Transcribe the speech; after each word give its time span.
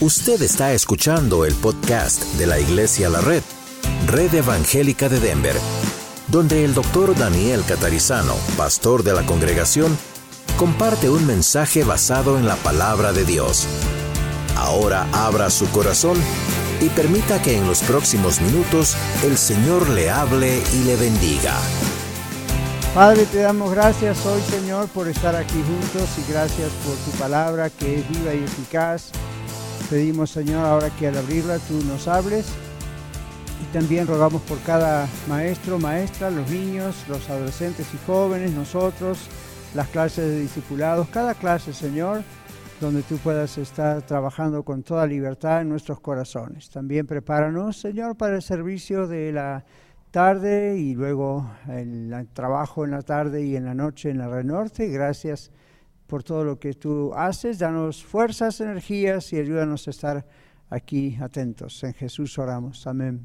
Usted 0.00 0.42
está 0.42 0.72
escuchando 0.72 1.44
el 1.44 1.54
podcast 1.54 2.24
de 2.34 2.48
la 2.48 2.58
Iglesia 2.58 3.08
La 3.08 3.20
Red, 3.20 3.44
Red 4.08 4.34
Evangélica 4.34 5.08
de 5.08 5.20
Denver, 5.20 5.54
donde 6.26 6.64
el 6.64 6.74
doctor 6.74 7.16
Daniel 7.16 7.62
Catarizano, 7.66 8.34
pastor 8.56 9.04
de 9.04 9.12
la 9.14 9.24
congregación, 9.24 9.96
comparte 10.56 11.08
un 11.08 11.24
mensaje 11.24 11.84
basado 11.84 12.36
en 12.38 12.46
la 12.46 12.56
palabra 12.56 13.12
de 13.12 13.24
Dios. 13.24 13.68
Ahora 14.56 15.06
abra 15.12 15.48
su 15.48 15.70
corazón 15.70 16.18
y 16.80 16.88
permita 16.88 17.40
que 17.40 17.56
en 17.56 17.66
los 17.68 17.80
próximos 17.82 18.40
minutos 18.40 18.96
el 19.22 19.38
Señor 19.38 19.88
le 19.90 20.10
hable 20.10 20.60
y 20.74 20.84
le 20.84 20.96
bendiga. 20.96 21.54
Padre, 22.96 23.26
te 23.26 23.38
damos 23.38 23.70
gracias 23.70 24.26
hoy, 24.26 24.42
Señor, 24.42 24.88
por 24.88 25.06
estar 25.06 25.36
aquí 25.36 25.62
juntos 25.62 26.08
y 26.18 26.32
gracias 26.32 26.70
por 26.84 26.96
tu 26.96 27.16
palabra 27.16 27.70
que 27.70 28.00
es 28.00 28.08
viva 28.08 28.34
y 28.34 28.42
eficaz. 28.42 29.12
Pedimos, 29.90 30.30
Señor, 30.30 30.64
ahora 30.64 30.90
que 30.90 31.08
al 31.08 31.16
abrirla 31.18 31.58
tú 31.58 31.74
nos 31.84 32.08
hables 32.08 32.46
y 33.62 33.72
también 33.72 34.06
rogamos 34.06 34.40
por 34.42 34.58
cada 34.60 35.06
maestro, 35.28 35.78
maestra, 35.78 36.30
los 36.30 36.50
niños, 36.50 37.04
los 37.08 37.28
adolescentes 37.28 37.86
y 37.92 37.98
jóvenes, 38.06 38.52
nosotros, 38.52 39.28
las 39.74 39.88
clases 39.88 40.26
de 40.26 40.40
discipulados, 40.40 41.08
cada 41.08 41.34
clase, 41.34 41.72
Señor, 41.72 42.22
donde 42.80 43.02
tú 43.02 43.18
puedas 43.18 43.58
estar 43.58 44.02
trabajando 44.02 44.64
con 44.64 44.82
toda 44.82 45.06
libertad 45.06 45.60
en 45.60 45.68
nuestros 45.68 46.00
corazones. 46.00 46.70
También 46.70 47.06
prepáranos, 47.06 47.78
Señor, 47.78 48.16
para 48.16 48.36
el 48.36 48.42
servicio 48.42 49.06
de 49.06 49.32
la 49.32 49.64
tarde 50.10 50.78
y 50.78 50.94
luego 50.94 51.50
el 51.68 52.28
trabajo 52.32 52.84
en 52.84 52.92
la 52.92 53.02
tarde 53.02 53.44
y 53.44 53.54
en 53.56 53.66
la 53.66 53.74
noche 53.74 54.10
en 54.10 54.18
la 54.18 54.28
Red 54.28 54.44
Norte. 54.44 54.88
Gracias 54.88 55.50
por 56.06 56.22
todo 56.22 56.44
lo 56.44 56.58
que 56.58 56.74
tú 56.74 57.12
haces. 57.14 57.58
Danos 57.58 58.04
fuerzas, 58.04 58.60
energías 58.60 59.32
y 59.32 59.38
ayúdanos 59.38 59.86
a 59.86 59.90
estar 59.90 60.26
aquí 60.70 61.16
atentos. 61.20 61.82
En 61.84 61.94
Jesús 61.94 62.38
oramos. 62.38 62.86
Amén. 62.86 63.20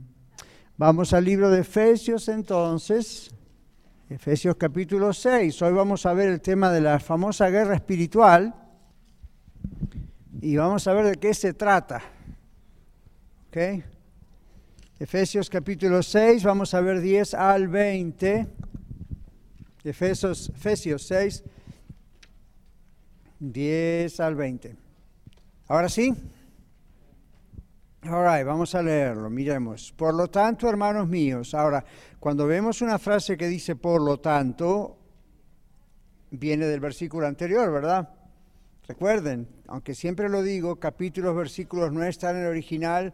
Vamos 0.78 1.14
al 1.14 1.26
libro 1.26 1.50
de 1.50 1.62
Efesios 1.62 2.30
entonces. 2.30 3.32
Efesios 4.10 4.56
capítulo 4.56 5.14
6. 5.14 5.62
Hoy 5.62 5.74
vamos 5.74 6.06
a 6.06 6.14
ver 6.14 6.30
el 6.30 6.42
tema 6.42 6.72
de 6.72 6.82
la 6.82 7.00
famosa 7.00 7.50
guerra 7.50 7.76
espiritual 7.76 8.56
y 10.42 10.56
vamos 10.56 10.88
a 10.88 10.94
ver 10.94 11.06
de 11.06 11.16
qué 11.16 11.34
se 11.34 11.54
trata. 11.54 12.02
¿Ok? 13.48 13.58
Efesios 15.00 15.50
capítulo 15.50 16.04
6, 16.04 16.44
vamos 16.44 16.74
a 16.74 16.82
ver 16.82 17.00
10 17.00 17.34
al 17.34 17.68
20. 17.68 18.48
Efesios, 19.84 20.50
Efesios 20.50 21.08
6, 21.08 21.44
10 23.40 24.20
al 24.20 24.36
20. 24.36 24.76
Ahora 25.68 25.90
sí. 25.90 26.14
All 28.04 28.46
vamos 28.46 28.76
a 28.76 28.82
leerlo, 28.82 29.30
miremos. 29.30 29.92
Por 29.92 30.14
lo 30.14 30.30
tanto, 30.30 30.70
hermanos 30.70 31.08
míos, 31.08 31.54
ahora, 31.54 31.84
cuando 32.20 32.48
vemos 32.48 32.82
una 32.82 32.98
frase 32.98 33.36
que 33.36 33.48
dice 33.48 33.76
por 33.76 34.02
lo 34.02 34.20
tanto, 34.20 34.98
viene 36.32 36.66
del 36.66 36.80
versículo 36.80 37.28
anterior, 37.28 37.70
¿verdad? 37.72 38.10
Recuerden, 38.88 39.48
aunque 39.68 39.96
siempre 39.96 40.30
lo 40.30 40.42
digo, 40.42 40.78
capítulos, 40.78 41.36
versículos 41.36 41.92
no 41.92 42.04
están 42.04 42.38
en 42.38 42.44
el 42.44 42.48
original, 42.48 43.14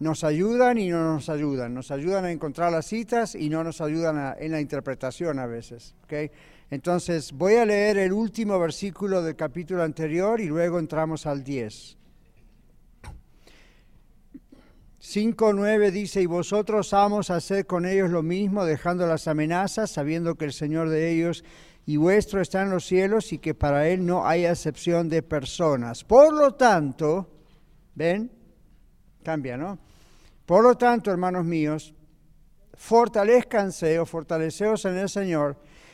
nos 0.00 0.24
ayudan 0.24 0.76
y 0.76 0.88
no 0.88 1.14
nos 1.14 1.28
ayudan. 1.28 1.72
Nos 1.72 1.90
ayudan 1.90 2.24
a 2.24 2.32
encontrar 2.32 2.72
las 2.72 2.86
citas 2.86 3.34
y 3.34 3.48
no 3.48 3.62
nos 3.62 3.80
ayudan 3.80 4.34
en 4.38 4.52
la 4.52 4.60
interpretación 4.60 5.38
a 5.38 5.46
veces. 5.46 5.94
¿okay? 6.04 6.30
Entonces, 6.70 7.32
voy 7.32 7.54
a 7.54 7.64
leer 7.64 7.98
el 7.98 8.12
último 8.12 8.58
versículo 8.58 9.22
del 9.22 9.36
capítulo 9.36 9.82
anterior 9.82 10.40
y 10.40 10.46
luego 10.46 10.78
entramos 10.78 11.26
al 11.26 11.44
10. 11.44 11.98
5.9 15.04 15.90
dice, 15.90 16.22
y 16.22 16.26
vosotros 16.26 16.94
amos 16.94 17.28
hacer 17.28 17.66
con 17.66 17.84
ellos 17.84 18.10
lo 18.10 18.22
mismo, 18.22 18.64
dejando 18.64 19.06
las 19.06 19.28
amenazas, 19.28 19.90
sabiendo 19.90 20.36
que 20.36 20.46
el 20.46 20.54
Señor 20.54 20.88
de 20.88 21.10
ellos 21.10 21.44
y 21.84 21.98
vuestro 21.98 22.40
está 22.40 22.62
en 22.62 22.70
los 22.70 22.86
cielos 22.86 23.32
y 23.34 23.38
que 23.38 23.54
para 23.54 23.86
Él 23.88 24.06
no 24.06 24.26
hay 24.26 24.46
excepción 24.46 25.10
de 25.10 25.22
personas. 25.22 26.02
Por 26.04 26.32
lo 26.32 26.54
tanto, 26.54 27.28
¿ven? 27.94 28.32
Cambia, 29.22 29.58
¿no? 29.58 29.78
Por 30.46 30.64
lo 30.64 30.76
tanto, 30.76 31.10
hermanos 31.10 31.44
míos, 31.44 31.94
fortalezcanse 32.72 33.98
o 33.98 34.06
fortaleceos 34.06 34.86
en 34.86 34.96
el 34.96 35.10
Señor 35.10 35.58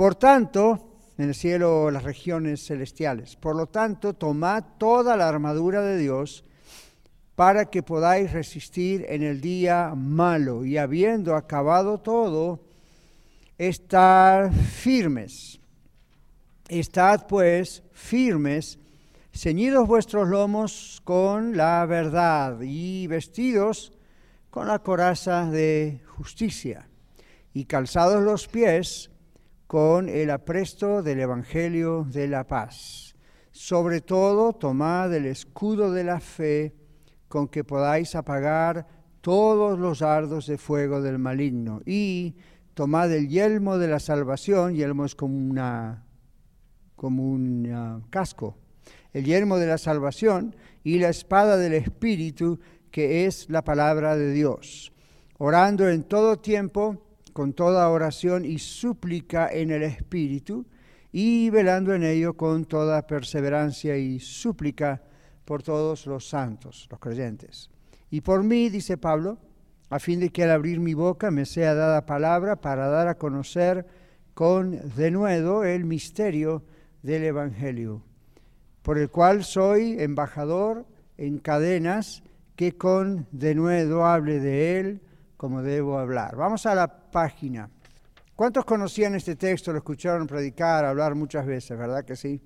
Por 0.00 0.14
tanto, 0.14 0.78
en 1.18 1.28
el 1.28 1.34
cielo 1.34 1.90
las 1.90 2.04
regiones 2.04 2.64
celestiales. 2.64 3.36
Por 3.36 3.54
lo 3.54 3.66
tanto, 3.66 4.14
tomad 4.14 4.64
toda 4.78 5.14
la 5.14 5.28
armadura 5.28 5.82
de 5.82 5.98
Dios 5.98 6.42
para 7.34 7.66
que 7.66 7.82
podáis 7.82 8.32
resistir 8.32 9.04
en 9.10 9.22
el 9.22 9.42
día 9.42 9.92
malo 9.94 10.64
y 10.64 10.78
habiendo 10.78 11.36
acabado 11.36 11.98
todo, 11.98 12.60
estar 13.58 14.50
firmes. 14.54 15.60
Estad 16.70 17.26
pues 17.26 17.82
firmes 17.92 18.78
ceñidos 19.34 19.86
vuestros 19.86 20.30
lomos 20.30 21.02
con 21.04 21.58
la 21.58 21.84
verdad 21.84 22.56
y 22.62 23.06
vestidos 23.06 23.92
con 24.48 24.66
la 24.66 24.78
coraza 24.78 25.44
de 25.50 26.00
justicia 26.06 26.88
y 27.52 27.66
calzados 27.66 28.22
los 28.22 28.48
pies 28.48 29.09
con 29.70 30.08
el 30.08 30.30
apresto 30.30 31.00
del 31.00 31.20
Evangelio 31.20 32.04
de 32.10 32.26
la 32.26 32.44
paz. 32.44 33.14
Sobre 33.52 34.00
todo, 34.00 34.52
tomad 34.52 35.14
el 35.14 35.26
escudo 35.26 35.92
de 35.92 36.02
la 36.02 36.18
fe 36.18 36.74
con 37.28 37.46
que 37.46 37.62
podáis 37.62 38.16
apagar 38.16 38.88
todos 39.20 39.78
los 39.78 40.00
dardos 40.00 40.48
de 40.48 40.58
fuego 40.58 41.00
del 41.00 41.20
maligno. 41.20 41.82
Y 41.86 42.34
tomad 42.74 43.12
el 43.12 43.28
yelmo 43.28 43.78
de 43.78 43.86
la 43.86 44.00
salvación, 44.00 44.74
yelmo 44.74 45.04
es 45.04 45.14
como, 45.14 45.36
una, 45.38 46.04
como 46.96 47.30
un 47.30 48.02
casco. 48.10 48.58
El 49.12 49.24
yermo 49.24 49.56
de 49.56 49.68
la 49.68 49.78
salvación 49.78 50.56
y 50.82 50.98
la 50.98 51.10
espada 51.10 51.56
del 51.56 51.74
Espíritu, 51.74 52.58
que 52.90 53.24
es 53.24 53.48
la 53.48 53.62
palabra 53.62 54.16
de 54.16 54.32
Dios, 54.32 54.92
orando 55.38 55.88
en 55.88 56.02
todo 56.02 56.40
tiempo, 56.40 57.06
con 57.32 57.52
toda 57.52 57.88
oración 57.88 58.44
y 58.44 58.58
súplica 58.58 59.48
en 59.50 59.70
el 59.70 59.82
Espíritu, 59.82 60.66
y 61.12 61.50
velando 61.50 61.94
en 61.94 62.04
ello 62.04 62.34
con 62.34 62.64
toda 62.64 63.06
perseverancia 63.06 63.96
y 63.96 64.20
súplica 64.20 65.02
por 65.44 65.62
todos 65.62 66.06
los 66.06 66.28
santos, 66.28 66.86
los 66.90 67.00
creyentes. 67.00 67.70
Y 68.10 68.20
por 68.20 68.44
mí, 68.44 68.68
dice 68.68 68.96
Pablo, 68.96 69.38
a 69.88 69.98
fin 69.98 70.20
de 70.20 70.30
que 70.30 70.44
al 70.44 70.52
abrir 70.52 70.78
mi 70.78 70.94
boca 70.94 71.30
me 71.30 71.46
sea 71.46 71.74
dada 71.74 72.06
palabra 72.06 72.60
para 72.60 72.88
dar 72.88 73.08
a 73.08 73.16
conocer 73.16 73.86
con 74.34 74.78
denuedo 74.94 75.64
el 75.64 75.84
misterio 75.84 76.62
del 77.02 77.24
Evangelio 77.24 78.04
por 78.82 78.98
el 78.98 79.10
cual 79.10 79.44
soy 79.44 79.96
embajador 80.00 80.86
en 81.16 81.38
cadenas, 81.38 82.22
que 82.56 82.76
con 82.76 83.26
denuedo 83.30 84.04
hable 84.04 84.40
de 84.40 84.80
él 84.80 85.00
como 85.40 85.62
debo 85.62 85.98
hablar. 85.98 86.36
Vamos 86.36 86.66
a 86.66 86.74
la 86.74 86.86
página. 86.86 87.70
¿Cuántos 88.36 88.62
conocían 88.66 89.14
este 89.14 89.36
texto? 89.36 89.72
Lo 89.72 89.78
escucharon 89.78 90.26
predicar, 90.26 90.84
hablar 90.84 91.14
muchas 91.14 91.46
veces, 91.46 91.78
¿verdad 91.78 92.04
que 92.04 92.14
sí? 92.14 92.42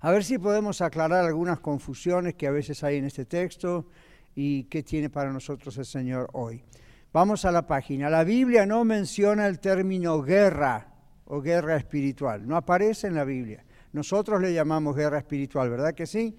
A 0.00 0.10
ver 0.10 0.24
si 0.24 0.38
podemos 0.38 0.80
aclarar 0.80 1.26
algunas 1.26 1.60
confusiones 1.60 2.34
que 2.34 2.46
a 2.46 2.50
veces 2.50 2.82
hay 2.82 2.96
en 2.96 3.04
este 3.04 3.26
texto 3.26 3.88
y 4.34 4.64
qué 4.64 4.82
tiene 4.82 5.10
para 5.10 5.34
nosotros 5.34 5.76
el 5.76 5.84
Señor 5.84 6.30
hoy. 6.32 6.64
Vamos 7.12 7.44
a 7.44 7.52
la 7.52 7.66
página. 7.66 8.08
La 8.08 8.24
Biblia 8.24 8.64
no 8.64 8.82
menciona 8.86 9.46
el 9.46 9.60
término 9.60 10.22
guerra 10.22 10.94
o 11.26 11.42
guerra 11.42 11.76
espiritual. 11.76 12.48
No 12.48 12.56
aparece 12.56 13.06
en 13.06 13.16
la 13.16 13.24
Biblia. 13.24 13.66
Nosotros 13.92 14.40
le 14.40 14.54
llamamos 14.54 14.96
guerra 14.96 15.18
espiritual, 15.18 15.68
¿verdad 15.68 15.92
que 15.92 16.06
sí? 16.06 16.38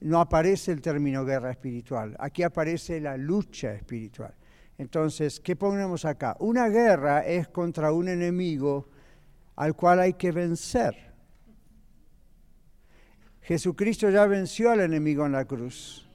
No 0.00 0.20
aparece 0.20 0.72
el 0.72 0.80
término 0.80 1.24
guerra 1.24 1.52
espiritual, 1.52 2.16
aquí 2.18 2.42
aparece 2.42 3.00
la 3.00 3.16
lucha 3.16 3.72
espiritual. 3.72 4.34
Entonces, 4.78 5.40
¿qué 5.40 5.56
ponemos 5.56 6.04
acá? 6.04 6.36
Una 6.38 6.68
guerra 6.68 7.26
es 7.26 7.48
contra 7.48 7.92
un 7.92 8.08
enemigo 8.08 8.88
al 9.56 9.74
cual 9.74 9.98
hay 9.98 10.14
que 10.14 10.30
vencer. 10.30 11.12
Jesucristo 13.40 14.08
ya 14.08 14.24
venció 14.26 14.70
al 14.70 14.80
enemigo 14.80 15.26
en 15.26 15.32
la 15.32 15.44
cruz 15.44 16.08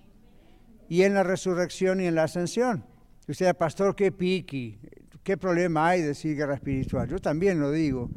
y 0.88 1.04
en 1.04 1.14
la 1.14 1.24
resurrección 1.24 2.00
y 2.00 2.06
en 2.06 2.16
la 2.16 2.24
ascensión. 2.24 2.86
Usted, 3.28 3.54
pastor, 3.56 3.96
qué 3.96 4.12
piqui, 4.14 4.80
qué 5.24 5.36
problema 5.36 5.90
hay 5.90 6.02
de 6.02 6.08
decir 6.08 6.38
guerra 6.38 6.56
espiritual. 6.56 7.10
Yo 7.10 7.20
también 7.20 7.60
lo 7.60 7.72
digo. 7.72 8.10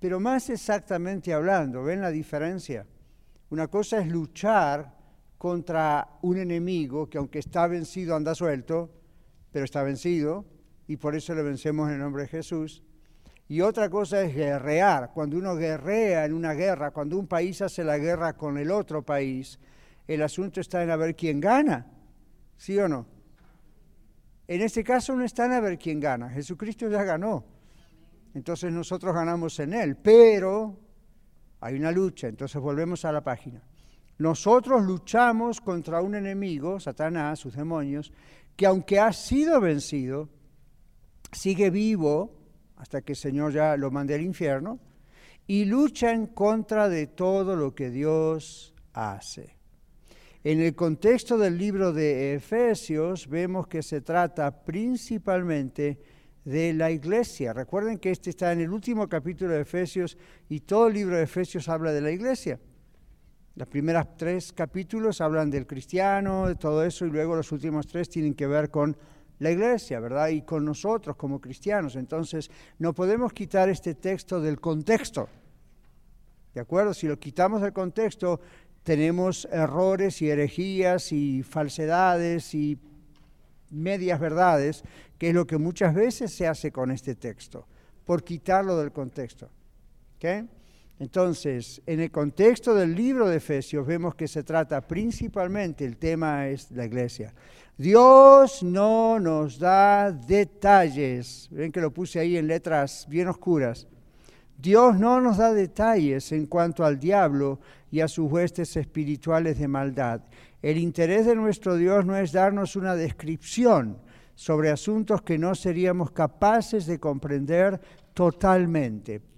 Pero 0.00 0.18
más 0.18 0.50
exactamente 0.50 1.32
hablando, 1.32 1.84
¿ven 1.84 2.00
la 2.00 2.10
diferencia? 2.10 2.86
Una 3.50 3.68
cosa 3.68 4.00
es 4.00 4.08
luchar 4.08 4.99
contra 5.40 6.18
un 6.20 6.36
enemigo 6.36 7.08
que 7.08 7.16
aunque 7.16 7.38
está 7.38 7.66
vencido 7.66 8.14
anda 8.14 8.34
suelto, 8.34 8.90
pero 9.50 9.64
está 9.64 9.82
vencido 9.82 10.44
y 10.86 10.98
por 10.98 11.16
eso 11.16 11.34
le 11.34 11.42
vencemos 11.42 11.88
en 11.88 11.94
el 11.94 12.00
nombre 12.00 12.24
de 12.24 12.28
Jesús. 12.28 12.82
Y 13.48 13.62
otra 13.62 13.88
cosa 13.88 14.20
es 14.20 14.34
guerrear. 14.34 15.12
Cuando 15.14 15.38
uno 15.38 15.56
guerrea 15.56 16.26
en 16.26 16.34
una 16.34 16.52
guerra, 16.52 16.90
cuando 16.90 17.18
un 17.18 17.26
país 17.26 17.62
hace 17.62 17.82
la 17.82 17.96
guerra 17.96 18.34
con 18.34 18.58
el 18.58 18.70
otro 18.70 19.02
país, 19.02 19.58
el 20.06 20.20
asunto 20.20 20.60
está 20.60 20.82
en 20.82 20.90
a 20.90 20.96
ver 20.96 21.16
quién 21.16 21.40
gana. 21.40 21.86
¿Sí 22.58 22.78
o 22.78 22.86
no? 22.86 23.06
En 24.46 24.60
este 24.60 24.84
caso 24.84 25.16
no 25.16 25.24
está 25.24 25.46
en 25.46 25.52
a 25.52 25.60
ver 25.60 25.78
quién 25.78 26.00
gana. 26.00 26.28
Jesucristo 26.28 26.86
ya 26.90 27.02
ganó. 27.02 27.46
Entonces 28.34 28.70
nosotros 28.70 29.14
ganamos 29.14 29.58
en 29.58 29.72
Él. 29.72 29.96
Pero 29.96 30.78
hay 31.60 31.76
una 31.76 31.92
lucha. 31.92 32.28
Entonces 32.28 32.60
volvemos 32.60 33.06
a 33.06 33.12
la 33.12 33.24
página. 33.24 33.62
Nosotros 34.20 34.82
luchamos 34.82 35.62
contra 35.62 36.02
un 36.02 36.14
enemigo, 36.14 36.78
Satanás, 36.78 37.38
sus 37.38 37.56
demonios, 37.56 38.12
que 38.54 38.66
aunque 38.66 39.00
ha 39.00 39.14
sido 39.14 39.62
vencido, 39.62 40.28
sigue 41.32 41.70
vivo 41.70 42.36
hasta 42.76 43.00
que 43.00 43.12
el 43.12 43.16
Señor 43.16 43.54
ya 43.54 43.78
lo 43.78 43.90
mande 43.90 44.14
al 44.14 44.20
infierno, 44.20 44.78
y 45.46 45.64
lucha 45.64 46.12
en 46.12 46.26
contra 46.26 46.90
de 46.90 47.06
todo 47.06 47.56
lo 47.56 47.74
que 47.74 47.88
Dios 47.88 48.74
hace. 48.92 49.56
En 50.44 50.60
el 50.60 50.74
contexto 50.74 51.38
del 51.38 51.56
libro 51.56 51.94
de 51.94 52.34
Efesios 52.34 53.26
vemos 53.26 53.68
que 53.68 53.82
se 53.82 54.02
trata 54.02 54.64
principalmente 54.66 55.98
de 56.44 56.74
la 56.74 56.90
iglesia. 56.90 57.54
Recuerden 57.54 57.96
que 57.96 58.10
este 58.10 58.28
está 58.28 58.52
en 58.52 58.60
el 58.60 58.70
último 58.70 59.08
capítulo 59.08 59.54
de 59.54 59.62
Efesios 59.62 60.18
y 60.50 60.60
todo 60.60 60.88
el 60.88 60.94
libro 60.94 61.16
de 61.16 61.22
Efesios 61.22 61.70
habla 61.70 61.90
de 61.92 62.02
la 62.02 62.10
iglesia. 62.10 62.60
Los 63.56 63.68
primeros 63.68 64.16
tres 64.16 64.52
capítulos 64.52 65.20
hablan 65.20 65.50
del 65.50 65.66
cristiano, 65.66 66.46
de 66.46 66.54
todo 66.54 66.84
eso, 66.84 67.04
y 67.04 67.10
luego 67.10 67.36
los 67.36 67.50
últimos 67.52 67.86
tres 67.86 68.08
tienen 68.08 68.34
que 68.34 68.46
ver 68.46 68.70
con 68.70 68.96
la 69.40 69.50
iglesia, 69.50 70.00
¿verdad? 70.00 70.28
Y 70.28 70.42
con 70.42 70.64
nosotros 70.64 71.16
como 71.16 71.40
cristianos. 71.40 71.96
Entonces, 71.96 72.50
no 72.78 72.92
podemos 72.94 73.32
quitar 73.32 73.68
este 73.68 73.94
texto 73.94 74.40
del 74.40 74.60
contexto. 74.60 75.28
¿De 76.54 76.60
acuerdo? 76.60 76.94
Si 76.94 77.08
lo 77.08 77.18
quitamos 77.18 77.62
del 77.62 77.72
contexto, 77.72 78.40
tenemos 78.82 79.46
errores 79.50 80.22
y 80.22 80.30
herejías 80.30 81.12
y 81.12 81.42
falsedades 81.42 82.54
y 82.54 82.78
medias 83.70 84.20
verdades, 84.20 84.82
que 85.18 85.28
es 85.28 85.34
lo 85.34 85.46
que 85.46 85.58
muchas 85.58 85.94
veces 85.94 86.32
se 86.32 86.46
hace 86.46 86.70
con 86.72 86.90
este 86.90 87.14
texto, 87.14 87.66
por 88.04 88.24
quitarlo 88.24 88.76
del 88.76 88.92
contexto. 88.92 89.48
¿Okay? 90.16 90.48
Entonces, 91.00 91.80
en 91.86 92.00
el 92.00 92.10
contexto 92.10 92.74
del 92.74 92.94
libro 92.94 93.26
de 93.26 93.38
Efesios 93.38 93.86
vemos 93.86 94.14
que 94.14 94.28
se 94.28 94.42
trata 94.42 94.86
principalmente, 94.86 95.86
el 95.86 95.96
tema 95.96 96.46
es 96.46 96.70
la 96.72 96.84
iglesia. 96.84 97.32
Dios 97.78 98.62
no 98.62 99.18
nos 99.18 99.58
da 99.58 100.12
detalles, 100.12 101.48
ven 101.50 101.72
que 101.72 101.80
lo 101.80 101.90
puse 101.90 102.20
ahí 102.20 102.36
en 102.36 102.46
letras 102.46 103.06
bien 103.08 103.28
oscuras. 103.28 103.88
Dios 104.58 104.98
no 104.98 105.22
nos 105.22 105.38
da 105.38 105.54
detalles 105.54 106.32
en 106.32 106.44
cuanto 106.44 106.84
al 106.84 107.00
diablo 107.00 107.60
y 107.90 108.00
a 108.00 108.08
sus 108.08 108.30
huestes 108.30 108.76
espirituales 108.76 109.58
de 109.58 109.68
maldad. 109.68 110.20
El 110.60 110.76
interés 110.76 111.24
de 111.24 111.34
nuestro 111.34 111.76
Dios 111.76 112.04
no 112.04 112.14
es 112.14 112.30
darnos 112.30 112.76
una 112.76 112.94
descripción 112.94 113.96
sobre 114.34 114.68
asuntos 114.68 115.22
que 115.22 115.38
no 115.38 115.54
seríamos 115.54 116.10
capaces 116.10 116.84
de 116.84 117.00
comprender 117.00 117.80
totalmente. 118.12 119.29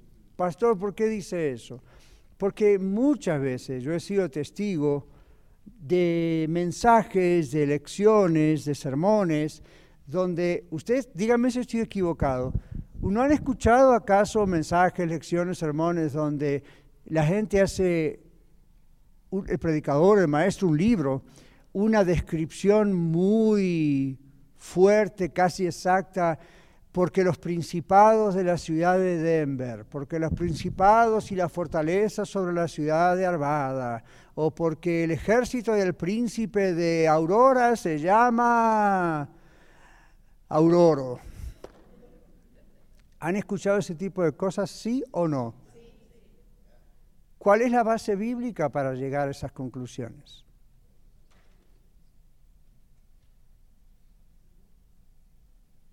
Pastor, 0.43 0.77
¿por 0.77 0.93
qué 0.93 1.07
dice 1.07 1.53
eso? 1.53 1.81
Porque 2.37 2.77
muchas 2.77 3.41
veces 3.41 3.81
yo 3.81 3.93
he 3.93 4.01
sido 4.01 4.29
testigo 4.29 5.07
de 5.65 6.47
mensajes, 6.49 7.53
de 7.53 7.65
lecciones, 7.65 8.65
de 8.65 8.75
sermones, 8.75 9.63
donde 10.05 10.67
ustedes, 10.73 11.09
díganme 11.15 11.53
si 11.53 11.61
estoy 11.61 11.79
equivocado, 11.79 12.53
¿no 13.01 13.23
han 13.23 13.31
escuchado 13.31 13.93
acaso 13.93 14.45
mensajes, 14.45 15.07
lecciones, 15.07 15.59
sermones 15.59 16.13
donde 16.13 16.65
la 17.05 17.25
gente 17.25 17.61
hace, 17.61 18.19
el 19.47 19.59
predicador, 19.61 20.19
el 20.19 20.27
maestro, 20.27 20.67
un 20.67 20.77
libro, 20.77 21.23
una 21.73 22.03
descripción 22.03 22.93
muy 22.93 24.19
fuerte, 24.57 25.31
casi 25.33 25.67
exacta 25.67 26.37
porque 26.93 27.25
los 27.25 27.39
principados 27.39 28.35
de 28.35 28.45
la 28.45 28.59
ciudad 28.59 28.99
de 28.99 29.17
Denver, 29.17 29.87
porque 29.87 30.19
los 30.19 30.33
principados 30.33 31.33
y 31.33 31.35
la 31.35 31.49
fortaleza 31.49 32.27
sobre 32.27 32.53
la 32.53 32.69
ciudad 32.69 33.17
de 33.17 33.25
Arvada, 33.25 34.05
o 34.35 34.51
porque 34.51 35.05
el 35.05 35.11
ejército 35.11 35.73
del 35.73 35.95
príncipe 35.95 36.75
de 36.75 37.09
Aurora 37.09 37.77
se 37.77 37.99
llama 37.99 39.27
Auroro. 40.49 41.19
¿Han 43.21 43.37
escuchado 43.37 43.79
ese 43.79 43.95
tipo 43.95 44.23
de 44.23 44.33
cosas, 44.33 44.71
sí 44.71 45.03
o 45.13 45.27
no? 45.27 45.55
¿Cuál 47.39 47.63
es 47.63 47.73
la 47.73 47.83
base 47.83 48.17
bíblica 48.17 48.69
para 48.69 48.93
llegar 48.93 49.29
a 49.29 49.31
esas 49.31 49.51
conclusiones? 49.51 50.42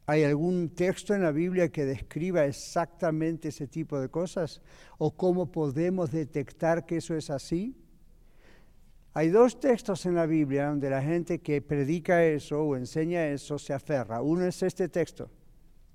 ¿Hay 0.10 0.24
algún 0.24 0.70
texto 0.70 1.14
en 1.14 1.22
la 1.22 1.32
Biblia 1.32 1.70
que 1.70 1.86
describa 1.86 2.44
exactamente 2.44 3.50
ese 3.50 3.68
tipo 3.68 4.00
de 4.00 4.10
cosas? 4.10 4.60
¿O 4.98 5.16
cómo 5.16 5.52
podemos 5.52 6.10
detectar 6.10 6.88
que 6.88 6.98
eso 6.98 7.14
es 7.14 7.30
así? 7.30 7.78
Hay 9.14 9.30
dos 9.30 9.60
textos 9.60 10.08
en 10.08 10.16
la 10.16 10.26
Biblia 10.26 10.70
donde 10.70 10.90
la 10.90 11.04
gente 11.04 11.42
que 11.42 11.62
predica 11.62 12.26
eso 12.26 12.60
o 12.60 12.76
enseña 12.76 13.28
eso 13.28 13.60
se 13.60 13.72
aferra. 13.72 14.24
Uno 14.24 14.46
es 14.46 14.64
este 14.64 14.90
texto, 14.90 15.30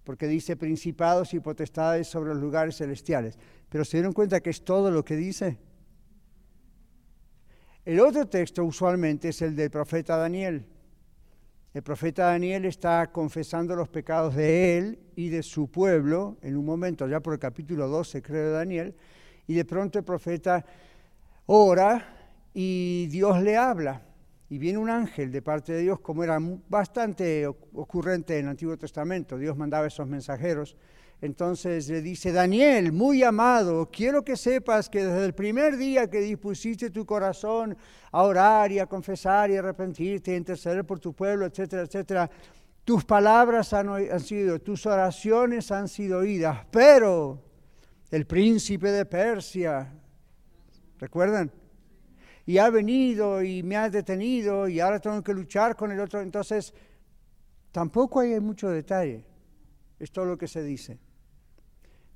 porque 0.05 0.29
dice 0.29 0.55
principados 0.55 1.35
y 1.35 1.41
potestades 1.41 2.07
sobre 2.07 2.35
los 2.35 2.41
lugares 2.41 2.77
celestiales. 2.77 3.37
Pero 3.69 3.85
se 3.85 3.97
dieron 3.97 4.13
cuenta 4.13 4.39
que 4.39 4.51
es 4.51 4.65
todo 4.65 4.93
lo 4.93 5.05
que 5.05 5.17
dice. 5.17 5.59
El 7.85 7.99
otro 7.99 8.29
texto 8.29 8.65
usualmente 8.65 9.31
es 9.31 9.43
el 9.43 9.57
del 9.57 9.73
profeta 9.73 10.17
Daniel. 10.17 10.69
El 11.75 11.83
profeta 11.83 12.27
Daniel 12.27 12.67
está 12.67 13.11
confesando 13.11 13.75
los 13.75 13.89
pecados 13.89 14.37
de 14.37 14.79
él 14.79 14.99
y 15.17 15.29
de 15.29 15.43
su 15.43 15.73
pueblo 15.73 16.39
en 16.41 16.57
un 16.57 16.65
momento, 16.65 17.09
ya 17.09 17.19
por 17.19 17.33
el 17.33 17.41
capítulo 17.41 17.89
12 17.89 18.23
creo 18.23 18.45
de 18.45 18.53
Daniel, 18.53 18.95
y 19.49 19.55
de 19.55 19.65
pronto 19.65 19.99
el 19.99 20.05
profeta 20.05 20.65
ora 21.47 22.17
y 22.55 23.09
Dios 23.09 23.43
le 23.43 23.57
habla. 23.57 24.03
Y 24.49 24.59
viene 24.59 24.79
un 24.79 24.89
ángel 24.89 25.33
de 25.33 25.43
parte 25.43 25.73
de 25.73 25.81
Dios, 25.81 25.99
como 25.99 26.23
era 26.23 26.39
bastante 26.69 27.45
ocurrente 27.49 28.39
en 28.39 28.45
el 28.45 28.51
Antiguo 28.51 28.77
Testamento, 28.79 29.37
Dios 29.37 29.57
mandaba 29.57 29.89
esos 29.89 30.07
mensajeros 30.07 30.77
entonces 31.21 31.89
le 31.89 32.03
dice, 32.03 32.33
Daniel, 32.33 32.93
muy 32.93 33.23
amado, 33.23 33.89
quiero 33.91 34.23
que 34.25 34.37
sepas 34.37 34.91
que 34.91 35.05
desde 35.05 35.25
el 35.25 35.35
primer 35.35 35.77
día 35.77 36.11
que 36.11 36.21
dispusiste 36.21 36.91
tu 36.91 37.07
corazón 37.07 37.77
a 38.13 38.23
orar 38.23 38.71
y 38.73 38.79
a 38.79 38.87
confesar 38.87 39.51
y 39.51 39.57
arrepentirte, 39.57 40.33
a 40.33 40.37
interceder 40.37 40.85
por 40.85 41.01
tu 41.01 41.15
pueblo, 41.15 41.47
etcétera, 41.47 41.83
etcétera, 41.83 42.31
tus 42.85 43.05
palabras 43.05 43.73
han, 43.73 43.89
han 43.89 44.21
sido, 44.21 44.61
tus 44.61 44.85
oraciones 44.85 45.71
han 45.71 45.89
sido 45.89 46.19
oídas, 46.19 46.67
pero 46.71 47.43
el 48.11 48.27
príncipe 48.27 48.91
de 48.91 49.07
Persia, 49.07 49.93
¿recuerdan? 50.99 51.51
Y 52.47 52.59
ha 52.59 52.69
venido 52.69 53.43
y 53.43 53.63
me 53.63 53.77
ha 53.77 53.89
detenido 53.89 54.69
y 54.69 54.81
ahora 54.81 55.01
tengo 55.01 55.23
que 55.23 55.33
luchar 55.33 55.75
con 55.75 55.91
el 55.91 55.99
otro. 55.99 56.21
Entonces, 56.21 56.75
tampoco 57.73 58.21
hay 58.21 58.39
mucho 58.39 58.69
detalle. 58.69 59.25
Es 59.99 60.13
todo 60.13 60.27
lo 60.27 60.37
que 60.37 60.47
se 60.47 60.63
dice. 60.63 60.99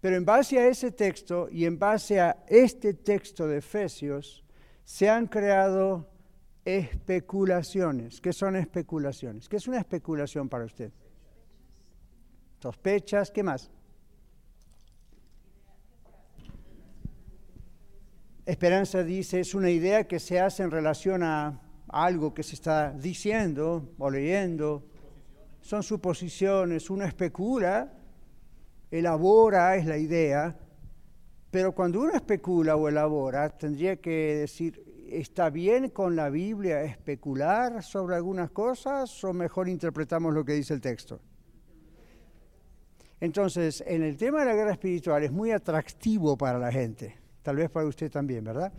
Pero 0.00 0.16
en 0.16 0.24
base 0.24 0.58
a 0.58 0.68
ese 0.68 0.92
texto 0.92 1.48
y 1.50 1.64
en 1.64 1.78
base 1.78 2.20
a 2.20 2.44
este 2.46 2.94
texto 2.94 3.48
de 3.48 3.58
Efesios, 3.58 4.44
se 4.84 5.08
han 5.08 5.26
creado 5.26 6.08
especulaciones. 6.64 8.20
¿Qué 8.20 8.32
son 8.32 8.56
especulaciones? 8.56 9.48
¿Qué 9.48 9.56
es 9.56 9.66
una 9.66 9.78
especulación 9.78 10.48
para 10.48 10.64
usted? 10.64 10.92
Sospechas, 12.60 13.30
¿qué 13.30 13.42
más? 13.42 13.70
Esperanza 18.46 19.02
dice, 19.02 19.40
es 19.40 19.54
una 19.54 19.70
idea 19.70 20.06
que 20.06 20.18
se 20.18 20.40
hace 20.40 20.62
en 20.62 20.70
relación 20.70 21.22
a 21.22 21.60
algo 21.88 22.32
que 22.32 22.42
se 22.42 22.54
está 22.54 22.92
diciendo 22.92 23.94
o 23.98 24.10
leyendo. 24.10 24.84
Son 25.60 25.82
suposiciones, 25.82 26.88
uno 26.88 27.04
especula 27.04 27.97
elabora, 28.90 29.76
es 29.76 29.86
la 29.86 29.98
idea, 29.98 30.56
Pero 31.50 31.72
cuando 31.72 32.00
uno 32.00 32.12
especula 32.12 32.76
o 32.76 32.88
elabora, 32.88 33.48
tendría 33.48 33.96
que 33.96 34.36
decir, 34.36 34.84
¿está 35.08 35.48
bien 35.48 35.88
con 35.88 36.14
la 36.14 36.28
Biblia 36.28 36.82
especular 36.82 37.82
sobre 37.82 38.16
algunas 38.16 38.50
cosas 38.50 39.24
o 39.24 39.32
mejor 39.32 39.68
interpretamos 39.68 40.34
lo 40.34 40.44
que 40.44 40.52
dice 40.52 40.74
el 40.74 40.80
texto? 40.82 41.20
Entonces, 43.20 43.82
en 43.86 44.02
el 44.02 44.16
tema 44.16 44.40
de 44.40 44.46
la 44.46 44.54
guerra 44.54 44.72
espiritual 44.72 45.24
es 45.24 45.32
muy 45.32 45.50
atractivo 45.50 46.36
para 46.36 46.58
la 46.58 46.70
gente, 46.70 47.16
tal 47.42 47.56
vez 47.56 47.70
para 47.70 47.86
usted 47.86 48.10
también, 48.10 48.44
¿verdad? 48.44 48.72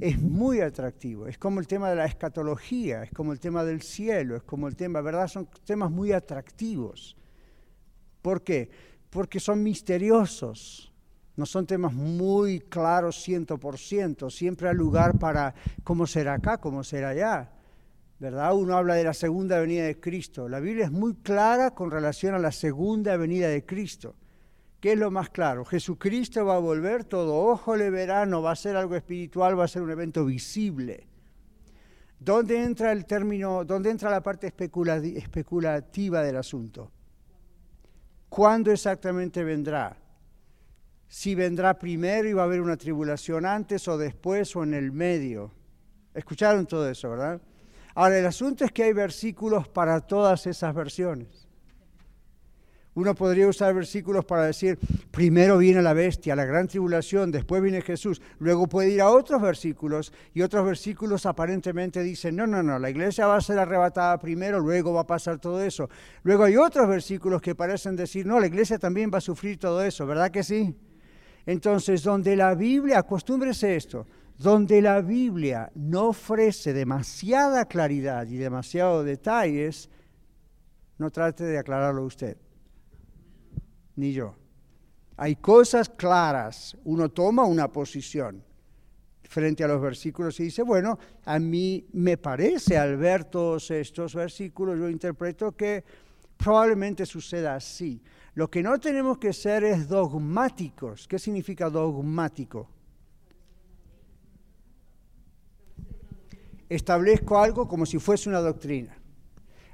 Es 0.00 0.18
muy 0.20 0.60
atractivo, 0.60 1.28
es 1.28 1.36
como 1.38 1.60
el 1.60 1.66
tema 1.66 1.90
de 1.90 1.96
la 1.96 2.06
escatología, 2.06 3.04
es 3.04 3.12
como 3.12 3.32
el 3.32 3.38
tema 3.38 3.64
del 3.64 3.82
cielo, 3.82 4.34
es 4.34 4.42
como 4.42 4.66
el 4.66 4.76
tema, 4.76 5.02
¿verdad? 5.02 5.28
Son 5.28 5.46
temas 5.64 5.90
muy 5.90 6.10
atractivos. 6.10 7.16
¿Por 8.22 8.42
qué? 8.42 8.70
Porque 9.14 9.38
son 9.38 9.62
misteriosos, 9.62 10.92
no 11.36 11.46
son 11.46 11.66
temas 11.66 11.92
muy 11.92 12.58
claros 12.58 13.26
100%, 13.28 14.28
siempre 14.28 14.68
hay 14.68 14.74
lugar 14.74 15.20
para 15.20 15.54
cómo 15.84 16.04
será 16.04 16.34
acá, 16.34 16.58
cómo 16.58 16.82
será 16.82 17.10
allá. 17.10 17.50
¿verdad? 18.18 18.54
Uno 18.56 18.76
habla 18.76 18.94
de 18.94 19.04
la 19.04 19.14
segunda 19.14 19.60
venida 19.60 19.84
de 19.84 20.00
Cristo. 20.00 20.48
La 20.48 20.58
Biblia 20.58 20.86
es 20.86 20.90
muy 20.90 21.14
clara 21.14 21.74
con 21.76 21.92
relación 21.92 22.34
a 22.34 22.40
la 22.40 22.50
segunda 22.50 23.16
venida 23.16 23.46
de 23.48 23.64
Cristo. 23.64 24.16
¿Qué 24.80 24.94
es 24.94 24.98
lo 24.98 25.12
más 25.12 25.30
claro? 25.30 25.64
Jesucristo 25.64 26.44
va 26.44 26.56
a 26.56 26.58
volver, 26.58 27.04
todo 27.04 27.36
ojo 27.36 27.76
le 27.76 27.90
verá, 27.90 28.26
no 28.26 28.42
va 28.42 28.50
a 28.50 28.56
ser 28.56 28.74
algo 28.76 28.96
espiritual, 28.96 29.56
va 29.56 29.64
a 29.64 29.68
ser 29.68 29.82
un 29.82 29.90
evento 29.90 30.24
visible. 30.24 31.06
¿Dónde 32.18 32.64
entra 32.64 32.90
el 32.90 33.06
término, 33.06 33.64
dónde 33.64 33.90
entra 33.90 34.10
la 34.10 34.22
parte 34.22 34.48
especulativa 34.48 36.22
del 36.22 36.36
asunto? 36.36 36.90
¿Cuándo 38.34 38.72
exactamente 38.72 39.44
vendrá? 39.44 39.96
Si 41.06 41.36
vendrá 41.36 41.78
primero 41.78 42.28
y 42.28 42.32
va 42.32 42.42
a 42.42 42.46
haber 42.46 42.60
una 42.60 42.76
tribulación 42.76 43.46
antes 43.46 43.86
o 43.86 43.96
después 43.96 44.56
o 44.56 44.64
en 44.64 44.74
el 44.74 44.90
medio. 44.90 45.52
Escucharon 46.12 46.66
todo 46.66 46.90
eso, 46.90 47.10
¿verdad? 47.10 47.40
Ahora, 47.94 48.18
el 48.18 48.26
asunto 48.26 48.64
es 48.64 48.72
que 48.72 48.82
hay 48.82 48.92
versículos 48.92 49.68
para 49.68 50.00
todas 50.00 50.48
esas 50.48 50.74
versiones. 50.74 51.43
Uno 52.96 53.14
podría 53.14 53.48
usar 53.48 53.74
versículos 53.74 54.24
para 54.24 54.44
decir, 54.44 54.78
primero 55.10 55.58
viene 55.58 55.82
la 55.82 55.94
bestia, 55.94 56.36
la 56.36 56.44
gran 56.44 56.68
tribulación, 56.68 57.32
después 57.32 57.60
viene 57.60 57.82
Jesús. 57.82 58.22
Luego 58.38 58.68
puede 58.68 58.90
ir 58.90 59.00
a 59.00 59.10
otros 59.10 59.42
versículos 59.42 60.12
y 60.32 60.42
otros 60.42 60.64
versículos 60.64 61.26
aparentemente 61.26 62.02
dicen, 62.04 62.36
no, 62.36 62.46
no, 62.46 62.62
no, 62.62 62.78
la 62.78 62.90
iglesia 62.90 63.26
va 63.26 63.36
a 63.36 63.40
ser 63.40 63.58
arrebatada 63.58 64.18
primero, 64.18 64.60
luego 64.60 64.92
va 64.92 65.00
a 65.00 65.06
pasar 65.06 65.40
todo 65.40 65.60
eso. 65.62 65.88
Luego 66.22 66.44
hay 66.44 66.56
otros 66.56 66.88
versículos 66.88 67.42
que 67.42 67.56
parecen 67.56 67.96
decir, 67.96 68.26
no, 68.26 68.38
la 68.38 68.46
iglesia 68.46 68.78
también 68.78 69.10
va 69.12 69.18
a 69.18 69.22
sufrir 69.22 69.58
todo 69.58 69.82
eso, 69.82 70.06
¿verdad 70.06 70.30
que 70.30 70.44
sí? 70.44 70.76
Entonces, 71.46 72.02
donde 72.02 72.36
la 72.36 72.54
Biblia, 72.54 73.00
acostúmbrese 73.00 73.74
esto, 73.74 74.06
donde 74.38 74.80
la 74.80 75.00
Biblia 75.00 75.70
no 75.74 76.08
ofrece 76.08 76.72
demasiada 76.72 77.66
claridad 77.66 78.26
y 78.26 78.36
demasiados 78.36 79.04
detalles, 79.04 79.90
no 80.98 81.10
trate 81.10 81.44
de 81.44 81.58
aclararlo 81.58 82.04
usted, 82.04 82.36
ni 83.96 84.12
yo. 84.12 84.34
Hay 85.16 85.36
cosas 85.36 85.88
claras, 85.88 86.76
uno 86.84 87.08
toma 87.08 87.44
una 87.44 87.70
posición 87.70 88.42
frente 89.22 89.64
a 89.64 89.68
los 89.68 89.80
versículos 89.80 90.38
y 90.40 90.44
dice, 90.44 90.62
bueno, 90.62 90.98
a 91.24 91.38
mí 91.38 91.86
me 91.92 92.16
parece 92.16 92.76
al 92.76 92.96
ver 92.96 93.24
todos 93.24 93.70
estos 93.70 94.14
versículos, 94.14 94.78
yo 94.78 94.88
interpreto 94.88 95.52
que 95.52 95.84
probablemente 96.36 97.06
suceda 97.06 97.54
así. 97.54 98.02
Lo 98.34 98.50
que 98.50 98.62
no 98.62 98.78
tenemos 98.78 99.18
que 99.18 99.32
ser 99.32 99.64
es 99.64 99.88
dogmáticos. 99.88 101.06
¿Qué 101.06 101.18
significa 101.18 101.70
dogmático? 101.70 102.68
establezco 106.68 107.38
algo 107.38 107.68
como 107.68 107.86
si 107.86 107.98
fuese 107.98 108.28
una 108.28 108.40
doctrina. 108.40 108.96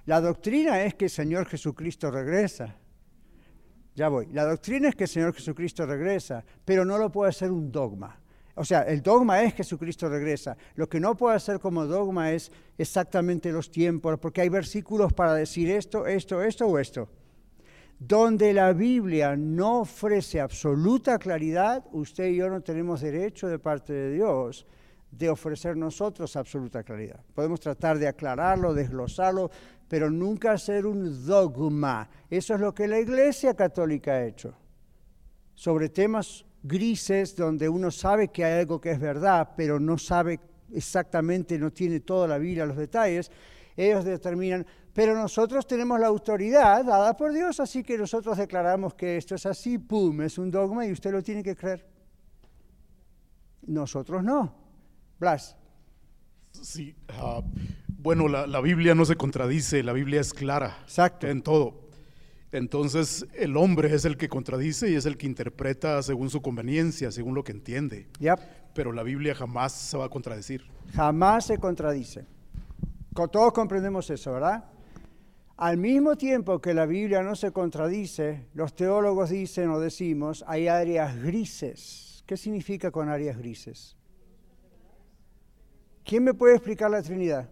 La 0.07 0.21
doctrina 0.21 0.83
es 0.83 0.95
que 0.95 1.07
el 1.07 1.11
Señor 1.11 1.47
Jesucristo 1.47 2.11
regresa. 2.11 2.77
Ya 3.95 4.09
voy. 4.09 4.27
La 4.33 4.45
doctrina 4.45 4.89
es 4.89 4.95
que 4.95 5.05
el 5.05 5.11
Señor 5.11 5.35
Jesucristo 5.35 5.85
regresa, 5.87 6.45
pero 6.65 6.85
no 6.85 6.99
lo 6.99 7.11
puede 7.11 7.33
ser 7.33 7.51
un 7.51 7.71
dogma. 7.71 8.19
O 8.55 8.65
sea, 8.65 8.83
el 8.83 9.03
dogma 9.03 9.43
es 9.43 9.55
Jesucristo 9.55 10.09
regresa. 10.09 10.57
Lo 10.75 10.89
que 10.89 11.01
no 11.01 11.17
puede 11.17 11.41
ser 11.41 11.61
como 11.61 11.87
dogma 11.87 12.33
es 12.33 12.53
exactamente 12.77 13.53
los 13.53 13.71
tiempos, 13.71 14.19
porque 14.19 14.43
hay 14.43 14.49
versículos 14.49 15.13
para 15.13 15.35
decir 15.35 15.71
esto, 15.71 16.07
esto, 16.07 16.43
esto 16.43 16.67
o 16.67 16.79
esto. 16.79 17.09
Donde 17.99 18.53
la 18.53 18.73
Biblia 18.73 19.37
no 19.37 19.81
ofrece 19.81 20.41
absoluta 20.41 21.19
claridad, 21.19 21.85
usted 21.93 22.29
y 22.29 22.37
yo 22.37 22.49
no 22.49 22.61
tenemos 22.61 23.01
derecho 23.01 23.49
de 23.49 23.59
parte 23.59 23.93
de 23.93 24.13
Dios 24.13 24.67
de 25.11 25.29
ofrecer 25.29 25.77
nosotros 25.77 26.37
absoluta 26.37 26.83
claridad. 26.83 27.21
Podemos 27.35 27.61
tratar 27.61 27.99
de 27.99 28.09
aclararlo, 28.09 28.75
desglosarlo, 28.75 29.51
pero 29.91 30.09
nunca 30.09 30.53
hacer 30.53 30.87
un 30.87 31.27
dogma. 31.27 32.09
Eso 32.31 32.55
es 32.55 32.61
lo 32.61 32.73
que 32.73 32.87
la 32.87 33.01
Iglesia 33.01 33.55
Católica 33.55 34.13
ha 34.13 34.25
hecho. 34.25 34.55
Sobre 35.53 35.89
temas 35.89 36.47
grises 36.63 37.35
donde 37.35 37.69
uno 37.69 37.91
sabe 37.91 38.29
que 38.29 38.45
hay 38.45 38.61
algo 38.61 38.81
que 38.81 38.93
es 38.93 39.01
verdad, 39.01 39.51
pero 39.57 39.81
no 39.81 39.99
sabe 39.99 40.39
exactamente, 40.73 41.59
no 41.59 41.73
tiene 41.73 41.99
toda 41.99 42.29
la 42.29 42.39
Biblia, 42.39 42.67
los 42.67 42.77
detalles, 42.77 43.33
ellos 43.77 44.05
determinan, 44.05 44.65
pero 44.95 45.17
nosotros 45.17 45.67
tenemos 45.67 45.99
la 45.99 46.07
autoridad 46.07 46.85
dada 46.85 47.17
por 47.17 47.33
Dios, 47.33 47.59
así 47.59 47.83
que 47.83 47.99
nosotros 47.99 48.39
declaramos 48.39 48.95
que 48.95 49.17
esto 49.17 49.35
es 49.35 49.45
así, 49.45 49.79
pum, 49.79 50.21
es 50.21 50.39
un 50.39 50.53
dogma 50.53 50.87
y 50.87 50.93
usted 50.93 51.11
lo 51.11 51.21
tiene 51.21 51.43
que 51.43 51.57
creer. 51.57 51.85
Nosotros 53.67 54.23
no. 54.23 54.55
Blas. 55.19 55.57
Sí, 56.53 56.95
ah, 57.09 57.43
bueno, 58.03 58.29
la, 58.29 58.61
Biblia 58.61 58.95
no 58.95 59.05
se 59.05 59.17
contradice, 59.17 59.83
la 59.83 59.93
Biblia 59.93 60.21
es 60.21 60.33
clara 60.33 60.79
Exacto. 60.83 61.27
en 61.27 61.43
todo. 61.43 61.89
Entonces 62.53 63.27
el 63.35 63.57
hombre 63.57 63.95
es 63.95 64.05
el 64.05 64.17
que 64.17 64.29
contradice 64.29 64.91
y 64.91 64.95
es 64.95 65.07
el 65.07 65.17
que 65.17 65.27
interpreta 65.27 66.03
según 66.03 66.31
su 66.31 66.43
conveniencia, 66.43 67.13
según 67.13 67.35
lo 67.35 67.45
que 67.45 67.53
entiende. 67.53 68.09
Pero 68.75 68.93
la 68.93 69.03
Biblia 69.03 69.35
jamás 69.35 69.73
se 69.73 69.97
va 69.97 70.07
a 70.07 70.09
contradecir. 70.09 70.65
Jamás 70.95 71.47
se 71.47 71.59
contradice. 71.59 72.25
Todos 73.31 73.53
comprendemos 73.53 74.09
eso, 74.09 74.33
¿verdad? 74.33 74.65
Al 75.57 75.77
mismo 75.77 76.17
tiempo 76.17 76.59
que 76.61 76.73
la 76.73 76.87
Biblia 76.87 77.23
no 77.23 77.37
se 77.37 77.53
contradice, 77.53 78.47
los 78.55 78.75
teólogos 78.75 79.29
dicen 79.29 79.69
o 79.71 79.79
decimos, 79.79 80.43
hay 80.47 80.69
áreas 80.69 81.21
grises. 81.23 82.25
¿Qué 82.27 82.37
significa 82.39 82.91
con 82.91 83.11
áreas 83.11 83.37
grises? 83.37 83.95
¿Quién 86.03 86.25
me 86.25 86.33
puede 86.33 86.55
explicar 86.55 86.91
la 86.91 87.03
Trinidad? 87.03 87.51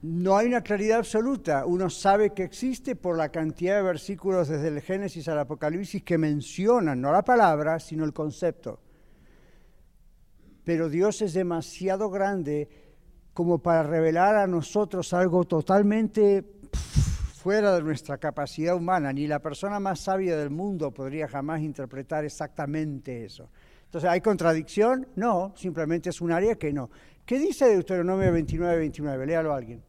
No 0.00 0.36
hay 0.36 0.46
una 0.46 0.60
claridad 0.60 0.98
absoluta. 0.98 1.66
Uno 1.66 1.90
sabe 1.90 2.30
que 2.30 2.44
existe 2.44 2.94
por 2.94 3.16
la 3.16 3.30
cantidad 3.30 3.76
de 3.76 3.82
versículos 3.82 4.46
desde 4.48 4.68
el 4.68 4.80
Génesis 4.80 5.26
al 5.26 5.40
Apocalipsis 5.40 6.04
que 6.04 6.16
mencionan 6.16 7.00
no 7.00 7.10
la 7.10 7.22
palabra, 7.22 7.80
sino 7.80 8.04
el 8.04 8.12
concepto. 8.12 8.80
Pero 10.62 10.88
Dios 10.88 11.20
es 11.22 11.32
demasiado 11.32 12.10
grande 12.10 12.68
como 13.34 13.58
para 13.58 13.82
revelar 13.82 14.36
a 14.36 14.46
nosotros 14.46 15.12
algo 15.12 15.44
totalmente 15.44 16.44
fuera 17.34 17.74
de 17.74 17.82
nuestra 17.82 18.18
capacidad 18.18 18.76
humana, 18.76 19.12
ni 19.12 19.26
la 19.26 19.40
persona 19.40 19.80
más 19.80 20.00
sabia 20.00 20.36
del 20.36 20.50
mundo 20.50 20.92
podría 20.92 21.26
jamás 21.26 21.60
interpretar 21.60 22.24
exactamente 22.24 23.24
eso. 23.24 23.48
Entonces, 23.84 24.10
¿hay 24.10 24.20
contradicción? 24.20 25.08
No, 25.16 25.54
simplemente 25.56 26.10
es 26.10 26.20
un 26.20 26.30
área 26.30 26.56
que 26.56 26.72
no. 26.72 26.90
¿Qué 27.24 27.38
dice 27.38 27.66
Deuteronomio 27.66 28.32
29, 28.32 28.76
29? 28.78 29.26
Léalo 29.26 29.52
a 29.52 29.56
alguien. 29.56 29.87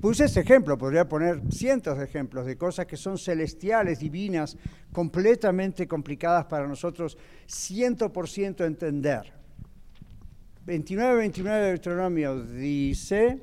Puse 0.00 0.26
ese 0.26 0.40
ejemplo, 0.40 0.78
podría 0.78 1.08
poner 1.08 1.42
cientos 1.50 1.98
de 1.98 2.04
ejemplos 2.04 2.46
de 2.46 2.56
cosas 2.56 2.86
que 2.86 2.96
son 2.96 3.18
celestiales, 3.18 3.98
divinas, 3.98 4.56
completamente 4.92 5.88
complicadas 5.88 6.44
para 6.44 6.68
nosotros 6.68 7.18
100% 7.48 8.64
entender. 8.64 9.32
29, 10.66 11.16
29 11.16 11.60
de 11.60 11.66
Deuteronomio 11.68 12.44
dice, 12.44 13.40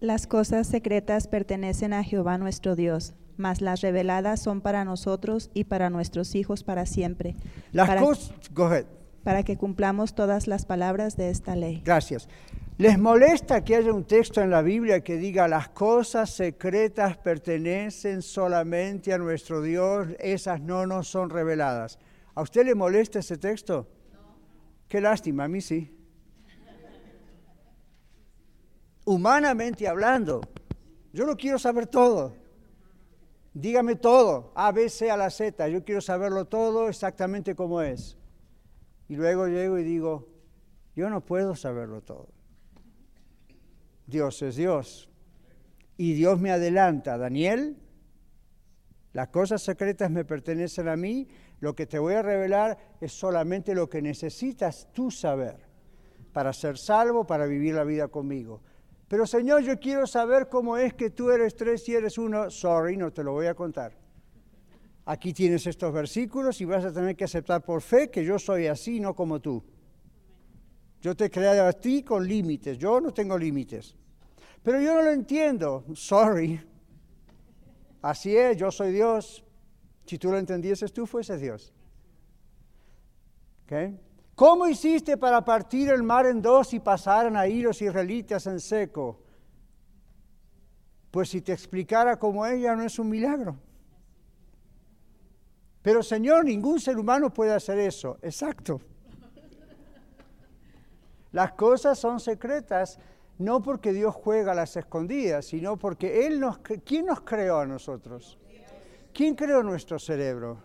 las 0.00 0.26
cosas 0.26 0.66
secretas 0.66 1.26
pertenecen 1.26 1.92
a 1.92 2.04
Jehová 2.04 2.38
nuestro 2.38 2.76
Dios, 2.76 3.14
mas 3.38 3.60
las 3.60 3.80
reveladas 3.80 4.40
son 4.40 4.60
para 4.60 4.84
nosotros 4.84 5.50
y 5.54 5.64
para 5.64 5.90
nuestros 5.90 6.34
hijos 6.34 6.62
para 6.62 6.86
siempre. 6.86 7.34
Las 7.72 7.88
para, 7.88 8.02
cosas, 8.02 8.32
go 8.54 8.66
ahead. 8.66 8.84
para 9.24 9.42
que 9.42 9.56
cumplamos 9.56 10.14
todas 10.14 10.46
las 10.46 10.66
palabras 10.66 11.16
de 11.16 11.30
esta 11.30 11.56
ley. 11.56 11.82
Gracias. 11.84 12.28
¿Les 12.78 12.98
molesta 12.98 13.64
que 13.64 13.74
haya 13.74 13.92
un 13.92 14.04
texto 14.04 14.42
en 14.42 14.50
la 14.50 14.60
Biblia 14.60 15.02
que 15.02 15.16
diga 15.16 15.48
las 15.48 15.70
cosas 15.70 16.30
secretas 16.30 17.16
pertenecen 17.16 18.20
solamente 18.20 19.14
a 19.14 19.18
nuestro 19.18 19.62
Dios, 19.62 20.08
esas 20.18 20.60
no 20.60 20.86
nos 20.86 21.08
son 21.08 21.30
reveladas? 21.30 21.98
¿A 22.34 22.42
usted 22.42 22.66
le 22.66 22.74
molesta 22.74 23.20
ese 23.20 23.38
texto? 23.38 23.88
No. 24.12 24.18
Qué 24.88 25.00
lástima, 25.00 25.44
a 25.44 25.48
mí 25.48 25.62
sí. 25.62 25.96
humanamente 29.06 29.88
hablando, 29.88 30.42
Yo 31.12 31.24
lo 31.24 31.36
quiero 31.36 31.58
saber 31.58 31.86
todo. 31.86 32.34
Dígame 33.54 33.96
todo, 33.96 34.52
A, 34.54 34.70
B, 34.70 34.90
C 34.90 35.10
a 35.10 35.16
la 35.16 35.30
Z. 35.30 35.66
Yo 35.68 35.82
quiero 35.82 36.02
saberlo 36.02 36.44
todo 36.44 36.90
exactamente 36.90 37.54
como 37.54 37.80
es. 37.80 38.18
Y 39.08 39.16
luego 39.16 39.46
llego 39.46 39.78
y 39.78 39.82
digo, 39.82 40.28
yo 40.94 41.08
no 41.08 41.24
puedo 41.24 41.56
saberlo 41.56 42.02
todo. 42.02 42.35
Dios 44.06 44.42
es 44.42 44.56
Dios. 44.56 45.10
Y 45.96 46.14
Dios 46.14 46.40
me 46.40 46.50
adelanta, 46.50 47.16
Daniel, 47.16 47.76
las 49.12 49.28
cosas 49.28 49.62
secretas 49.62 50.10
me 50.10 50.24
pertenecen 50.24 50.88
a 50.88 50.96
mí, 50.96 51.26
lo 51.60 51.74
que 51.74 51.86
te 51.86 51.98
voy 51.98 52.14
a 52.14 52.22
revelar 52.22 52.76
es 53.00 53.12
solamente 53.12 53.74
lo 53.74 53.88
que 53.88 54.02
necesitas 54.02 54.88
tú 54.92 55.10
saber 55.10 55.56
para 56.32 56.52
ser 56.52 56.76
salvo, 56.76 57.26
para 57.26 57.46
vivir 57.46 57.74
la 57.74 57.84
vida 57.84 58.08
conmigo. 58.08 58.60
Pero 59.08 59.26
Señor, 59.26 59.62
yo 59.62 59.78
quiero 59.80 60.06
saber 60.06 60.48
cómo 60.48 60.76
es 60.76 60.92
que 60.92 61.10
tú 61.10 61.30
eres 61.30 61.56
tres 61.56 61.88
y 61.88 61.94
eres 61.94 62.18
uno. 62.18 62.50
Sorry, 62.50 62.96
no 62.96 63.10
te 63.12 63.24
lo 63.24 63.32
voy 63.32 63.46
a 63.46 63.54
contar. 63.54 63.96
Aquí 65.06 65.32
tienes 65.32 65.66
estos 65.66 65.92
versículos 65.94 66.60
y 66.60 66.64
vas 66.64 66.84
a 66.84 66.92
tener 66.92 67.16
que 67.16 67.24
aceptar 67.24 67.62
por 67.64 67.80
fe 67.80 68.10
que 68.10 68.24
yo 68.24 68.38
soy 68.38 68.66
así, 68.66 69.00
no 69.00 69.14
como 69.14 69.40
tú. 69.40 69.64
Yo 71.00 71.14
te 71.14 71.30
creado 71.30 71.66
a 71.66 71.72
ti 71.72 72.02
con 72.02 72.26
límites, 72.26 72.78
yo 72.78 73.00
no 73.00 73.12
tengo 73.12 73.38
límites. 73.38 73.94
Pero 74.62 74.80
yo 74.80 74.94
no 74.94 75.02
lo 75.02 75.10
entiendo. 75.12 75.84
Sorry. 75.94 76.60
Así 78.02 78.36
es, 78.36 78.56
yo 78.56 78.70
soy 78.70 78.92
Dios. 78.92 79.44
Si 80.04 80.18
tú 80.18 80.30
lo 80.30 80.38
entendieses, 80.38 80.92
tú 80.92 81.06
fueses 81.06 81.40
Dios. 81.40 81.72
¿Cómo 84.34 84.68
hiciste 84.68 85.16
para 85.16 85.44
partir 85.44 85.88
el 85.88 86.02
mar 86.02 86.26
en 86.26 86.42
dos 86.42 86.72
y 86.74 86.80
pasaran 86.80 87.36
ahí 87.36 87.60
los 87.62 87.80
israelitas 87.82 88.46
en 88.46 88.60
seco? 88.60 89.20
Pues 91.10 91.30
si 91.30 91.40
te 91.40 91.52
explicara 91.52 92.18
cómo 92.18 92.44
ella 92.46 92.76
no 92.76 92.82
es 92.82 92.98
un 92.98 93.08
milagro. 93.08 93.56
Pero 95.82 96.02
Señor, 96.02 96.44
ningún 96.44 96.80
ser 96.80 96.98
humano 96.98 97.32
puede 97.32 97.52
hacer 97.52 97.78
eso. 97.78 98.18
Exacto. 98.22 98.80
Las 101.32 101.52
cosas 101.52 101.98
son 101.98 102.20
secretas 102.20 102.98
no 103.38 103.62
porque 103.62 103.92
Dios 103.92 104.14
juega 104.14 104.52
a 104.52 104.54
las 104.54 104.76
escondidas, 104.76 105.46
sino 105.46 105.76
porque 105.76 106.26
Él 106.26 106.40
nos... 106.40 106.58
¿Quién 106.58 107.06
nos 107.06 107.20
creó 107.20 107.58
a 107.58 107.66
nosotros? 107.66 108.38
¿Quién 109.12 109.34
creó 109.34 109.62
nuestro 109.62 109.98
cerebro? 109.98 110.58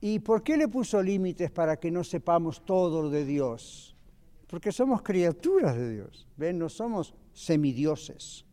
¿Y 0.00 0.20
por 0.20 0.42
qué 0.42 0.56
le 0.56 0.68
puso 0.68 1.02
límites 1.02 1.50
para 1.50 1.76
que 1.76 1.90
no 1.90 2.04
sepamos 2.04 2.64
todo 2.64 3.10
de 3.10 3.24
Dios? 3.24 3.96
Porque 4.46 4.70
somos 4.72 5.02
criaturas 5.02 5.76
de 5.76 5.90
Dios, 5.90 6.26
¿ven? 6.36 6.58
No 6.58 6.68
somos 6.68 7.14
semidioses. 7.32 8.45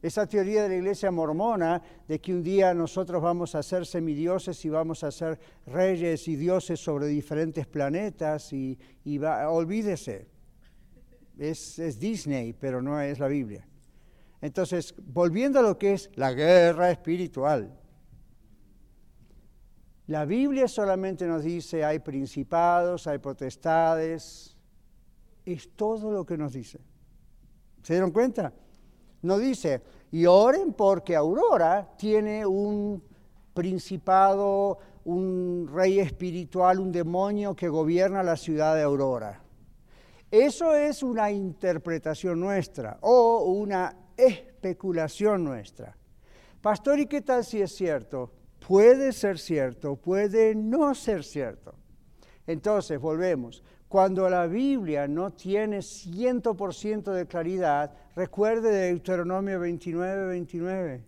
Esa 0.00 0.26
teoría 0.26 0.62
de 0.62 0.68
la 0.68 0.74
iglesia 0.76 1.10
mormona 1.10 1.82
de 2.06 2.20
que 2.20 2.32
un 2.32 2.42
día 2.42 2.72
nosotros 2.72 3.20
vamos 3.20 3.54
a 3.56 3.62
ser 3.62 3.84
semidioses 3.84 4.64
y 4.64 4.68
vamos 4.68 5.02
a 5.02 5.10
ser 5.10 5.40
reyes 5.66 6.28
y 6.28 6.36
dioses 6.36 6.78
sobre 6.78 7.08
diferentes 7.08 7.66
planetas 7.66 8.52
y, 8.52 8.78
olvídese, 9.48 10.28
es, 11.36 11.78
es 11.78 11.98
Disney, 11.98 12.52
pero 12.52 12.80
no 12.80 13.00
es 13.00 13.18
la 13.18 13.26
Biblia. 13.26 13.66
Entonces, 14.40 14.94
volviendo 15.04 15.58
a 15.58 15.62
lo 15.62 15.76
que 15.78 15.94
es 15.94 16.10
la 16.14 16.32
guerra 16.32 16.92
espiritual, 16.92 17.76
la 20.06 20.24
Biblia 20.24 20.68
solamente 20.68 21.26
nos 21.26 21.42
dice 21.42 21.84
hay 21.84 21.98
principados, 21.98 23.06
hay 23.08 23.18
potestades, 23.18 24.56
es 25.44 25.70
todo 25.74 26.12
lo 26.12 26.24
que 26.24 26.38
nos 26.38 26.52
dice. 26.52 26.78
¿Se 27.82 27.94
dieron 27.94 28.12
cuenta? 28.12 28.52
No 29.22 29.38
dice, 29.38 29.82
y 30.10 30.26
oren 30.26 30.72
porque 30.72 31.16
Aurora 31.16 31.88
tiene 31.96 32.46
un 32.46 33.02
principado, 33.52 34.78
un 35.04 35.68
rey 35.72 35.98
espiritual, 35.98 36.78
un 36.78 36.92
demonio 36.92 37.56
que 37.56 37.68
gobierna 37.68 38.22
la 38.22 38.36
ciudad 38.36 38.74
de 38.76 38.82
Aurora. 38.82 39.40
Eso 40.30 40.74
es 40.74 41.02
una 41.02 41.30
interpretación 41.30 42.38
nuestra 42.38 42.98
o 43.00 43.44
una 43.44 43.96
especulación 44.16 45.44
nuestra. 45.44 45.96
Pastor, 46.60 47.00
¿y 47.00 47.06
qué 47.06 47.22
tal 47.22 47.44
si 47.44 47.62
es 47.62 47.74
cierto? 47.74 48.30
Puede 48.66 49.12
ser 49.12 49.38
cierto, 49.38 49.96
puede 49.96 50.54
no 50.54 50.94
ser 50.94 51.24
cierto. 51.24 51.74
Entonces, 52.46 52.98
volvemos. 53.00 53.62
Cuando 53.88 54.28
la 54.28 54.46
Biblia 54.46 55.08
no 55.08 55.32
tiene 55.32 55.78
100% 55.78 57.10
de 57.10 57.26
claridad, 57.26 57.94
recuerde 58.14 58.70
de 58.70 58.86
Deuteronomio 58.88 59.58
29, 59.60 60.26
29. 60.26 61.04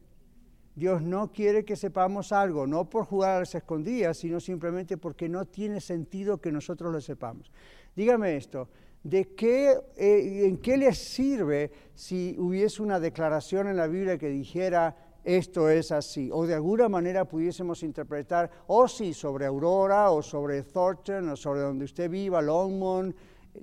Dios 0.74 1.02
no 1.02 1.30
quiere 1.30 1.62
que 1.62 1.76
sepamos 1.76 2.32
algo, 2.32 2.66
no 2.66 2.88
por 2.88 3.04
jugar 3.04 3.36
a 3.36 3.38
las 3.40 3.54
escondidas, 3.54 4.16
sino 4.16 4.40
simplemente 4.40 4.96
porque 4.96 5.28
no 5.28 5.44
tiene 5.44 5.78
sentido 5.78 6.40
que 6.40 6.50
nosotros 6.50 6.90
lo 6.90 7.02
sepamos. 7.02 7.52
Dígame 7.94 8.36
esto, 8.36 8.70
¿de 9.02 9.34
qué, 9.34 9.76
eh, 9.96 10.46
¿en 10.46 10.56
qué 10.56 10.78
les 10.78 10.96
sirve 10.96 11.70
si 11.94 12.34
hubiese 12.38 12.82
una 12.82 12.98
declaración 12.98 13.68
en 13.68 13.76
la 13.76 13.88
Biblia 13.88 14.16
que 14.16 14.30
dijera, 14.30 14.96
esto 15.24 15.68
es 15.68 15.92
así. 15.92 16.30
O 16.33 16.46
de 16.46 16.54
alguna 16.54 16.88
manera 16.88 17.24
pudiésemos 17.24 17.83
interpretar, 17.83 18.50
o 18.66 18.88
sí, 18.88 19.12
sobre 19.12 19.46
Aurora, 19.46 20.11
o 20.11 20.22
sobre 20.22 20.62
Thornton, 20.62 21.30
o 21.30 21.37
sobre 21.37 21.61
donde 21.61 21.85
usted 21.85 22.11
viva, 22.11 22.40
Longmont, 22.40 23.14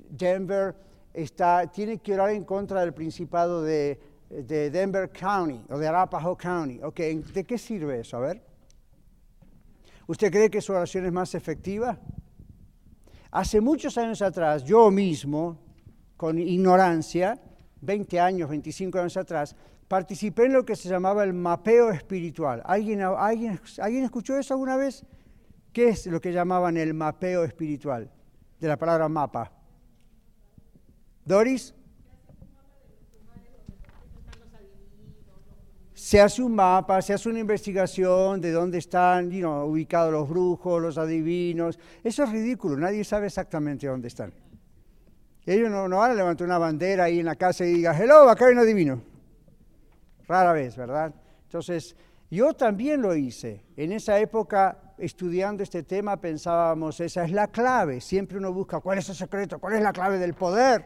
Denver, 0.10 0.76
está, 1.14 1.66
tiene 1.72 1.98
que 1.98 2.14
orar 2.14 2.30
en 2.30 2.44
contra 2.44 2.82
del 2.82 2.94
principado 2.94 3.64
de, 3.64 4.00
Denver 4.30 5.10
County 5.10 5.64
o 5.70 5.78
de 5.78 5.88
Arapahoe 5.88 6.36
County. 6.36 6.82
Okay, 6.84 7.16
¿De 7.16 7.46
qué 7.46 7.58
sirve 7.58 8.02
eso? 8.02 8.18
A 8.18 8.20
ver. 8.20 8.44
¿Usted 10.06 10.32
cree 10.32 10.50
que 10.50 10.62
su 10.62 10.74
oración 10.74 11.06
es 11.06 11.14
más 11.14 11.34
efectiva? 11.34 11.98
Hace 13.32 13.62
muchos 13.62 13.98
años 13.98 14.22
atrás, 14.22 14.64
yo 14.64 14.90
mismo, 14.92 15.58
con 16.16 16.40
ignorancia, 16.40 17.40
20 17.82 18.20
años, 18.20 18.50
25 18.50 19.00
años 19.00 19.18
atrás, 19.18 19.56
participé 19.88 20.46
en 20.46 20.54
lo 20.54 20.66
que 20.66 20.76
se 20.76 20.90
llamaba 20.90 21.24
el 21.24 21.34
mapeo 21.34 21.92
espiritual. 21.92 22.62
¿Alguien, 22.66 23.02
alguien, 23.02 23.60
¿Alguien 23.80 24.04
escuchó 24.04 24.38
eso 24.38 24.54
alguna 24.54 24.76
vez? 24.76 25.06
¿Qué 25.72 25.90
es 25.90 26.08
lo 26.08 26.20
que 26.20 26.34
llamaban 26.34 26.78
el 26.78 26.94
mapeo 26.94 27.44
espiritual? 27.44 28.12
De 28.60 28.68
la 28.68 28.78
palabra 28.78 29.08
mapa. 29.08 29.52
¿Doris? 31.24 31.74
Se 35.94 36.22
hace 36.22 36.42
un 36.42 36.54
mapa, 36.56 37.02
se 37.02 37.14
hace 37.14 37.28
una 37.28 37.40
investigación 37.40 38.40
de 38.40 38.52
dónde 38.52 38.78
están 38.78 39.28
ubicados 39.44 40.12
los 40.12 40.30
brujos, 40.30 40.82
los 40.82 40.98
adivinos. 40.98 41.80
Eso 42.04 42.24
es 42.24 42.32
ridículo, 42.32 42.78
nadie 42.78 43.04
sabe 43.04 43.28
exactamente 43.28 43.88
dónde 43.88 44.08
están. 44.08 44.34
Ellos 45.46 45.70
no, 45.70 45.88
no 45.88 45.98
van 45.98 46.12
a 46.12 46.14
levantar 46.14 46.46
una 46.46 46.58
bandera 46.58 47.06
ahí 47.06 47.20
en 47.20 47.26
la 47.26 47.36
casa 47.36 47.66
y 47.66 47.74
digan, 47.74 48.00
hello, 48.00 48.30
acá 48.30 48.48
hay 48.48 48.54
un 48.54 48.60
adivino 48.60 49.17
rara 50.28 50.54
vez, 50.54 50.76
¿verdad? 50.76 51.14
Entonces, 51.44 51.96
yo 52.30 52.54
también 52.54 53.02
lo 53.02 53.16
hice. 53.16 53.64
En 53.78 53.92
esa 53.92 54.20
época, 54.20 54.94
estudiando 54.98 55.64
este 55.64 55.84
tema, 55.84 56.18
pensábamos, 56.18 57.00
esa 57.00 57.24
es 57.24 57.32
la 57.32 57.48
clave. 57.48 58.02
Siempre 58.02 58.38
uno 58.38 58.52
busca, 58.52 58.80
¿cuál 58.82 58.98
es 58.98 59.08
el 59.10 59.16
secreto? 59.16 59.60
¿Cuál 59.60 59.76
es 59.76 59.82
la 59.82 59.94
clave 59.94 60.18
del 60.18 60.34
poder? 60.34 60.84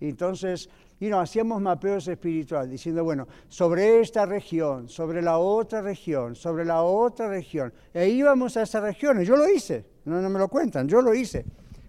Entonces, 0.00 0.68
y 1.00 1.06
no, 1.06 1.20
hacíamos 1.20 1.62
mapeos 1.62 2.08
espirituales, 2.08 2.70
diciendo, 2.70 3.04
bueno, 3.04 3.28
sobre 3.48 4.00
esta 4.00 4.26
región, 4.26 4.88
sobre 4.88 5.22
la 5.22 5.38
otra 5.38 5.80
región, 5.80 6.34
sobre 6.34 6.64
la 6.64 6.82
otra 6.82 7.28
región. 7.28 7.72
E 7.94 8.08
íbamos 8.08 8.56
a 8.56 8.62
esas 8.62 8.82
regiones. 8.82 9.28
Yo 9.28 9.36
lo 9.36 9.48
hice, 9.48 9.84
no, 10.04 10.28
me 10.28 10.38
lo 10.38 10.48
cuentan, 10.48 10.88
yo 10.88 11.00
lo 11.00 11.14
hice 11.14 11.44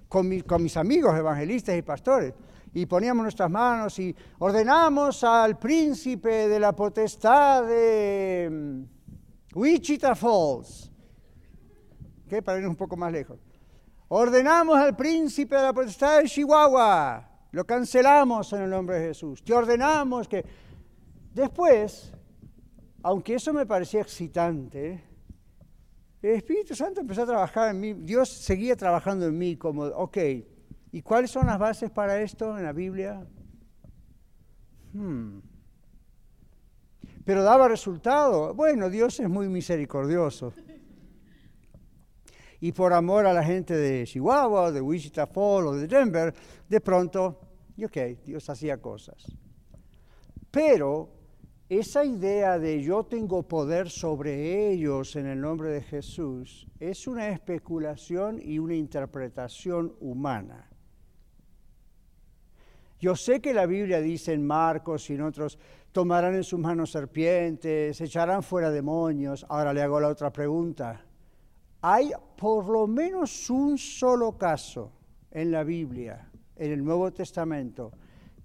con 0.08 0.28
mis 0.28 0.78
amigos 0.78 1.18
evangelistas 1.18 1.78
y 1.78 1.82
pastores 1.84 2.34
y 2.74 2.86
poníamos 2.86 3.24
nuestras 3.24 3.50
manos 3.50 3.98
y 4.00 4.16
ordenamos 4.40 5.24
al 5.24 5.58
príncipe 5.58 6.48
de 6.48 6.60
la 6.60 6.74
potestad 6.74 7.66
de 7.66 8.50
mm, 8.52 9.58
Wichita 9.58 10.16
Falls, 10.16 10.92
¿Qué? 12.28 12.42
para 12.42 12.60
ir 12.60 12.68
un 12.68 12.76
poco 12.76 12.96
más 12.96 13.12
lejos. 13.12 13.40
Ordenamos 14.10 14.78
al 14.78 14.96
príncipe 14.96 15.56
de 15.56 15.64
la 15.64 15.74
potestad 15.74 16.22
de 16.22 16.26
Chihuahua, 16.28 17.30
lo 17.52 17.66
cancelamos 17.66 18.54
en 18.54 18.62
el 18.64 18.70
nombre 18.70 19.00
de 19.00 19.08
Jesús. 19.08 19.44
Te 19.44 19.54
ordenamos 19.54 20.28
que... 20.28 20.70
Después, 21.34 22.12
aunque 23.04 23.36
eso 23.36 23.54
me 23.54 23.66
parecía 23.66 24.02
excitante, 24.02 25.04
el 26.22 26.32
Espíritu 26.32 26.76
Santo 26.76 27.00
empezó 27.00 27.24
a 27.24 27.28
trabajar 27.28 27.70
en 27.70 27.80
mí, 27.80 27.94
Dios 27.94 28.30
seguía 28.30 28.76
trabajando 28.76 29.28
en 29.28 29.38
mí 29.38 29.56
como, 29.56 29.84
ok, 29.84 30.18
¿Y 30.92 31.02
cuáles 31.02 31.32
son 31.32 31.48
las 31.48 31.60
bases 31.60 31.92
para 31.92 32.22
esto 32.22 32.58
en 32.58 32.64
la 32.64 32.74
Biblia? 32.74 33.26
Hmm. 34.94 35.40
Pero 37.26 37.44
daba 37.44 37.68
resultado. 37.68 38.54
Bueno, 38.56 38.90
Dios 38.90 39.20
es 39.20 39.30
muy 39.30 39.48
misericordioso. 39.50 40.54
Y 42.60 42.72
por 42.72 42.92
amor 42.92 43.26
a 43.26 43.34
la 43.34 43.44
gente 43.44 43.76
de 43.76 44.06
Chihuahua, 44.06 44.72
de 44.72 44.82
Wichita 44.82 45.28
Falls 45.28 45.68
o 45.68 45.76
de 45.76 45.88
Denver, 45.88 46.34
de 46.68 46.82
pronto, 46.82 47.40
y 47.78 47.86
ok, 47.86 47.98
Dios 48.26 48.50
hacía 48.50 48.82
cosas. 48.82 49.26
Pero 50.52 51.10
esa 51.70 52.04
idea 52.04 52.58
de 52.58 52.82
yo 52.82 53.04
tengo 53.06 53.44
poder 53.44 53.90
sobre 53.90 54.72
ellos 54.72 55.16
en 55.16 55.28
el 55.28 55.40
nombre 55.40 55.70
de 55.70 55.82
Jesús 55.84 56.68
es 56.80 57.06
una 57.06 57.30
especulación 57.30 58.42
y 58.44 58.58
una 58.58 58.74
interpretación 58.74 59.96
humana. 60.00 60.69
Yo 63.00 63.16
sé 63.16 63.40
que 63.40 63.54
la 63.54 63.66
Biblia 63.66 64.02
dice 64.02 64.34
en 64.34 64.46
Marcos 64.46 65.10
y 65.10 65.14
en 65.14 65.22
otros, 65.22 65.58
tomarán 65.92 66.36
en 66.36 66.44
sus 66.44 66.60
manos 66.60 66.92
serpientes, 66.92 68.00
echarán 68.02 68.44
fuera 68.44 68.70
demonios. 68.70 69.46
Ahora 69.48 69.74
le 69.74 69.82
hago 69.82 70.00
la 70.00 70.10
otra 70.10 70.32
pregunta. 70.32 71.06
Hay 71.82 72.12
por 72.38 72.68
lo 72.68 72.88
menos 72.88 73.50
un 73.50 73.78
solo 73.78 74.38
caso 74.38 74.92
en 75.32 75.50
la 75.52 75.64
Biblia, 75.64 76.30
en 76.58 76.72
el 76.74 76.84
Nuevo 76.84 77.12
Testamento, 77.12 77.94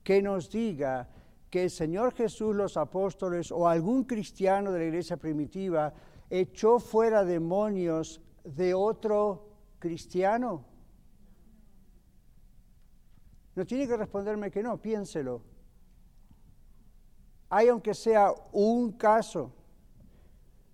que 0.04 0.22
nos 0.22 0.48
diga 0.50 1.08
que 1.50 1.64
el 1.64 1.70
Señor 1.70 2.14
Jesús, 2.14 2.54
los 2.54 2.76
apóstoles 2.76 3.50
o 3.50 3.68
algún 3.68 4.04
cristiano 4.04 4.70
de 4.70 4.78
la 4.78 4.84
iglesia 4.86 5.16
primitiva 5.16 5.92
echó 6.30 6.78
fuera 6.78 7.24
demonios 7.24 8.20
de 8.44 8.72
otro 8.72 9.48
cristiano? 9.78 10.64
No 13.54 13.64
tiene 13.64 13.86
que 13.86 13.96
responderme 13.96 14.50
que 14.50 14.62
no, 14.62 14.80
piénselo. 14.80 15.42
Hay 17.50 17.68
aunque 17.68 17.94
sea 17.94 18.32
un 18.52 18.92
caso 18.92 19.52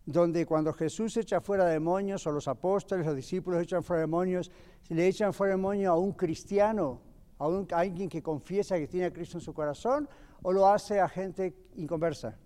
donde 0.06 0.46
cuando 0.46 0.72
Jesús 0.72 1.16
echa 1.16 1.40
fuera 1.40 1.66
demonios, 1.66 2.26
o 2.26 2.32
los 2.32 2.48
apóstoles, 2.48 3.06
los 3.06 3.14
discípulos 3.14 3.62
echan 3.62 3.84
fuera 3.84 4.00
demonios, 4.00 4.50
le 4.88 5.06
echan 5.06 5.32
fuera 5.32 5.54
demonios 5.54 5.90
a 5.90 5.96
un 5.96 6.12
cristiano, 6.12 7.00
a, 7.38 7.44
a 7.46 7.78
alguien 7.78 8.08
que 8.08 8.22
confiesa 8.22 8.78
que 8.78 8.88
tiene 8.88 9.06
a 9.06 9.12
Cristo 9.12 9.38
en 9.38 9.42
su 9.42 9.52
corazón, 9.52 10.08
o 10.42 10.52
lo 10.52 10.66
hace 10.66 11.00
a 11.00 11.08
gente 11.08 11.54
inconversa? 11.76 12.36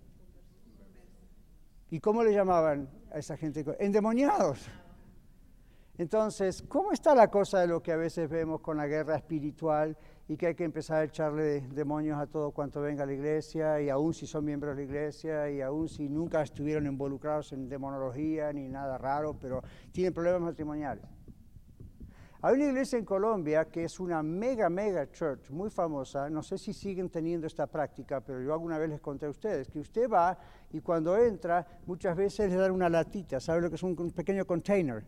¿Y 1.89 1.99
cómo 1.99 2.23
le 2.23 2.33
llamaban 2.33 2.89
a 3.11 3.19
esa 3.19 3.37
gente? 3.37 3.63
Endemoniados. 3.79 4.67
Entonces, 5.97 6.61
¿cómo 6.67 6.91
está 6.91 7.15
la 7.15 7.29
cosa 7.31 7.61
de 7.61 7.67
lo 7.67 7.81
que 7.81 7.93
a 7.93 7.95
veces 7.95 8.29
vemos 8.29 8.59
con 8.59 8.77
la 8.77 8.85
guerra 8.85 9.15
espiritual 9.15 9.97
y 10.27 10.37
que 10.37 10.47
hay 10.47 10.55
que 10.55 10.63
empezar 10.63 11.01
a 11.01 11.03
echarle 11.03 11.61
demonios 11.73 12.19
a 12.19 12.25
todo 12.25 12.51
cuanto 12.51 12.81
venga 12.81 13.03
a 13.03 13.05
la 13.05 13.13
iglesia 13.13 13.79
y 13.81 13.89
aún 13.89 14.13
si 14.13 14.25
son 14.25 14.45
miembros 14.45 14.75
de 14.75 14.81
la 14.81 14.87
iglesia 14.87 15.51
y 15.51 15.61
aún 15.61 15.87
si 15.87 16.09
nunca 16.09 16.41
estuvieron 16.41 16.87
involucrados 16.87 17.53
en 17.53 17.69
demonología 17.69 18.51
ni 18.51 18.67
nada 18.67 18.97
raro, 18.97 19.37
pero 19.39 19.61
tienen 19.91 20.13
problemas 20.13 20.41
matrimoniales? 20.41 21.05
Hay 22.41 22.53
una 22.53 22.65
iglesia 22.65 22.99
en 22.99 23.05
Colombia 23.05 23.65
que 23.65 23.85
es 23.85 23.99
una 23.99 24.21
mega, 24.21 24.69
mega 24.69 25.09
church, 25.11 25.49
muy 25.49 25.71
famosa. 25.71 26.29
No 26.29 26.43
sé 26.43 26.59
si 26.59 26.73
siguen 26.73 27.09
teniendo 27.09 27.47
esta 27.47 27.65
práctica, 27.65 28.21
pero 28.21 28.39
yo 28.39 28.53
alguna 28.53 28.77
vez 28.77 28.89
les 28.89 29.01
conté 29.01 29.25
a 29.25 29.29
ustedes 29.29 29.67
que 29.67 29.79
usted 29.79 30.07
va 30.07 30.37
y 30.71 30.79
cuando 30.79 31.17
entra, 31.17 31.65
muchas 31.87 32.15
veces 32.15 32.51
le 32.51 32.57
dan 32.57 32.71
una 32.71 32.87
latita, 32.87 33.39
¿sabe 33.39 33.61
lo 33.61 33.69
que 33.69 33.77
es 33.77 33.83
un, 33.83 33.95
pequeño 34.11 34.45
container? 34.45 35.03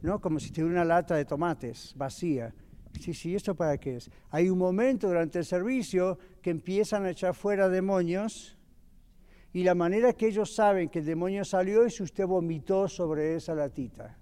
¿No? 0.00 0.18
Como 0.18 0.38
si 0.38 0.50
tuviera 0.50 0.70
una 0.70 0.84
lata 0.84 1.16
de 1.16 1.26
tomates 1.26 1.92
vacía. 1.94 2.54
Sí, 3.00 3.14
sí, 3.14 3.34
¿esto 3.34 3.54
para 3.54 3.78
qué 3.78 3.96
es? 3.96 4.10
Hay 4.30 4.48
un 4.48 4.58
momento 4.58 5.08
durante 5.08 5.38
el 5.38 5.44
servicio 5.44 6.18
que 6.42 6.50
empiezan 6.50 7.04
a 7.04 7.10
echar 7.10 7.34
fuera 7.34 7.68
demonios 7.68 8.56
y 9.52 9.64
la 9.64 9.74
manera 9.74 10.12
que 10.12 10.28
ellos 10.28 10.54
saben 10.54 10.88
que 10.88 10.98
el 10.98 11.06
demonio 11.06 11.44
salió 11.44 11.84
es 11.84 11.96
si 11.96 12.02
usted 12.02 12.26
vomitó 12.26 12.88
sobre 12.88 13.36
esa 13.36 13.54
latita. 13.54 14.18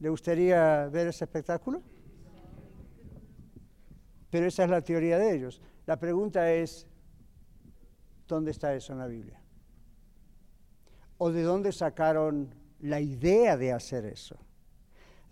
¿Le 0.00 0.08
gustaría 0.08 0.88
ver 0.88 1.08
ese 1.08 1.24
espectáculo? 1.24 1.82
Pero 4.30 4.46
esa 4.46 4.64
es 4.64 4.70
la 4.70 4.80
teoría 4.80 5.18
de 5.18 5.36
ellos. 5.36 5.60
La 5.86 5.98
pregunta 5.98 6.52
es, 6.52 6.88
¿dónde 8.26 8.50
está 8.50 8.74
eso 8.74 8.92
en 8.92 8.98
la 8.98 9.06
Biblia? 9.06 9.40
¿O 11.18 11.30
de 11.30 11.42
dónde 11.42 11.70
sacaron 11.70 12.54
la 12.80 13.00
idea 13.00 13.56
de 13.56 13.72
hacer 13.72 14.06
eso? 14.06 14.36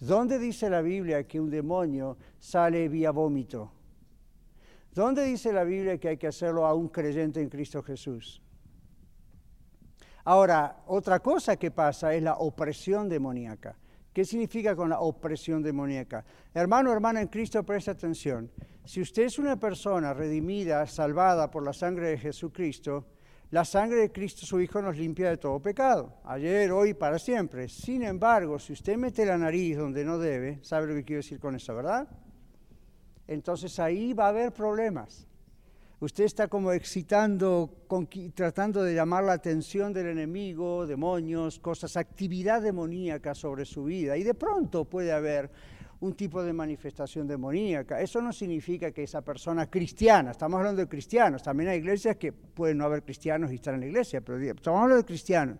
¿Dónde 0.00 0.38
dice 0.38 0.70
la 0.70 0.80
Biblia 0.80 1.28
que 1.28 1.38
un 1.38 1.50
demonio 1.50 2.16
sale 2.38 2.88
vía 2.88 3.10
vómito? 3.10 3.70
¿Dónde 4.94 5.24
dice 5.24 5.52
la 5.52 5.62
Biblia 5.62 5.98
que 5.98 6.08
hay 6.08 6.16
que 6.16 6.26
hacerlo 6.26 6.64
a 6.66 6.72
un 6.72 6.88
creyente 6.88 7.42
en 7.42 7.50
Cristo 7.50 7.82
Jesús? 7.82 8.42
Ahora, 10.24 10.82
otra 10.86 11.20
cosa 11.20 11.56
que 11.56 11.70
pasa 11.70 12.14
es 12.14 12.22
la 12.22 12.34
opresión 12.34 13.10
demoníaca. 13.10 13.76
¿Qué 14.12 14.24
significa 14.24 14.74
con 14.74 14.88
la 14.88 15.00
opresión 15.00 15.62
demoníaca? 15.62 16.24
Hermano, 16.54 16.92
hermana 16.92 17.20
en 17.20 17.28
Cristo, 17.28 17.62
presta 17.62 17.92
atención. 17.92 18.50
Si 18.84 19.02
usted 19.02 19.24
es 19.24 19.38
una 19.38 19.60
persona 19.60 20.14
redimida, 20.14 20.86
salvada 20.86 21.50
por 21.50 21.62
la 21.62 21.74
sangre 21.74 22.08
de 22.08 22.18
Jesucristo, 22.18 23.04
la 23.50 23.64
sangre 23.64 23.98
de 23.98 24.12
Cristo, 24.12 24.46
su 24.46 24.60
Hijo, 24.60 24.80
nos 24.80 24.96
limpia 24.96 25.30
de 25.30 25.36
todo 25.36 25.60
pecado, 25.60 26.20
ayer, 26.24 26.70
hoy, 26.70 26.94
para 26.94 27.18
siempre. 27.18 27.68
Sin 27.68 28.02
embargo, 28.02 28.58
si 28.58 28.72
usted 28.72 28.96
mete 28.96 29.26
la 29.26 29.36
nariz 29.36 29.76
donde 29.76 30.04
no 30.04 30.18
debe, 30.18 30.60
¿sabe 30.62 30.86
lo 30.86 30.94
que 30.94 31.04
quiero 31.04 31.18
decir 31.18 31.40
con 31.40 31.56
eso, 31.56 31.74
verdad? 31.74 32.08
Entonces 33.26 33.78
ahí 33.78 34.12
va 34.12 34.26
a 34.26 34.28
haber 34.28 34.52
problemas. 34.52 35.26
Usted 36.00 36.24
está 36.24 36.48
como 36.48 36.72
excitando, 36.72 37.84
tratando 38.34 38.82
de 38.82 38.94
llamar 38.94 39.24
la 39.24 39.34
atención 39.34 39.92
del 39.92 40.06
enemigo, 40.06 40.86
demonios, 40.86 41.58
cosas, 41.58 41.96
actividad 41.96 42.62
demoníaca 42.62 43.34
sobre 43.34 43.66
su 43.66 43.84
vida. 43.84 44.16
Y 44.16 44.22
de 44.22 44.32
pronto 44.32 44.86
puede 44.86 45.12
haber 45.12 45.50
un 46.00 46.14
tipo 46.14 46.42
de 46.42 46.52
manifestación 46.52 47.26
demoníaca. 47.26 48.00
Eso 48.00 48.22
no 48.22 48.32
significa 48.32 48.90
que 48.90 49.02
esa 49.02 49.22
persona 49.22 49.68
cristiana, 49.68 50.30
estamos 50.30 50.58
hablando 50.58 50.80
de 50.80 50.88
cristianos, 50.88 51.42
también 51.42 51.70
hay 51.70 51.78
iglesias 51.78 52.16
que 52.16 52.32
pueden 52.32 52.78
no 52.78 52.86
haber 52.86 53.02
cristianos 53.02 53.52
y 53.52 53.56
estar 53.56 53.74
en 53.74 53.80
la 53.80 53.86
iglesia, 53.86 54.20
pero 54.20 54.40
estamos 54.40 54.80
hablando 54.80 55.02
de 55.02 55.04
cristianos. 55.04 55.58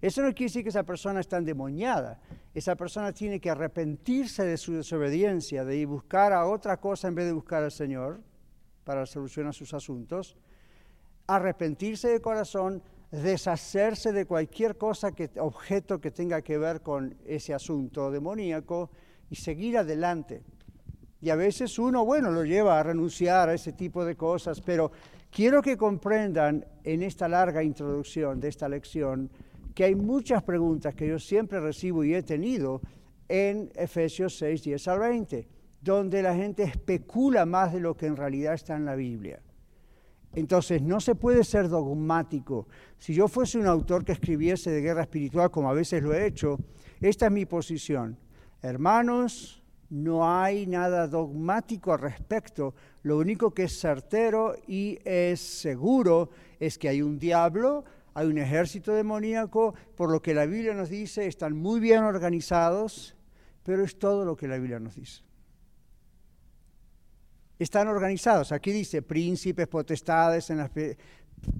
Eso 0.00 0.22
no 0.22 0.28
quiere 0.28 0.44
decir 0.44 0.62
que 0.62 0.68
esa 0.68 0.82
persona 0.82 1.20
está 1.20 1.38
endemoniada. 1.38 2.20
Esa 2.52 2.76
persona 2.76 3.12
tiene 3.12 3.40
que 3.40 3.50
arrepentirse 3.50 4.44
de 4.44 4.58
su 4.58 4.74
desobediencia, 4.74 5.64
de 5.64 5.76
ir 5.76 5.86
buscar 5.86 6.32
a 6.32 6.46
otra 6.46 6.76
cosa 6.78 7.08
en 7.08 7.14
vez 7.14 7.26
de 7.26 7.32
buscar 7.32 7.62
al 7.62 7.72
Señor 7.72 8.20
para 8.84 9.06
solucionar 9.06 9.54
sus 9.54 9.72
asuntos, 9.72 10.36
arrepentirse 11.26 12.08
de 12.08 12.20
corazón, 12.20 12.82
deshacerse 13.10 14.12
de 14.12 14.26
cualquier 14.26 14.76
cosa, 14.76 15.12
que, 15.12 15.30
objeto 15.38 16.00
que 16.00 16.10
tenga 16.10 16.42
que 16.42 16.58
ver 16.58 16.82
con 16.82 17.16
ese 17.24 17.54
asunto 17.54 18.10
demoníaco 18.10 18.90
y 19.30 19.36
seguir 19.36 19.78
adelante. 19.78 20.42
Y 21.20 21.30
a 21.30 21.36
veces 21.36 21.78
uno, 21.78 22.04
bueno, 22.04 22.30
lo 22.30 22.44
lleva 22.44 22.78
a 22.78 22.82
renunciar 22.82 23.48
a 23.48 23.54
ese 23.54 23.72
tipo 23.72 24.04
de 24.04 24.16
cosas, 24.16 24.60
pero 24.60 24.92
quiero 25.30 25.62
que 25.62 25.76
comprendan 25.76 26.64
en 26.82 27.02
esta 27.02 27.28
larga 27.28 27.62
introducción 27.62 28.40
de 28.40 28.48
esta 28.48 28.68
lección 28.68 29.30
que 29.74 29.84
hay 29.84 29.94
muchas 29.94 30.42
preguntas 30.42 30.94
que 30.94 31.08
yo 31.08 31.18
siempre 31.18 31.60
recibo 31.60 32.04
y 32.04 32.14
he 32.14 32.22
tenido 32.22 32.80
en 33.28 33.70
Efesios 33.74 34.36
6, 34.38 34.62
10 34.62 34.88
al 34.88 34.98
20 35.00 35.48
donde 35.84 36.22
la 36.22 36.34
gente 36.34 36.62
especula 36.62 37.44
más 37.44 37.74
de 37.74 37.80
lo 37.80 37.94
que 37.94 38.06
en 38.06 38.16
realidad 38.16 38.54
está 38.54 38.74
en 38.74 38.86
la 38.86 38.96
Biblia. 38.96 39.42
Entonces, 40.32 40.80
no 40.80 40.98
se 40.98 41.14
puede 41.14 41.44
ser 41.44 41.68
dogmático. 41.68 42.66
Si 42.98 43.12
yo 43.12 43.28
fuese 43.28 43.58
un 43.58 43.66
autor 43.66 44.02
que 44.04 44.12
escribiese 44.12 44.70
de 44.70 44.80
guerra 44.80 45.02
espiritual, 45.02 45.50
como 45.50 45.70
a 45.70 45.74
veces 45.74 46.02
lo 46.02 46.14
he 46.14 46.26
hecho, 46.26 46.58
esta 47.00 47.26
es 47.26 47.32
mi 47.32 47.44
posición. 47.44 48.16
Hermanos, 48.64 49.62
no 49.90 50.26
hay 50.26 50.66
nada 50.66 51.06
dogmático 51.06 51.92
al 51.92 52.00
respecto. 52.00 52.74
Lo 53.02 53.18
único 53.18 53.52
que 53.52 53.64
es 53.64 53.78
certero 53.78 54.56
y 54.66 54.98
es 55.04 55.40
seguro 55.40 56.30
es 56.58 56.78
que 56.78 56.88
hay 56.88 57.02
un 57.02 57.18
diablo, 57.18 57.84
hay 58.14 58.26
un 58.26 58.38
ejército 58.38 58.94
demoníaco, 58.94 59.74
por 59.96 60.10
lo 60.10 60.22
que 60.22 60.32
la 60.32 60.46
Biblia 60.46 60.72
nos 60.72 60.88
dice, 60.88 61.26
están 61.26 61.54
muy 61.54 61.78
bien 61.78 62.04
organizados, 62.04 63.14
pero 63.64 63.84
es 63.84 63.98
todo 63.98 64.24
lo 64.24 64.34
que 64.34 64.48
la 64.48 64.56
Biblia 64.56 64.80
nos 64.80 64.94
dice 64.94 65.22
están 67.58 67.88
organizados. 67.88 68.52
Aquí 68.52 68.72
dice 68.72 69.02
príncipes, 69.02 69.68
potestades, 69.68 70.50
en 70.50 70.58
las... 70.58 70.70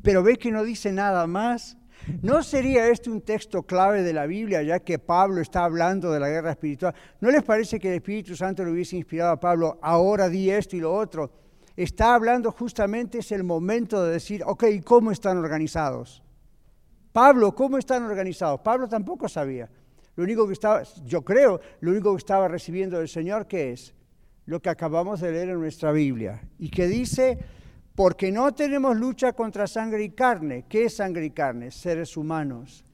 pero 0.02 0.22
ve 0.22 0.36
que 0.36 0.50
no 0.50 0.64
dice 0.64 0.92
nada 0.92 1.26
más. 1.26 1.76
¿No 2.22 2.42
sería 2.42 2.88
este 2.88 3.10
un 3.10 3.20
texto 3.22 3.62
clave 3.62 4.02
de 4.02 4.12
la 4.12 4.26
Biblia, 4.26 4.62
ya 4.62 4.80
que 4.80 4.98
Pablo 4.98 5.40
está 5.40 5.64
hablando 5.64 6.12
de 6.12 6.20
la 6.20 6.28
guerra 6.28 6.52
espiritual? 6.52 6.94
¿No 7.20 7.30
les 7.30 7.42
parece 7.42 7.78
que 7.78 7.88
el 7.88 7.94
Espíritu 7.94 8.36
Santo 8.36 8.64
le 8.64 8.70
hubiese 8.70 8.96
inspirado 8.96 9.32
a 9.32 9.40
Pablo, 9.40 9.78
ahora 9.82 10.28
di 10.28 10.50
esto 10.50 10.76
y 10.76 10.80
lo 10.80 10.94
otro? 10.94 11.30
Está 11.76 12.14
hablando 12.14 12.52
justamente, 12.52 13.18
es 13.18 13.32
el 13.32 13.44
momento 13.44 14.04
de 14.04 14.12
decir, 14.12 14.42
ok, 14.46 14.64
¿cómo 14.84 15.10
están 15.10 15.38
organizados? 15.38 16.22
Pablo, 17.12 17.54
¿cómo 17.54 17.78
están 17.78 18.04
organizados? 18.04 18.60
Pablo 18.60 18.88
tampoco 18.88 19.28
sabía. 19.28 19.68
Lo 20.16 20.24
único 20.24 20.46
que 20.46 20.52
estaba, 20.52 20.82
yo 21.04 21.22
creo, 21.22 21.60
lo 21.80 21.90
único 21.90 22.12
que 22.12 22.18
estaba 22.18 22.48
recibiendo 22.48 22.98
del 22.98 23.08
Señor, 23.08 23.46
¿qué 23.46 23.72
es? 23.72 23.94
lo 24.46 24.60
que 24.60 24.68
acabamos 24.68 25.20
de 25.20 25.32
leer 25.32 25.50
en 25.50 25.60
nuestra 25.60 25.92
Biblia, 25.92 26.42
y 26.58 26.68
que 26.68 26.86
dice, 26.86 27.38
porque 27.94 28.33
no 28.33 28.52
tenemos 28.52 28.96
lucha 28.96 29.33
contra 29.33 29.66
sangre 29.66 30.04
y 30.04 30.11
carne. 30.11 30.66
¿Qué 30.68 30.87
es 30.87 30.96
sangre 30.96 31.26
y 31.26 31.30
carne? 31.30 31.70
Seres 31.70 32.16
humanos. 32.16 32.85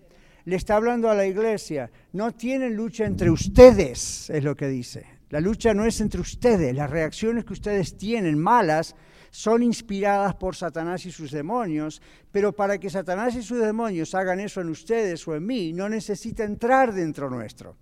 Le 0.45 0.57
está 0.57 0.77
hablando 0.77 1.11
a 1.11 1.15
la 1.15 1.27
iglesia, 1.27 1.91
no 2.13 2.33
tienen 2.33 2.75
lucha 2.75 3.05
entre 3.05 3.31
ustedes, 3.31 4.31
es 4.31 4.43
lo 4.43 4.57
que 4.57 4.69
dice. 4.69 5.07
La 5.29 5.41
lucha 5.41 5.75
no 5.75 5.85
es 5.85 6.01
entre 6.01 6.21
ustedes, 6.21 6.75
las 6.75 6.91
reacciones 6.91 7.45
que 7.45 7.53
ustedes 7.53 7.97
tienen 7.97 8.39
malas 8.39 8.97
son 9.31 9.63
inspiradas 9.63 10.35
por 10.35 10.57
Satanás 10.57 11.07
y 11.07 11.13
sus 11.13 11.31
demonios, 11.31 12.03
pero 12.33 12.53
para 12.53 12.79
que 12.79 12.91
Satanás 12.91 13.37
y 13.37 13.43
sus 13.43 13.61
demonios 13.61 14.15
hagan 14.15 14.41
eso 14.41 14.61
en 14.61 14.71
ustedes 14.71 15.27
o 15.29 15.37
en 15.37 15.47
mí, 15.47 15.73
no 15.73 15.89
necesita 15.89 16.43
entrar 16.43 16.93
dentro 16.93 17.31
nuestro, 17.31 17.77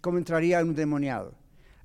como 0.00 0.18
entraría 0.18 0.62
un 0.62 0.74
demoniado. 0.74 1.34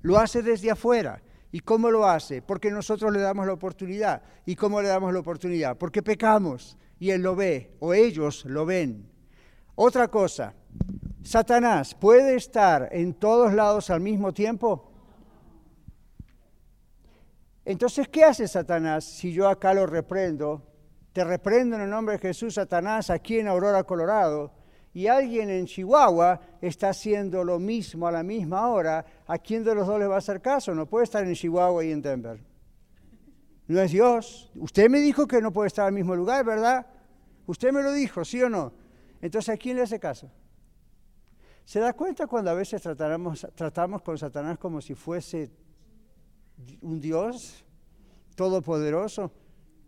Lo 0.00 0.18
hace 0.18 0.42
desde 0.42 0.70
afuera. 0.70 1.22
¿Y 1.52 1.60
cómo 1.60 1.90
lo 1.90 2.08
hace? 2.08 2.40
Porque 2.40 2.70
nosotros 2.70 3.12
le 3.12 3.20
damos 3.20 3.46
la 3.46 3.52
oportunidad. 3.52 4.22
¿Y 4.46 4.56
cómo 4.56 4.80
le 4.80 4.88
damos 4.88 5.12
la 5.12 5.20
oportunidad? 5.20 5.76
Porque 5.76 6.02
pecamos 6.02 6.78
y 6.98 7.10
Él 7.10 7.22
lo 7.22 7.36
ve, 7.36 7.76
o 7.78 7.92
ellos 7.92 8.44
lo 8.46 8.64
ven. 8.64 9.10
Otra 9.74 10.08
cosa, 10.08 10.54
Satanás 11.22 11.94
puede 11.94 12.36
estar 12.36 12.88
en 12.90 13.12
todos 13.14 13.52
lados 13.52 13.90
al 13.90 14.00
mismo 14.00 14.32
tiempo. 14.32 14.90
Entonces, 17.64 18.08
¿qué 18.08 18.24
hace 18.24 18.48
Satanás 18.48 19.04
si 19.04 19.32
yo 19.32 19.48
acá 19.48 19.74
lo 19.74 19.86
reprendo? 19.86 20.62
Te 21.12 21.22
reprendo 21.22 21.76
en 21.76 21.82
el 21.82 21.90
nombre 21.90 22.14
de 22.14 22.20
Jesús, 22.20 22.54
Satanás, 22.54 23.10
aquí 23.10 23.38
en 23.38 23.46
Aurora, 23.46 23.84
Colorado, 23.84 24.52
y 24.94 25.06
alguien 25.06 25.48
en 25.48 25.66
Chihuahua 25.66 26.40
está 26.60 26.90
haciendo 26.90 27.42
lo 27.44 27.58
mismo 27.58 28.06
a 28.06 28.12
la 28.12 28.22
misma 28.22 28.68
hora, 28.68 29.04
¿a 29.26 29.38
quién 29.38 29.64
de 29.64 29.74
los 29.74 29.86
dos 29.86 29.98
le 29.98 30.06
va 30.06 30.16
a 30.16 30.18
hacer 30.18 30.42
caso? 30.42 30.74
No 30.74 30.86
puede 30.86 31.04
estar 31.04 31.24
en 31.24 31.34
Chihuahua 31.34 31.84
y 31.84 31.92
en 31.92 32.02
Denver. 32.02 32.38
No 33.68 33.80
es 33.80 33.90
Dios. 33.90 34.50
Usted 34.54 34.90
me 34.90 35.00
dijo 35.00 35.26
que 35.26 35.40
no 35.40 35.52
puede 35.52 35.68
estar 35.68 35.88
el 35.88 35.94
mismo 35.94 36.14
lugar, 36.14 36.44
¿verdad? 36.44 36.86
Usted 37.46 37.72
me 37.72 37.82
lo 37.82 37.92
dijo, 37.92 38.24
¿sí 38.24 38.42
o 38.42 38.50
no? 38.50 38.72
Entonces, 39.22 39.54
¿a 39.54 39.56
quién 39.56 39.76
le 39.76 39.82
hace 39.82 39.98
caso? 39.98 40.30
¿Se 41.64 41.80
da 41.80 41.92
cuenta 41.94 42.26
cuando 42.26 42.50
a 42.50 42.54
veces 42.54 42.82
tratamos, 42.82 43.46
tratamos 43.54 44.02
con 44.02 44.18
Satanás 44.18 44.58
como 44.58 44.80
si 44.80 44.94
fuese 44.94 45.50
un 46.82 47.00
Dios 47.00 47.64
todopoderoso 48.34 49.32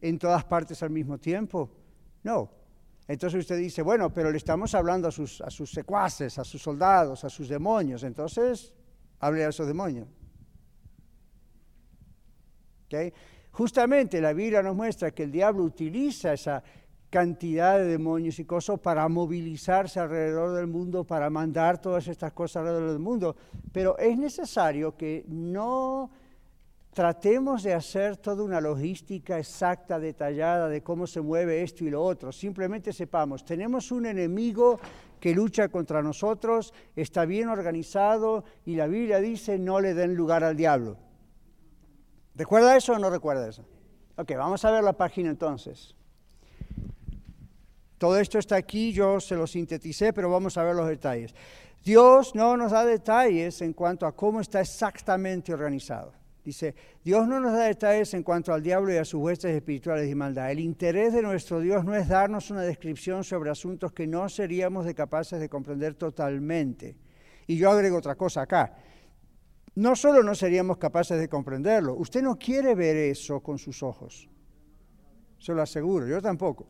en 0.00 0.18
todas 0.18 0.44
partes 0.44 0.82
al 0.82 0.90
mismo 0.90 1.18
tiempo? 1.18 1.70
No. 2.22 2.63
Entonces 3.06 3.40
usted 3.40 3.58
dice, 3.58 3.82
bueno, 3.82 4.12
pero 4.12 4.30
le 4.30 4.36
estamos 4.36 4.74
hablando 4.74 5.08
a 5.08 5.10
sus, 5.10 5.42
secuaces, 5.70 6.38
a 6.38 6.44
sus 6.44 6.62
soldados, 6.62 7.24
a 7.24 7.28
sus 7.28 7.48
demonios. 7.48 8.02
Entonces, 8.02 8.72
hable 9.20 9.44
a 9.44 9.48
esos 9.48 9.66
demonios. 9.66 10.08
Justamente 13.50 14.20
la 14.20 14.32
Biblia 14.32 14.62
nos 14.62 14.76
muestra 14.76 15.10
que 15.10 15.24
el 15.24 15.32
diablo 15.32 15.64
utiliza 15.64 16.32
esa, 16.32 16.62
cantidad 17.14 17.78
de 17.78 17.84
demonios 17.84 18.40
y 18.40 18.44
cosas 18.44 18.80
para 18.80 19.08
movilizarse 19.08 20.00
alrededor 20.00 20.56
del 20.56 20.66
mundo, 20.66 21.04
para 21.04 21.30
mandar 21.30 21.80
todas 21.80 22.08
estas 22.08 22.32
cosas 22.32 22.56
alrededor 22.56 22.90
del 22.90 22.98
mundo. 22.98 23.36
Pero 23.70 23.96
es 23.98 24.18
necesario 24.18 24.96
que 24.96 25.24
no 25.28 26.10
tratemos 26.94 27.64
de 27.64 27.74
hacer 27.74 28.16
toda 28.16 28.44
una 28.44 28.60
logística 28.60 29.38
exacta, 29.38 29.98
detallada 29.98 30.68
de 30.68 30.82
cómo 30.82 31.06
se 31.06 31.20
mueve 31.20 31.62
esto 31.62 31.84
y 31.84 31.90
lo 31.90 32.02
otro. 32.02 32.30
Simplemente 32.32 32.92
sepamos, 32.92 33.44
tenemos 33.44 33.90
un 33.90 34.06
enemigo 34.06 34.78
que 35.20 35.34
lucha 35.34 35.68
contra 35.68 36.02
nosotros, 36.02 36.72
está 36.94 37.24
bien 37.24 37.48
organizado 37.48 38.44
y 38.64 38.76
la 38.76 38.86
Biblia 38.86 39.18
dice 39.18 39.58
no 39.58 39.80
le 39.80 39.92
den 39.92 40.14
lugar 40.14 40.44
al 40.44 40.56
diablo. 40.56 40.96
¿Recuerda 42.36 42.76
eso 42.76 42.92
o 42.92 42.98
no 42.98 43.10
recuerda 43.10 43.48
eso? 43.48 43.66
Ok, 44.16 44.32
vamos 44.36 44.64
a 44.64 44.70
ver 44.70 44.84
la 44.84 44.92
página 44.92 45.30
entonces. 45.30 45.96
Todo 47.98 48.18
esto 48.18 48.38
está 48.38 48.56
aquí, 48.56 48.92
yo 48.92 49.18
se 49.18 49.34
lo 49.34 49.46
sinteticé, 49.46 50.12
pero 50.12 50.30
vamos 50.30 50.56
a 50.56 50.62
ver 50.62 50.76
los 50.76 50.88
detalles. 50.88 51.34
Dios 51.84 52.34
no 52.34 52.56
nos 52.56 52.72
da 52.72 52.84
detalles 52.84 53.60
en 53.62 53.72
cuanto 53.72 54.06
a 54.06 54.14
cómo 54.14 54.40
está 54.40 54.60
exactamente 54.60 55.52
organizado. 55.52 56.23
Dice, 56.44 56.74
Dios 57.02 57.26
no 57.26 57.40
nos 57.40 57.52
da 57.52 57.64
detalles 57.64 58.12
en 58.12 58.22
cuanto 58.22 58.52
al 58.52 58.62
diablo 58.62 58.92
y 58.92 58.98
a 58.98 59.04
sus 59.06 59.18
huestes 59.20 59.56
espirituales 59.56 60.06
de 60.06 60.14
maldad. 60.14 60.50
El 60.50 60.60
interés 60.60 61.14
de 61.14 61.22
nuestro 61.22 61.58
Dios 61.58 61.86
no 61.86 61.94
es 61.94 62.06
darnos 62.06 62.50
una 62.50 62.60
descripción 62.60 63.24
sobre 63.24 63.50
asuntos 63.50 63.92
que 63.92 64.06
no 64.06 64.28
seríamos 64.28 64.86
capaces 64.92 65.40
de 65.40 65.48
comprender 65.48 65.94
totalmente. 65.94 66.96
Y 67.46 67.56
yo 67.56 67.70
agrego 67.70 67.96
otra 67.96 68.14
cosa 68.14 68.42
acá. 68.42 68.76
No 69.76 69.96
solo 69.96 70.22
no 70.22 70.34
seríamos 70.34 70.76
capaces 70.76 71.18
de 71.18 71.28
comprenderlo, 71.28 71.94
usted 71.94 72.22
no 72.22 72.38
quiere 72.38 72.74
ver 72.74 72.96
eso 72.96 73.40
con 73.40 73.58
sus 73.58 73.82
ojos. 73.82 74.28
Se 75.38 75.54
lo 75.54 75.62
aseguro, 75.62 76.06
yo 76.06 76.20
tampoco. 76.20 76.66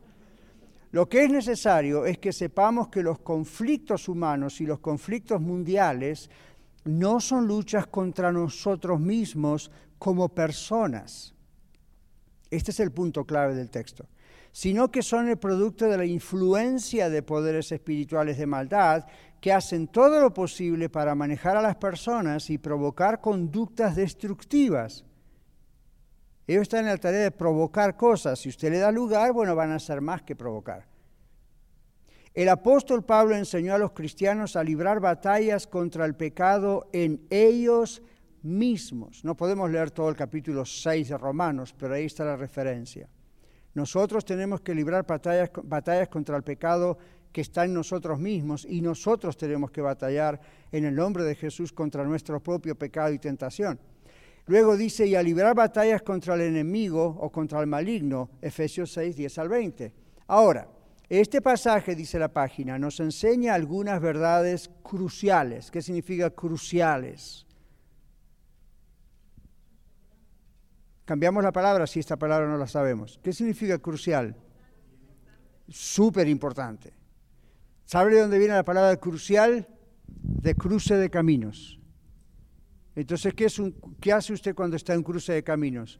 Lo 0.91 1.09
que 1.09 1.25
es 1.25 1.29
necesario 1.29 2.05
es 2.05 2.17
que 2.17 2.31
sepamos 2.31 2.87
que 2.87 3.03
los 3.03 3.19
conflictos 3.19 4.07
humanos 4.07 4.61
y 4.61 4.65
los 4.65 4.79
conflictos 4.79 5.41
mundiales 5.41 6.29
no 6.85 7.19
son 7.19 7.47
luchas 7.47 7.87
contra 7.87 8.31
nosotros 8.31 8.99
mismos 8.99 9.69
como 9.99 10.29
personas. 10.29 11.33
Este 12.49 12.71
es 12.71 12.79
el 12.79 12.91
punto 12.91 13.25
clave 13.25 13.53
del 13.53 13.69
texto 13.69 14.07
sino 14.55 14.89
que 14.89 15.01
son 15.01 15.27
el 15.27 15.35
producto 15.35 15.89
de 15.89 15.97
la 15.97 16.05
influencia 16.05 17.09
de 17.09 17.21
poderes 17.21 17.73
espirituales 17.73 18.37
de 18.37 18.45
maldad 18.45 19.05
que 19.41 19.51
hacen 19.51 19.89
todo 19.89 20.21
lo 20.21 20.33
posible 20.33 20.87
para 20.87 21.13
manejar 21.13 21.57
a 21.57 21.61
las 21.61 21.75
personas 21.75 22.49
y 22.49 22.57
provocar 22.57 23.19
conductas 23.19 23.97
destructivas. 23.97 25.03
Ellos 26.47 26.61
están 26.61 26.85
en 26.85 26.91
la 26.91 26.97
tarea 26.97 27.19
de 27.19 27.31
provocar 27.31 27.97
cosas. 27.97 28.39
Si 28.39 28.47
usted 28.47 28.71
le 28.71 28.77
da 28.77 28.93
lugar, 28.93 29.33
bueno, 29.33 29.57
van 29.57 29.73
a 29.73 29.79
ser 29.79 29.99
más 29.99 30.21
que 30.21 30.37
provocar. 30.37 30.87
El 32.35 32.49
apóstol 32.49 33.05
Pablo 33.05 33.33
enseñó 33.33 33.73
a 33.73 33.77
los 33.77 33.93
cristianos 33.93 34.57
a 34.57 34.63
librar 34.63 34.99
batallas 34.99 35.67
contra 35.67 36.03
el 36.05 36.15
pecado 36.15 36.89
en 36.91 37.25
ellos 37.29 38.01
mismos. 38.43 39.23
No 39.23 39.37
podemos 39.37 39.71
leer 39.71 39.89
todo 39.91 40.09
el 40.09 40.17
capítulo 40.17 40.65
6 40.65 41.07
de 41.07 41.17
Romanos, 41.17 41.73
pero 41.79 41.93
ahí 41.93 42.03
está 42.03 42.25
la 42.25 42.35
referencia. 42.35 43.07
Nosotros 43.73 44.25
tenemos 44.25 44.59
que 44.59 44.75
librar 44.75 45.07
batallas, 45.07 45.49
batallas 45.63 46.09
contra 46.09 46.35
el 46.35 46.43
pecado 46.43 46.97
que 47.31 47.39
está 47.39 47.63
en 47.63 47.73
nosotros 47.73 48.19
mismos 48.19 48.67
y 48.69 48.81
nosotros 48.81 49.37
tenemos 49.37 49.71
que 49.71 49.79
batallar 49.79 50.41
en 50.73 50.83
el 50.83 50.93
nombre 50.93 51.23
de 51.23 51.35
Jesús 51.35 51.71
contra 51.71 52.03
nuestro 52.03 52.43
propio 52.43 52.75
pecado 52.75 53.13
y 53.13 53.19
tentación. 53.19 53.79
Luego 54.47 54.75
dice, 54.75 55.07
y 55.07 55.15
a 55.15 55.23
librar 55.23 55.55
batallas 55.55 56.01
contra 56.01 56.35
el 56.35 56.41
enemigo 56.41 57.15
o 57.17 57.31
contra 57.31 57.61
el 57.61 57.67
maligno, 57.67 58.29
Efesios 58.41 58.91
6, 58.91 59.15
10 59.15 59.37
al 59.39 59.47
20. 59.47 59.93
Ahora, 60.27 60.74
este 61.09 61.41
pasaje, 61.41 61.95
dice 61.95 62.17
la 62.17 62.33
página, 62.33 62.79
nos 62.79 62.99
enseña 62.99 63.53
algunas 63.53 64.01
verdades 64.01 64.69
cruciales. 64.81 65.69
¿Qué 65.69 65.81
significa 65.81 66.29
cruciales? 66.31 67.45
Cambiamos 71.05 71.43
la 71.43 71.51
palabra 71.51 71.85
si 71.85 71.99
esta 71.99 72.17
palabra 72.17 72.47
no 72.47 72.57
la 72.57 72.67
sabemos. 72.67 73.19
¿Qué 73.23 73.31
significa 73.31 73.77
crucial? 73.77 74.35
Súper 75.69 76.27
importante. 76.27 76.93
¿Sabe 77.85 78.15
de 78.15 78.21
dónde 78.21 78.39
viene 78.39 78.55
la 78.55 78.65
palabra 78.65 78.97
crucial? 78.97 79.67
De 80.07 80.55
cruce 80.55 80.95
de 80.95 81.11
caminos. 81.11 81.79
Entonces, 82.95 83.33
¿qué, 83.35 83.47
¿qué 83.99 84.13
hace 84.13 84.33
usted 84.33 84.55
cuando 84.55 84.75
está 84.75 84.95
en 84.95 85.03
cruce 85.03 85.33
de 85.33 85.43
caminos? 85.43 85.99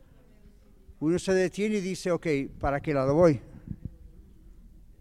Uno 1.00 1.20
se 1.20 1.34
detiene 1.34 1.76
y 1.76 1.82
dice, 1.82 2.10
ok, 2.12 2.26
¿para 2.60 2.80
qué 2.80 2.94
lado 2.94 3.14
voy? 3.14 3.40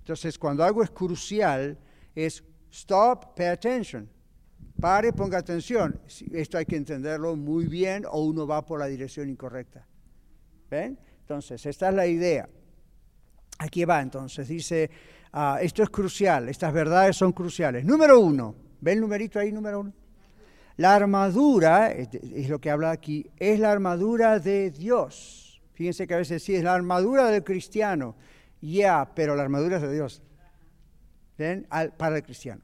Entonces, 0.04 0.38
cuando 0.38 0.62
algo 0.62 0.82
es 0.82 0.90
crucial, 0.90 1.78
es 2.14 2.44
stop, 2.70 3.34
pay 3.34 3.46
attention. 3.46 4.06
Pare, 4.78 5.14
ponga 5.14 5.38
atención. 5.38 5.98
Esto 6.30 6.58
hay 6.58 6.66
que 6.66 6.76
entenderlo 6.76 7.34
muy 7.36 7.64
bien 7.64 8.04
o 8.10 8.22
uno 8.22 8.46
va 8.46 8.66
por 8.66 8.78
la 8.80 8.86
dirección 8.86 9.30
incorrecta. 9.30 9.86
¿Ven? 10.70 10.98
Entonces, 11.20 11.64
esta 11.64 11.88
es 11.88 11.94
la 11.94 12.06
idea. 12.06 12.46
Aquí 13.60 13.86
va 13.86 14.02
entonces, 14.02 14.46
dice, 14.46 14.90
ah, 15.32 15.58
esto 15.62 15.82
es 15.82 15.88
crucial, 15.88 16.50
estas 16.50 16.70
verdades 16.70 17.16
son 17.16 17.32
cruciales. 17.32 17.82
Número 17.82 18.20
uno, 18.20 18.54
¿ven 18.82 18.96
el 18.96 19.00
numerito 19.00 19.38
ahí, 19.38 19.52
número 19.52 19.80
uno? 19.80 19.92
La 20.76 20.94
armadura, 20.94 21.92
es 21.92 22.50
lo 22.50 22.60
que 22.60 22.70
habla 22.70 22.90
aquí, 22.90 23.30
es 23.38 23.58
la 23.58 23.72
armadura 23.72 24.38
de 24.38 24.70
Dios. 24.70 25.62
Fíjense 25.72 26.06
que 26.06 26.12
a 26.12 26.18
veces 26.18 26.42
sí, 26.42 26.54
es 26.54 26.62
la 26.62 26.74
armadura 26.74 27.30
del 27.30 27.42
cristiano. 27.42 28.16
Ya, 28.64 29.12
pero 29.14 29.36
la 29.36 29.42
armadura 29.42 29.76
es 29.76 29.82
de 29.82 29.92
Dios. 29.92 30.22
¿Ven? 31.36 31.66
para 31.98 32.16
el 32.16 32.22
cristiano. 32.22 32.62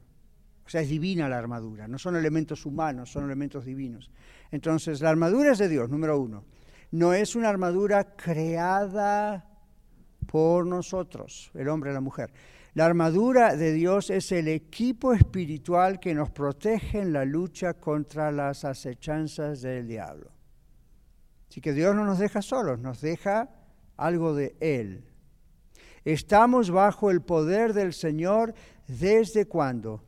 O 0.65 0.69
sea, 0.69 0.81
es 0.81 0.89
divina 0.89 1.29
la 1.29 1.37
armadura. 1.37 1.87
No 1.87 1.99
son 1.99 2.15
elementos 2.15 2.65
humanos, 2.65 3.11
son 3.11 3.25
elementos 3.25 3.65
divinos. 3.65 4.09
Entonces, 4.49 5.01
la 5.01 5.09
armadura 5.09 5.51
es 5.51 5.59
de 5.59 5.69
Dios, 5.69 5.89
número 5.89 6.19
uno. 6.19 6.43
No 6.89 7.13
es 7.13 7.35
una 7.35 7.49
armadura 7.49 8.15
creada 8.15 9.45
por 10.25 10.65
nosotros, 10.65 11.51
el 11.53 11.69
hombre 11.69 11.91
y 11.91 11.93
la 11.93 12.01
mujer. 12.01 12.33
La 12.73 12.85
armadura 12.85 13.55
de 13.55 13.71
Dios 13.71 14.09
es 14.09 14.31
el 14.31 14.47
equipo 14.47 15.13
espiritual 15.13 15.99
que 15.99 16.15
nos 16.15 16.31
protege 16.31 17.01
en 17.01 17.13
la 17.13 17.25
lucha 17.25 17.75
contra 17.75 18.31
las 18.31 18.65
acechanzas 18.65 19.61
del 19.61 19.87
diablo. 19.87 20.31
Así 21.47 21.61
que 21.61 21.73
Dios 21.73 21.95
no 21.95 22.05
nos 22.05 22.17
deja 22.17 22.41
solos, 22.41 22.79
nos 22.79 23.01
deja 23.01 23.49
algo 23.97 24.33
de 24.33 24.55
Él. 24.61 25.10
Estamos 26.03 26.71
bajo 26.71 27.11
el 27.11 27.21
poder 27.21 27.73
del 27.73 27.93
Señor 27.93 28.53
desde 28.87 29.45
cuándo? 29.45 30.03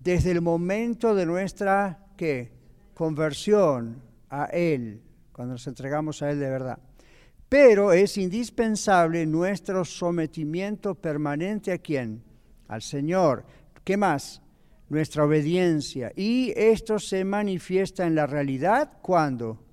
Desde 0.00 0.30
el 0.30 0.40
momento 0.40 1.14
de 1.14 1.26
nuestra 1.26 2.06
¿qué? 2.16 2.50
conversión 2.94 4.02
a 4.30 4.46
Él, 4.46 5.02
cuando 5.32 5.54
nos 5.54 5.66
entregamos 5.66 6.22
a 6.22 6.30
Él 6.30 6.40
de 6.40 6.50
verdad. 6.50 6.78
Pero 7.48 7.92
es 7.92 8.16
indispensable 8.18 9.24
nuestro 9.26 9.84
sometimiento 9.84 10.94
permanente 10.94 11.72
a 11.72 11.78
quién? 11.78 12.22
Al 12.68 12.82
Señor. 12.82 13.44
¿Qué 13.84 13.96
más? 13.96 14.42
Nuestra 14.88 15.24
obediencia. 15.24 16.12
Y 16.14 16.52
esto 16.56 16.98
se 16.98 17.24
manifiesta 17.24 18.06
en 18.06 18.14
la 18.14 18.26
realidad 18.26 18.98
cuando? 19.00 19.67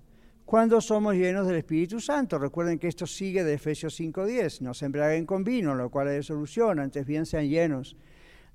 Cuando 0.45 0.79
somos 0.79 1.15
llenos 1.15 1.47
del 1.47 1.55
Espíritu 1.57 1.99
Santo. 1.99 2.37
Recuerden 2.37 2.77
que 2.77 2.87
esto 2.87 3.07
sigue 3.07 3.43
de 3.43 3.55
Efesios 3.55 3.99
5.10. 3.99 4.61
No 4.61 4.75
se 4.75 4.85
embriaguen 4.85 5.25
con 5.25 5.43
vino, 5.43 5.73
lo 5.73 5.89
cual 5.89 6.09
es 6.09 6.27
solución. 6.27 6.79
Antes 6.79 7.03
bien 7.05 7.25
sean 7.25 7.49
llenos 7.49 7.97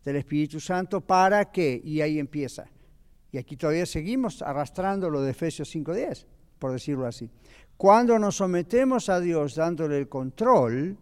del 0.04 0.16
Espíritu 0.16 0.60
Santo. 0.60 1.00
¿Para 1.00 1.50
qué? 1.50 1.80
Y 1.82 2.00
ahí 2.00 2.20
empieza. 2.20 2.66
Y 3.32 3.38
aquí 3.38 3.56
todavía 3.56 3.86
seguimos 3.86 4.40
arrastrando 4.40 5.10
lo 5.10 5.20
de 5.20 5.32
Efesios 5.32 5.74
5.10, 5.74 6.26
por 6.60 6.72
decirlo 6.72 7.06
así. 7.06 7.28
Cuando 7.76 8.18
nos 8.20 8.36
sometemos 8.36 9.08
a 9.08 9.18
Dios 9.18 9.56
dándole 9.56 9.98
el 9.98 10.08
control, 10.08 10.96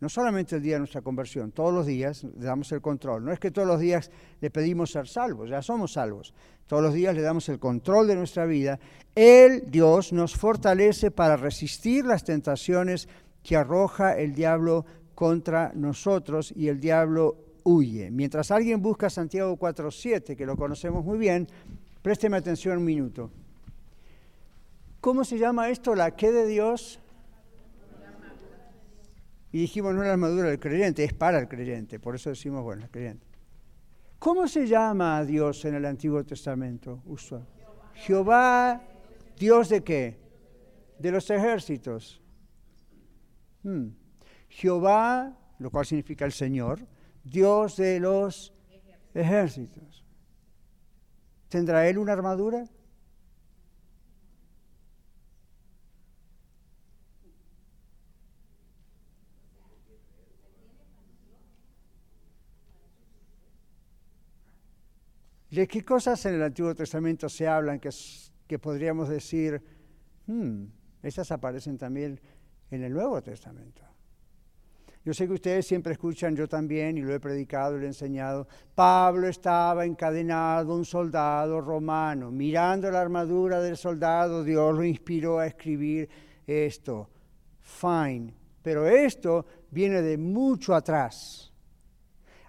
no 0.00 0.08
solamente 0.08 0.56
el 0.56 0.62
día 0.62 0.74
de 0.74 0.80
nuestra 0.80 1.00
conversión, 1.00 1.52
todos 1.52 1.72
los 1.72 1.86
días 1.86 2.24
le 2.24 2.44
damos 2.44 2.70
el 2.72 2.82
control. 2.82 3.24
No 3.24 3.32
es 3.32 3.40
que 3.40 3.50
todos 3.50 3.66
los 3.66 3.80
días 3.80 4.10
le 4.40 4.50
pedimos 4.50 4.90
ser 4.90 5.08
salvos, 5.08 5.48
ya 5.48 5.62
somos 5.62 5.92
salvos. 5.94 6.34
Todos 6.66 6.82
los 6.82 6.94
días 6.94 7.14
le 7.14 7.22
damos 7.22 7.48
el 7.48 7.58
control 7.58 8.08
de 8.08 8.16
nuestra 8.16 8.44
vida. 8.44 8.78
Él, 9.14 9.64
Dios, 9.68 10.12
nos 10.12 10.34
fortalece 10.36 11.10
para 11.10 11.36
resistir 11.36 12.04
las 12.04 12.24
tentaciones 12.24 13.08
que 13.42 13.56
arroja 13.56 14.18
el 14.18 14.34
diablo 14.34 14.84
contra 15.14 15.72
nosotros 15.74 16.52
y 16.54 16.68
el 16.68 16.80
diablo 16.80 17.36
huye. 17.62 18.10
Mientras 18.10 18.50
alguien 18.50 18.82
busca 18.82 19.08
Santiago 19.08 19.56
4.7, 19.56 20.36
que 20.36 20.44
lo 20.44 20.56
conocemos 20.56 21.04
muy 21.04 21.18
bien, 21.18 21.46
présteme 22.02 22.36
atención 22.36 22.78
un 22.78 22.84
minuto. 22.84 23.30
¿Cómo 25.00 25.24
se 25.24 25.38
llama 25.38 25.70
esto? 25.70 25.94
¿La 25.94 26.10
qué 26.16 26.32
de 26.32 26.46
Dios? 26.46 27.00
Y 29.56 29.60
dijimos, 29.60 29.94
no 29.94 30.02
es 30.02 30.08
la 30.08 30.12
armadura 30.12 30.50
del 30.50 30.60
creyente, 30.60 31.02
es 31.02 31.14
para 31.14 31.38
el 31.38 31.48
creyente, 31.48 31.98
por 31.98 32.14
eso 32.14 32.28
decimos, 32.28 32.62
bueno, 32.62 32.84
el 32.84 32.90
creyente. 32.90 33.26
¿Cómo 34.18 34.46
se 34.48 34.66
llama 34.66 35.16
a 35.16 35.24
Dios 35.24 35.64
en 35.64 35.76
el 35.76 35.86
Antiguo 35.86 36.22
Testamento? 36.24 37.02
Jehová, 37.94 38.82
Dios 39.38 39.70
de 39.70 39.82
qué? 39.82 40.18
De 40.98 41.10
los 41.10 41.30
ejércitos. 41.30 42.20
Hmm. 43.62 43.92
Jehová, 44.50 45.34
lo 45.58 45.70
cual 45.70 45.86
significa 45.86 46.26
el 46.26 46.32
Señor, 46.32 46.86
Dios 47.24 47.78
de 47.78 47.98
los 47.98 48.52
ejércitos. 49.14 50.04
¿Tendrá 51.48 51.88
él 51.88 51.96
una 51.96 52.12
armadura? 52.12 52.66
¿De 65.56 65.66
qué 65.66 65.82
cosas 65.82 66.22
en 66.26 66.34
el 66.34 66.42
Antiguo 66.42 66.74
Testamento 66.74 67.30
se 67.30 67.48
hablan 67.48 67.80
que, 67.80 67.88
que 68.46 68.58
podríamos 68.58 69.08
decir, 69.08 69.58
hmm, 70.26 70.64
esas 71.02 71.32
aparecen 71.32 71.78
también 71.78 72.20
en 72.70 72.82
el 72.82 72.92
Nuevo 72.92 73.22
Testamento? 73.22 73.80
Yo 75.02 75.14
sé 75.14 75.26
que 75.26 75.32
ustedes 75.32 75.66
siempre 75.66 75.94
escuchan, 75.94 76.36
yo 76.36 76.46
también, 76.46 76.98
y 76.98 77.00
lo 77.00 77.14
he 77.14 77.20
predicado 77.20 77.74
y 77.74 77.78
lo 77.78 77.84
he 77.84 77.88
enseñado, 77.88 78.46
Pablo 78.74 79.28
estaba 79.28 79.86
encadenado, 79.86 80.76
un 80.76 80.84
soldado 80.84 81.62
romano, 81.62 82.30
mirando 82.30 82.90
la 82.90 83.00
armadura 83.00 83.62
del 83.62 83.78
soldado, 83.78 84.44
Dios 84.44 84.76
lo 84.76 84.84
inspiró 84.84 85.38
a 85.38 85.46
escribir 85.46 86.06
esto. 86.46 87.08
Fine, 87.62 88.34
pero 88.60 88.86
esto 88.86 89.46
viene 89.70 90.02
de 90.02 90.18
mucho 90.18 90.74
atrás. 90.74 91.50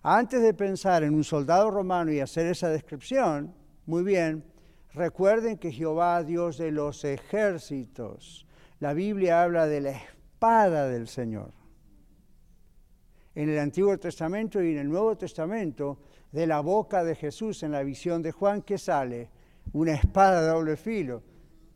Antes 0.09 0.41
de 0.41 0.53
pensar 0.53 1.03
en 1.03 1.13
un 1.13 1.25
soldado 1.25 1.69
romano 1.69 2.13
y 2.13 2.21
hacer 2.21 2.47
esa 2.47 2.69
descripción, 2.69 3.53
muy 3.85 4.03
bien, 4.03 4.41
recuerden 4.93 5.57
que 5.57 5.69
Jehová, 5.69 6.23
Dios 6.23 6.57
de 6.57 6.71
los 6.71 7.03
ejércitos, 7.03 8.47
la 8.79 8.93
Biblia 8.93 9.43
habla 9.43 9.67
de 9.67 9.81
la 9.81 9.89
espada 9.89 10.87
del 10.87 11.09
Señor. 11.09 11.51
En 13.35 13.49
el 13.49 13.59
Antiguo 13.59 13.97
Testamento 13.97 14.63
y 14.63 14.71
en 14.71 14.77
el 14.77 14.87
Nuevo 14.87 15.17
Testamento, 15.17 15.99
de 16.31 16.47
la 16.47 16.61
boca 16.61 17.03
de 17.03 17.13
Jesús 17.13 17.61
en 17.63 17.73
la 17.73 17.83
visión 17.83 18.21
de 18.21 18.31
Juan, 18.31 18.61
¿qué 18.61 18.77
sale? 18.77 19.29
Una 19.73 19.95
espada 19.95 20.41
de 20.41 20.47
doble 20.47 20.77
filo. 20.77 21.21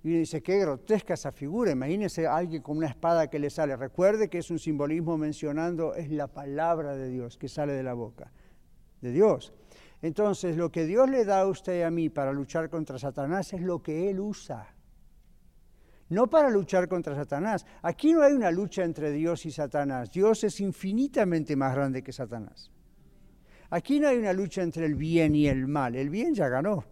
Y 0.04 0.10
dice, 0.10 0.42
qué 0.42 0.58
grotesca 0.58 1.14
esa 1.14 1.32
figura. 1.32 1.72
Imagínese 1.72 2.26
a 2.26 2.36
alguien 2.36 2.62
con 2.62 2.78
una 2.78 2.88
espada 2.88 3.30
que 3.30 3.38
le 3.38 3.50
sale. 3.50 3.76
Recuerde 3.76 4.30
que 4.30 4.40
es 4.40 4.50
un 4.50 4.58
simbolismo 4.58 5.18
mencionando, 5.18 5.94
es 5.94 6.10
la 6.10 6.28
palabra 6.28 6.96
de 6.96 7.10
Dios 7.10 7.38
que 7.38 7.48
sale 7.48 7.74
de 7.74 7.84
la 7.84 7.94
boca 7.94 8.32
de 9.02 9.12
Dios. 9.12 9.54
Entonces, 10.02 10.58
lo 10.58 10.72
que 10.72 10.86
Dios 10.86 11.10
le 11.10 11.26
da 11.26 11.42
a 11.42 11.48
usted 11.48 11.80
y 11.80 11.82
a 11.84 11.92
mí 11.92 12.10
para 12.10 12.32
luchar 12.32 12.70
contra 12.70 12.98
Satanás 12.98 13.54
es 13.54 13.62
lo 13.62 13.82
que 13.82 14.10
Él 14.10 14.20
usa. 14.20 14.76
No 16.10 16.28
para 16.28 16.50
luchar 16.50 16.88
contra 16.88 17.16
Satanás. 17.16 17.66
Aquí 17.82 18.12
no 18.12 18.22
hay 18.22 18.34
una 18.34 18.52
lucha 18.52 18.84
entre 18.84 19.12
Dios 19.12 19.46
y 19.46 19.52
Satanás. 19.52 20.12
Dios 20.12 20.44
es 20.44 20.60
infinitamente 20.60 21.56
más 21.56 21.74
grande 21.74 22.04
que 22.04 22.12
Satanás. 22.12 22.72
Aquí 23.70 24.00
no 24.00 24.10
hay 24.10 24.18
una 24.18 24.34
lucha 24.34 24.62
entre 24.62 24.86
el 24.86 24.96
bien 24.96 25.36
y 25.36 25.48
el 25.48 25.68
mal. 25.68 25.96
El 25.96 26.10
bien 26.10 26.34
ya 26.34 26.50
ganó. 26.50 26.84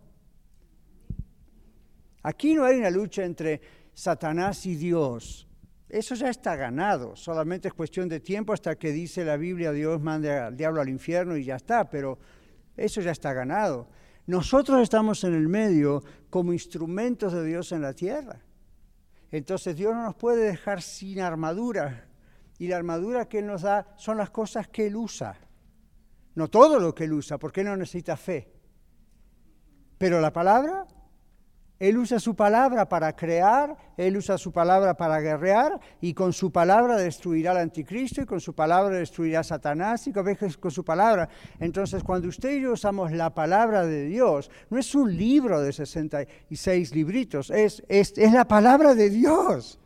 Aquí 2.30 2.54
no 2.54 2.64
hay 2.64 2.78
una 2.78 2.92
lucha 2.92 3.24
entre 3.24 3.60
Satanás 3.92 4.64
y 4.68 4.76
Dios. 4.76 5.48
Eso 5.90 6.14
ya 6.14 6.30
está 6.30 6.56
ganado, 6.56 7.16
solamente 7.16 7.70
es 7.70 7.74
cuestión 7.74 8.08
de 8.08 8.20
tiempo 8.20 8.54
hasta 8.54 8.76
que 8.76 8.92
dice 8.92 9.26
la 9.26 9.36
Biblia, 9.36 9.72
Dios 9.72 10.00
mande 10.00 10.32
al 10.32 10.56
diablo 10.56 10.80
al 10.80 10.90
infierno 10.90 11.36
y 11.36 11.46
ya 11.46 11.56
está, 11.56 11.90
pero 11.90 12.20
eso 12.78 13.02
ya 13.02 13.10
está 13.10 13.34
ganado. 13.34 13.90
Nosotros 14.28 14.80
estamos 14.84 15.24
en 15.24 15.34
el 15.34 15.48
medio 15.48 16.04
como 16.30 16.54
instrumentos 16.54 17.34
de 17.34 17.44
Dios 17.44 17.72
en 17.72 17.82
la 17.82 17.94
tierra. 17.94 18.40
Entonces 19.32 19.76
Dios 19.76 19.96
no 19.96 20.04
nos 20.04 20.16
puede 20.16 20.52
dejar 20.52 20.84
sin 20.84 21.22
armadura. 21.22 22.10
Y 22.60 22.68
la 22.68 22.78
armadura 22.78 23.28
que 23.28 23.40
Él 23.40 23.48
nos 23.48 23.64
da 23.64 23.88
son 23.98 24.18
las 24.18 24.30
cosas 24.30 24.68
que 24.68 24.86
Él 24.86 24.96
usa. 24.96 25.36
No 26.36 26.48
todo 26.48 26.80
lo 26.80 26.94
que 26.94 27.06
Él 27.06 27.14
usa, 27.14 27.40
porque 27.40 27.64
no 27.64 27.76
necesita 27.76 28.16
fe. 28.16 28.54
Pero 29.98 30.22
la 30.22 30.32
palabra 30.32 30.86
él 31.80 31.98
usa 31.98 32.20
su 32.20 32.36
palabra 32.36 32.90
para 32.90 33.16
crear, 33.16 33.76
Él 33.96 34.18
usa 34.18 34.38
su 34.38 34.52
palabra 34.52 34.96
para 34.96 35.22
guerrear 35.22 35.80
y 36.02 36.14
con 36.14 36.34
su 36.34 36.52
palabra 36.52 36.98
destruirá 36.98 37.52
al 37.52 37.58
anticristo 37.58 38.22
y 38.22 38.26
con 38.26 38.42
su 38.42 38.54
palabra 38.54 38.98
destruirá 38.98 39.40
a 39.40 39.44
Satanás 39.44 40.06
y 40.08 40.12
con 40.12 40.72
su 40.72 40.84
palabra. 40.84 41.30
Entonces 41.58 42.04
cuando 42.04 42.28
usted 42.28 42.58
y 42.58 42.62
yo 42.64 42.74
usamos 42.74 43.14
la 43.14 43.34
palabra 43.34 43.86
de 43.86 44.08
Dios, 44.08 44.52
no 44.70 44.78
es 44.78 44.94
un 44.94 45.16
libro 45.16 45.62
de 45.62 45.72
66 45.72 46.94
libritos, 46.94 47.50
es, 47.50 47.82
es, 47.88 48.14
es 48.18 48.34
la 48.34 48.46
palabra 48.46 48.94
de 48.94 49.10
Dios. 49.10 49.80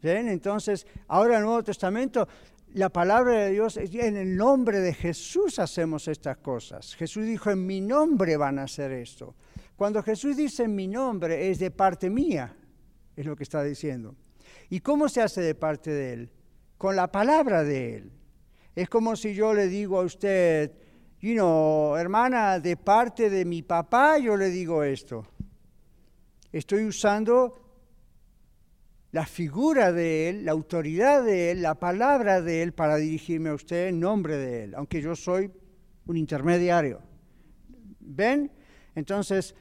¿Ven? 0.00 0.28
Entonces, 0.28 0.86
ahora 1.08 1.34
en 1.34 1.38
el 1.38 1.44
Nuevo 1.46 1.64
Testamento 1.64 2.28
la 2.74 2.88
palabra 2.88 3.44
de 3.44 3.50
Dios, 3.50 3.76
en 3.78 4.16
el 4.16 4.36
nombre 4.36 4.80
de 4.80 4.92
Jesús 4.92 5.58
hacemos 5.58 6.08
estas 6.08 6.36
cosas. 6.38 6.94
Jesús 6.94 7.24
dijo, 7.24 7.50
en 7.50 7.64
mi 7.64 7.80
nombre 7.80 8.36
van 8.36 8.58
a 8.58 8.64
hacer 8.64 8.92
esto. 8.92 9.34
Cuando 9.76 10.02
Jesús 10.02 10.36
dice 10.36 10.68
mi 10.68 10.86
nombre 10.86 11.50
es 11.50 11.58
de 11.58 11.70
parte 11.70 12.08
mía, 12.08 12.56
es 13.16 13.26
lo 13.26 13.36
que 13.36 13.42
está 13.42 13.62
diciendo. 13.62 14.14
¿Y 14.70 14.80
cómo 14.80 15.08
se 15.08 15.20
hace 15.20 15.40
de 15.40 15.54
parte 15.54 15.90
de 15.90 16.12
Él? 16.12 16.30
Con 16.78 16.96
la 16.96 17.10
palabra 17.10 17.64
de 17.64 17.96
Él. 17.96 18.12
Es 18.74 18.88
como 18.88 19.16
si 19.16 19.34
yo 19.34 19.54
le 19.54 19.68
digo 19.68 20.00
a 20.00 20.04
usted, 20.04 20.72
you 21.20 21.34
know, 21.34 21.96
hermana, 21.96 22.58
de 22.60 22.76
parte 22.76 23.30
de 23.30 23.44
mi 23.44 23.62
papá 23.62 24.18
yo 24.18 24.36
le 24.36 24.50
digo 24.50 24.82
esto. 24.82 25.26
Estoy 26.52 26.84
usando 26.84 27.64
la 29.10 29.26
figura 29.26 29.92
de 29.92 30.28
Él, 30.28 30.44
la 30.44 30.52
autoridad 30.52 31.24
de 31.24 31.52
Él, 31.52 31.62
la 31.62 31.76
palabra 31.76 32.42
de 32.42 32.62
Él 32.62 32.72
para 32.72 32.96
dirigirme 32.96 33.50
a 33.50 33.54
usted 33.54 33.88
en 33.88 34.00
nombre 34.00 34.36
de 34.36 34.64
Él, 34.64 34.74
aunque 34.74 35.00
yo 35.00 35.14
soy 35.14 35.52
un 36.06 36.16
intermediario. 36.16 37.00
¿Ven? 38.00 38.50
Entonces, 38.94 39.54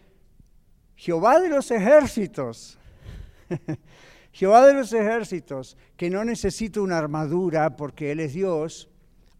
Jehová 1.03 1.37
de 1.41 1.49
los 1.49 1.69
ejércitos, 1.69 2.79
Jehová 4.31 4.65
de 4.65 4.73
los 4.73 4.93
ejércitos, 4.93 5.75
que 5.97 6.09
no 6.09 6.23
necesita 6.23 6.79
una 6.79 6.97
armadura 6.97 7.75
porque 7.75 8.13
Él 8.13 8.21
es 8.21 8.33
Dios, 8.33 8.89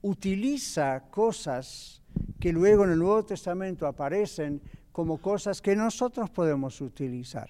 utiliza 0.01 1.05
cosas 1.09 2.01
que 2.38 2.51
luego 2.51 2.84
en 2.84 2.91
el 2.91 2.99
Nuevo 2.99 3.24
Testamento 3.24 3.88
aparecen 3.88 4.61
como 4.91 5.22
cosas 5.22 5.61
que 5.61 5.74
nosotros 5.74 6.30
podemos 6.30 6.82
utilizar. 6.82 7.49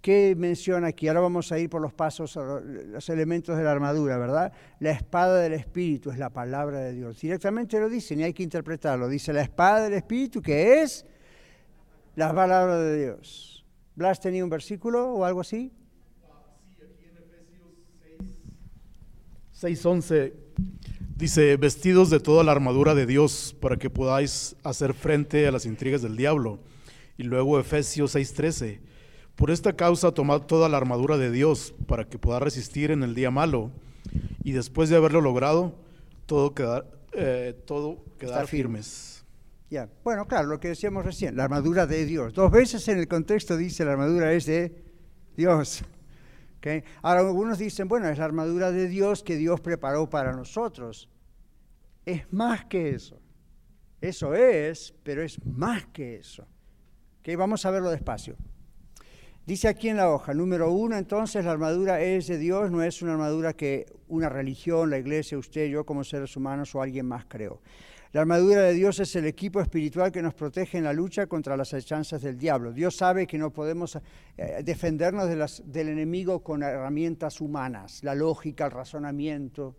¿Qué 0.00 0.34
menciona 0.38 0.86
aquí? 0.86 1.08
Ahora 1.08 1.20
vamos 1.20 1.52
a 1.52 1.58
ir 1.58 1.68
por 1.68 1.82
los 1.82 1.92
pasos, 1.92 2.36
los 2.36 3.08
elementos 3.10 3.58
de 3.58 3.62
la 3.62 3.72
armadura, 3.72 4.16
¿verdad? 4.16 4.54
La 4.80 4.92
espada 4.92 5.40
del 5.40 5.52
Espíritu 5.52 6.10
es 6.10 6.16
la 6.16 6.30
palabra 6.30 6.80
de 6.80 6.94
Dios. 6.94 7.20
Directamente 7.20 7.78
lo 7.78 7.90
dice, 7.90 8.16
ni 8.16 8.22
hay 8.22 8.32
que 8.32 8.42
interpretarlo. 8.42 9.06
Dice 9.06 9.34
la 9.34 9.42
espada 9.42 9.82
del 9.84 9.92
Espíritu, 9.92 10.40
que 10.40 10.80
es 10.80 11.04
la 12.16 12.34
palabra 12.34 12.78
de 12.78 13.04
Dios. 13.04 13.64
¿Blas 13.96 14.20
tenía 14.20 14.44
un 14.44 14.50
versículo 14.50 15.12
o 15.12 15.24
algo 15.24 15.40
así? 15.40 15.72
sí, 16.66 16.84
aquí 16.84 17.04
en 17.04 17.16
Efesios 17.16 17.64
6.11 19.84 20.32
dice, 21.16 21.56
vestidos 21.56 22.10
de 22.10 22.20
toda 22.20 22.42
la 22.44 22.52
armadura 22.52 22.94
de 22.94 23.06
Dios 23.06 23.56
para 23.60 23.76
que 23.76 23.90
podáis 23.90 24.56
hacer 24.64 24.94
frente 24.94 25.46
a 25.46 25.52
las 25.52 25.66
intrigas 25.66 26.02
del 26.02 26.16
diablo. 26.16 26.58
Y 27.16 27.22
luego 27.22 27.60
Efesios 27.60 28.16
6.13, 28.16 28.80
por 29.36 29.50
esta 29.50 29.74
causa 29.74 30.12
tomad 30.12 30.42
toda 30.42 30.68
la 30.68 30.76
armadura 30.76 31.16
de 31.16 31.30
Dios 31.30 31.74
para 31.86 32.08
que 32.08 32.18
pueda 32.18 32.40
resistir 32.40 32.90
en 32.90 33.02
el 33.02 33.14
día 33.14 33.30
malo 33.30 33.70
y 34.42 34.52
después 34.52 34.88
de 34.88 34.96
haberlo 34.96 35.20
logrado, 35.20 35.74
todo 36.26 36.54
quedar, 36.54 36.86
eh, 37.12 37.54
todo 37.64 37.98
quedar 38.18 38.46
firmes. 38.46 39.13
Bueno, 40.02 40.26
claro, 40.26 40.48
lo 40.48 40.60
que 40.60 40.68
decíamos 40.68 41.04
recién, 41.04 41.36
la 41.36 41.44
armadura 41.44 41.86
de 41.86 42.04
Dios. 42.04 42.34
Dos 42.34 42.50
veces 42.50 42.86
en 42.88 42.98
el 42.98 43.08
contexto 43.08 43.56
dice 43.56 43.84
la 43.84 43.92
armadura 43.92 44.32
es 44.32 44.46
de 44.46 44.84
Dios. 45.36 45.84
Ahora 47.02 47.20
algunos 47.20 47.58
dicen, 47.58 47.88
bueno, 47.88 48.08
es 48.08 48.18
la 48.18 48.24
armadura 48.24 48.72
de 48.72 48.88
Dios 48.88 49.22
que 49.22 49.36
Dios 49.36 49.60
preparó 49.60 50.08
para 50.08 50.32
nosotros. 50.32 51.10
Es 52.06 52.32
más 52.32 52.64
que 52.66 52.90
eso. 52.90 53.20
Eso 54.00 54.34
es, 54.34 54.94
pero 55.02 55.22
es 55.22 55.44
más 55.44 55.86
que 55.86 56.16
eso. 56.16 56.46
¿Okay? 57.20 57.36
Vamos 57.36 57.64
a 57.66 57.70
verlo 57.70 57.90
despacio. 57.90 58.36
Dice 59.46 59.68
aquí 59.68 59.90
en 59.90 59.98
la 59.98 60.10
hoja, 60.10 60.32
número 60.32 60.72
uno, 60.72 60.96
entonces 60.96 61.44
la 61.44 61.52
armadura 61.52 62.00
es 62.00 62.28
de 62.28 62.38
Dios, 62.38 62.70
no 62.70 62.82
es 62.82 63.02
una 63.02 63.12
armadura 63.12 63.52
que 63.52 63.84
una 64.08 64.30
religión, 64.30 64.88
la 64.88 64.96
iglesia, 64.96 65.36
usted, 65.36 65.68
yo 65.68 65.84
como 65.84 66.02
seres 66.02 66.34
humanos 66.34 66.74
o 66.74 66.80
alguien 66.80 67.06
más 67.06 67.26
creó. 67.26 67.60
La 68.14 68.20
armadura 68.20 68.62
de 68.62 68.74
Dios 68.74 69.00
es 69.00 69.16
el 69.16 69.26
equipo 69.26 69.60
espiritual 69.60 70.12
que 70.12 70.22
nos 70.22 70.34
protege 70.34 70.78
en 70.78 70.84
la 70.84 70.92
lucha 70.92 71.26
contra 71.26 71.56
las 71.56 71.72
hechanzas 71.72 72.22
del 72.22 72.38
diablo. 72.38 72.70
Dios 72.70 72.94
sabe 72.94 73.26
que 73.26 73.36
no 73.36 73.50
podemos 73.50 73.98
eh, 74.36 74.62
defendernos 74.64 75.28
del 75.64 75.88
enemigo 75.88 76.40
con 76.40 76.62
herramientas 76.62 77.40
humanas, 77.40 78.04
la 78.04 78.14
lógica, 78.14 78.66
el 78.66 78.70
razonamiento. 78.70 79.74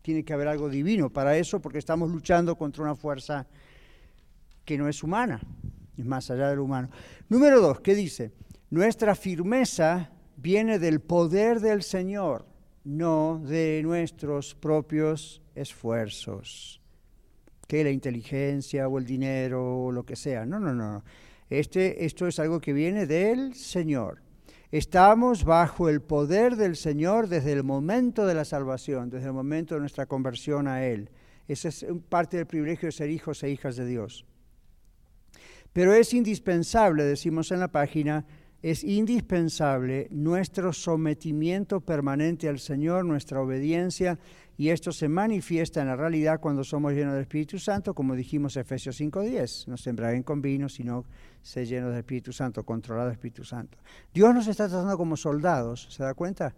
Tiene 0.00 0.24
que 0.24 0.32
haber 0.32 0.48
algo 0.48 0.70
divino 0.70 1.10
para 1.10 1.36
eso 1.36 1.60
porque 1.60 1.76
estamos 1.76 2.10
luchando 2.10 2.56
contra 2.56 2.82
una 2.82 2.94
fuerza 2.94 3.46
que 4.64 4.78
no 4.78 4.88
es 4.88 5.02
humana, 5.02 5.38
es 5.98 6.06
más 6.06 6.30
allá 6.30 6.48
del 6.48 6.60
humano. 6.60 6.88
Número 7.28 7.60
dos, 7.60 7.80
¿qué 7.80 7.94
dice? 7.94 8.32
Nuestra 8.70 9.14
firmeza 9.14 10.12
viene 10.38 10.78
del 10.78 11.00
poder 11.00 11.60
del 11.60 11.82
Señor, 11.82 12.46
no 12.84 13.38
de 13.44 13.82
nuestros 13.84 14.54
propios 14.54 15.42
esfuerzos 15.54 16.80
que 17.66 17.84
la 17.84 17.90
inteligencia 17.90 18.88
o 18.88 18.98
el 18.98 19.04
dinero 19.04 19.84
o 19.84 19.92
lo 19.92 20.04
que 20.04 20.16
sea. 20.16 20.46
No, 20.46 20.60
no, 20.60 20.74
no. 20.74 21.04
Este, 21.50 22.04
esto 22.04 22.26
es 22.26 22.38
algo 22.38 22.60
que 22.60 22.72
viene 22.72 23.06
del 23.06 23.54
Señor. 23.54 24.22
Estamos 24.72 25.44
bajo 25.44 25.88
el 25.88 26.02
poder 26.02 26.56
del 26.56 26.76
Señor 26.76 27.28
desde 27.28 27.52
el 27.52 27.62
momento 27.62 28.26
de 28.26 28.34
la 28.34 28.44
salvación, 28.44 29.10
desde 29.10 29.28
el 29.28 29.32
momento 29.32 29.74
de 29.74 29.80
nuestra 29.80 30.06
conversión 30.06 30.66
a 30.66 30.84
Él. 30.84 31.10
Esa 31.46 31.68
es 31.68 31.86
parte 32.08 32.36
del 32.36 32.46
privilegio 32.46 32.88
de 32.88 32.92
ser 32.92 33.10
hijos 33.10 33.42
e 33.42 33.50
hijas 33.50 33.76
de 33.76 33.86
Dios. 33.86 34.24
Pero 35.72 35.94
es 35.94 36.14
indispensable, 36.14 37.04
decimos 37.04 37.52
en 37.52 37.60
la 37.60 37.68
página, 37.68 38.26
es 38.62 38.82
indispensable 38.84 40.08
nuestro 40.10 40.72
sometimiento 40.72 41.80
permanente 41.80 42.48
al 42.48 42.58
Señor, 42.58 43.04
nuestra 43.04 43.40
obediencia 43.40 44.18
y 44.58 44.70
esto 44.70 44.90
se 44.90 45.08
manifiesta 45.08 45.82
en 45.82 45.88
la 45.88 45.96
realidad 45.96 46.40
cuando 46.40 46.64
somos 46.64 46.94
llenos 46.94 47.12
del 47.12 47.22
Espíritu 47.22 47.58
Santo, 47.58 47.94
como 47.94 48.14
dijimos 48.14 48.56
Efesios 48.56 48.98
5.10, 48.98 49.66
no 49.66 49.76
se 49.76 49.90
embraguen 49.90 50.22
con 50.22 50.40
vino, 50.40 50.68
sino 50.68 51.04
se 51.42 51.66
llenos 51.66 51.90
del 51.90 51.98
Espíritu 51.98 52.32
Santo, 52.32 52.64
controlado 52.64 53.08
del 53.08 53.16
Espíritu 53.16 53.44
Santo. 53.44 53.76
Dios 54.14 54.34
nos 54.34 54.46
está 54.46 54.66
tratando 54.68 54.96
como 54.96 55.16
soldados, 55.16 55.88
¿se 55.90 56.02
da 56.02 56.14
cuenta? 56.14 56.54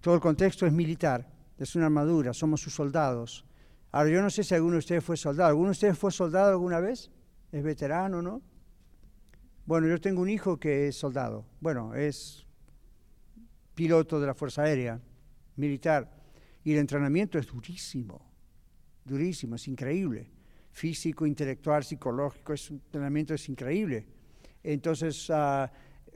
Todo 0.00 0.16
el 0.16 0.20
contexto 0.20 0.66
es 0.66 0.72
militar, 0.72 1.28
es 1.58 1.76
una 1.76 1.86
armadura, 1.86 2.32
somos 2.32 2.60
sus 2.60 2.74
soldados. 2.74 3.44
Ahora, 3.92 4.10
yo 4.10 4.20
no 4.20 4.28
sé 4.28 4.42
si 4.42 4.54
alguno 4.54 4.72
de 4.72 4.80
ustedes 4.80 5.04
fue 5.04 5.16
soldado. 5.16 5.48
¿Alguno 5.50 5.68
de 5.68 5.72
ustedes 5.72 5.96
fue 5.96 6.10
soldado 6.10 6.50
alguna 6.50 6.80
vez? 6.80 7.10
¿Es 7.50 7.62
veterano, 7.62 8.20
no? 8.20 8.42
Bueno, 9.66 9.88
yo 9.88 10.00
tengo 10.00 10.22
un 10.22 10.28
hijo 10.28 10.60
que 10.60 10.86
es 10.86 10.96
soldado. 10.96 11.44
Bueno, 11.60 11.92
es 11.92 12.46
piloto 13.74 14.20
de 14.20 14.28
la 14.28 14.34
Fuerza 14.34 14.62
Aérea, 14.62 15.00
militar. 15.56 16.08
Y 16.62 16.72
el 16.72 16.78
entrenamiento 16.78 17.36
es 17.36 17.48
durísimo, 17.48 18.20
durísimo, 19.04 19.56
es 19.56 19.66
increíble. 19.66 20.30
Físico, 20.70 21.26
intelectual, 21.26 21.82
psicológico, 21.82 22.52
es 22.52 22.70
un 22.70 22.76
entrenamiento 22.76 23.34
es 23.34 23.48
increíble. 23.48 24.06
Entonces, 24.62 25.28
ah, 25.30 25.72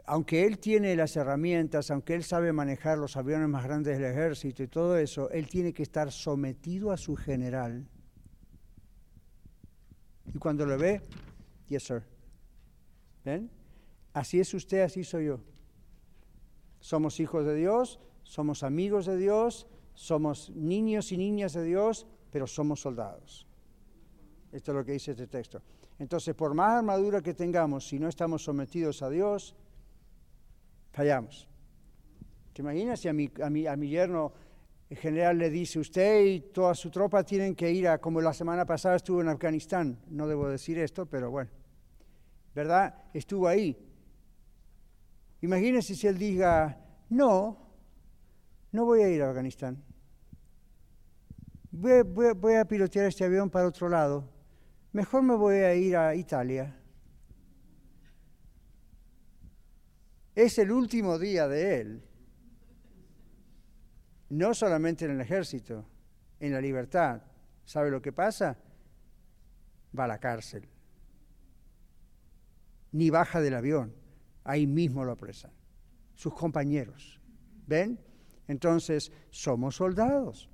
aunque 0.06 0.46
él 0.46 0.58
tiene 0.60 0.94
las 0.94 1.16
herramientas, 1.16 1.90
aunque 1.90 2.14
él 2.14 2.22
sabe 2.22 2.52
manejar 2.52 2.98
los 2.98 3.16
aviones 3.16 3.48
más 3.48 3.64
grandes 3.64 3.98
del 3.98 4.10
ejército 4.10 4.62
y 4.62 4.68
todo 4.68 4.96
eso, 4.96 5.28
él 5.30 5.48
tiene 5.48 5.72
que 5.72 5.82
estar 5.82 6.12
sometido 6.12 6.92
a 6.92 6.96
su 6.96 7.16
general. 7.16 7.88
Y 10.32 10.38
cuando 10.38 10.64
lo 10.66 10.78
ve, 10.78 11.00
yes, 11.68 11.82
sir. 11.82 12.19
¿Ven? 13.30 13.50
Así 14.12 14.40
es 14.40 14.52
usted, 14.54 14.80
así 14.82 15.04
soy 15.04 15.26
yo. 15.26 15.40
Somos 16.80 17.20
hijos 17.20 17.46
de 17.46 17.54
Dios, 17.54 18.00
somos 18.24 18.64
amigos 18.64 19.06
de 19.06 19.16
Dios, 19.16 19.68
somos 19.94 20.50
niños 20.50 21.12
y 21.12 21.16
niñas 21.16 21.52
de 21.52 21.62
Dios, 21.62 22.06
pero 22.32 22.46
somos 22.48 22.80
soldados. 22.80 23.46
Esto 24.50 24.72
es 24.72 24.76
lo 24.76 24.84
que 24.84 24.92
dice 24.92 25.12
este 25.12 25.28
texto. 25.28 25.62
Entonces, 26.00 26.34
por 26.34 26.54
más 26.54 26.78
armadura 26.78 27.20
que 27.22 27.34
tengamos, 27.34 27.86
si 27.86 28.00
no 28.00 28.08
estamos 28.08 28.42
sometidos 28.42 29.00
a 29.02 29.10
Dios, 29.10 29.54
fallamos. 30.90 31.48
¿Te 32.52 32.62
imaginas 32.62 32.98
si 32.98 33.08
a 33.08 33.12
mi, 33.12 33.30
a 33.40 33.48
mi, 33.48 33.66
a 33.66 33.76
mi 33.76 33.88
yerno 33.90 34.32
el 34.88 34.96
general 34.96 35.38
le 35.38 35.50
dice, 35.50 35.78
usted 35.78 36.24
y 36.24 36.40
toda 36.40 36.74
su 36.74 36.90
tropa 36.90 37.22
tienen 37.22 37.54
que 37.54 37.70
ir 37.70 37.86
a, 37.86 37.98
como 37.98 38.20
la 38.20 38.32
semana 38.32 38.66
pasada 38.66 38.96
estuvo 38.96 39.20
en 39.20 39.28
Afganistán, 39.28 40.00
no 40.08 40.26
debo 40.26 40.48
decir 40.48 40.78
esto, 40.80 41.06
pero 41.06 41.30
bueno, 41.30 41.50
¿verdad? 42.54 42.94
Estuvo 43.12 43.46
ahí. 43.46 43.76
Imagínese 45.42 45.94
si 45.94 46.06
él 46.06 46.18
diga, 46.18 46.78
no, 47.08 47.56
no 48.72 48.84
voy 48.84 49.02
a 49.02 49.08
ir 49.08 49.22
a 49.22 49.28
Afganistán. 49.28 49.82
Voy, 51.72 52.56
a 52.56 52.64
pilotear 52.64 53.06
este 53.06 53.24
avión 53.24 53.48
para 53.48 53.68
otro 53.68 53.88
lado. 53.88 54.28
Mejor 54.92 55.22
me 55.22 55.34
voy 55.34 55.56
a 55.56 55.74
ir 55.74 55.96
a 55.96 56.14
Italia. 56.14 56.76
Es 60.34 60.58
el 60.58 60.72
último 60.72 61.18
día 61.18 61.46
de 61.48 61.80
él. 61.80 62.02
No 64.30 64.52
solamente 64.52 65.04
en 65.04 65.12
el 65.12 65.20
ejército, 65.20 65.84
en 66.38 66.52
la 66.52 66.60
libertad. 66.60 67.22
¿Sabe 67.64 67.90
lo 67.90 68.02
que 68.02 68.12
pasa? 68.12 68.58
Va 69.96 70.04
a 70.04 70.08
la 70.08 70.18
cárcel. 70.18 70.68
Ni 72.92 73.10
baja 73.10 73.40
del 73.40 73.54
avión. 73.54 73.94
Ahí 74.44 74.66
mismo 74.66 75.04
lo 75.04 75.12
apresan. 75.12 75.52
Sus 76.14 76.34
compañeros. 76.34 77.20
¿Ven? 77.66 77.98
Entonces, 78.48 79.12
somos 79.30 79.76
soldados. 79.76 80.48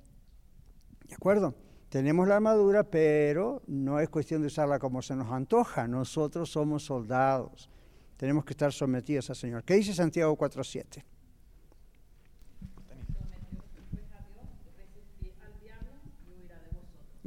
¿De 1.07 1.15
acuerdo? 1.15 1.55
Tenemos 1.89 2.27
la 2.27 2.35
armadura, 2.35 2.83
pero 2.83 3.63
no 3.67 3.99
es 3.99 4.09
cuestión 4.09 4.41
de 4.41 4.47
usarla 4.47 4.77
como 4.77 5.01
se 5.01 5.15
nos 5.15 5.31
antoja. 5.31 5.87
Nosotros 5.87 6.49
somos 6.49 6.83
soldados. 6.83 7.69
Tenemos 8.17 8.43
que 8.43 8.53
estar 8.53 8.73
sometidos 8.73 9.29
al 9.29 9.35
Señor. 9.35 9.63
¿Qué 9.63 9.75
dice 9.75 9.93
Santiago 9.93 10.37
4.7? 10.37 11.03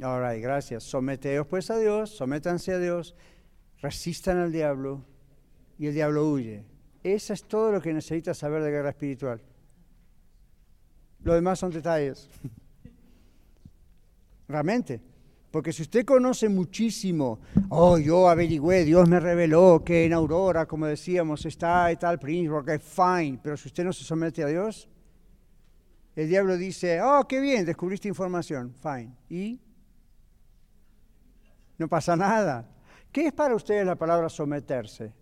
Ahora, 0.01 0.33
gracias. 0.33 0.83
Someteos 0.83 1.45
pues 1.47 1.69
a 1.69 1.77
Dios, 1.77 2.09
sométanse 2.09 2.73
a 2.73 2.79
Dios, 2.79 3.15
resistan 3.81 4.37
al 4.37 4.51
diablo 4.51 5.03
y 5.77 5.87
el 5.87 5.93
diablo 5.93 6.29
huye. 6.29 6.63
Eso 7.03 7.33
es 7.33 7.43
todo 7.43 7.71
lo 7.71 7.81
que 7.81 7.93
necesitas 7.93 8.37
saber 8.37 8.63
de 8.63 8.71
guerra 8.71 8.89
espiritual. 8.89 9.41
Lo 11.23 11.33
demás 11.33 11.59
son 11.59 11.71
detalles. 11.71 12.29
Realmente. 14.47 15.01
Porque 15.51 15.73
si 15.73 15.81
usted 15.81 16.05
conoce 16.05 16.47
muchísimo, 16.47 17.39
oh, 17.69 17.97
yo 17.97 18.29
averigüé, 18.29 18.85
Dios 18.85 19.09
me 19.09 19.19
reveló 19.19 19.83
que 19.83 20.05
en 20.05 20.13
Aurora, 20.13 20.65
como 20.65 20.85
decíamos, 20.85 21.45
está 21.45 21.91
y 21.91 21.97
tal 21.97 22.19
príncipe, 22.19 22.53
ok, 22.53 22.79
fine, 22.79 23.37
pero 23.43 23.57
si 23.57 23.67
usted 23.67 23.83
no 23.83 23.91
se 23.91 24.05
somete 24.05 24.43
a 24.43 24.47
Dios, 24.47 24.87
el 26.15 26.29
diablo 26.29 26.55
dice, 26.55 27.01
oh, 27.01 27.27
qué 27.27 27.41
bien, 27.41 27.65
descubriste 27.65 28.07
información, 28.07 28.73
fine. 28.81 29.13
¿Y? 29.29 29.59
No 31.77 31.89
pasa 31.89 32.15
nada. 32.15 32.65
¿Qué 33.11 33.27
es 33.27 33.33
para 33.33 33.55
ustedes 33.55 33.85
la 33.85 33.95
palabra 33.95 34.29
someterse? 34.29 35.13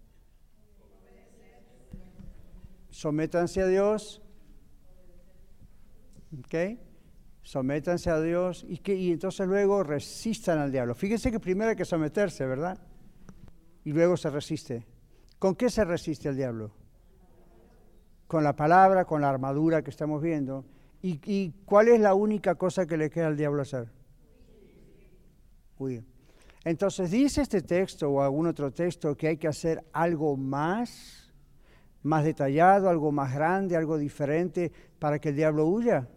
Sométanse 2.89 3.61
a 3.61 3.67
Dios 3.67 4.21
¿Ok? 6.37 6.79
Sométanse 7.41 8.09
a 8.09 8.21
Dios 8.21 8.65
y, 8.67 8.77
que, 8.77 8.95
y 8.95 9.11
entonces 9.11 9.47
luego 9.47 9.83
resistan 9.83 10.59
al 10.59 10.71
diablo. 10.71 10.93
Fíjense 10.93 11.31
que 11.31 11.39
primero 11.39 11.71
hay 11.71 11.75
que 11.75 11.85
someterse, 11.85 12.45
¿verdad? 12.45 12.77
Y 13.83 13.91
luego 13.91 14.17
se 14.17 14.29
resiste. 14.29 14.85
¿Con 15.39 15.55
qué 15.55 15.69
se 15.69 15.83
resiste 15.83 16.29
al 16.29 16.35
diablo? 16.35 16.71
Con 18.27 18.43
la 18.43 18.55
palabra, 18.55 19.05
con 19.05 19.21
la 19.21 19.29
armadura 19.29 19.81
que 19.81 19.89
estamos 19.89 20.21
viendo. 20.21 20.65
¿Y, 21.01 21.19
¿Y, 21.25 21.53
cuál 21.65 21.87
es 21.87 21.99
la 21.99 22.13
única 22.13 22.55
cosa 22.55 22.85
que 22.85 22.97
le 22.97 23.09
queda 23.09 23.27
al 23.27 23.37
diablo 23.37 23.61
hacer? 23.61 23.89
Huir. 25.79 26.03
Entonces 26.70 27.09
dice 27.09 27.41
este 27.41 27.63
texto 27.63 28.07
o 28.11 28.22
algún 28.22 28.45
otro 28.45 28.72
texto 28.72 29.17
que 29.17 29.30
hay 29.30 29.38
que 29.38 29.47
hacer 29.47 29.84
algo 29.91 30.38
más, 30.38 31.34
más 32.03 32.24
detallado, 32.24 32.91
algo 32.91 33.11
más 33.11 33.34
grande, 33.34 33.76
algo 33.76 33.97
diferente 33.97 34.72
para 34.99 35.17
que 35.17 35.30
el 35.30 35.36
diablo 35.36 35.65
huya. 35.65 36.07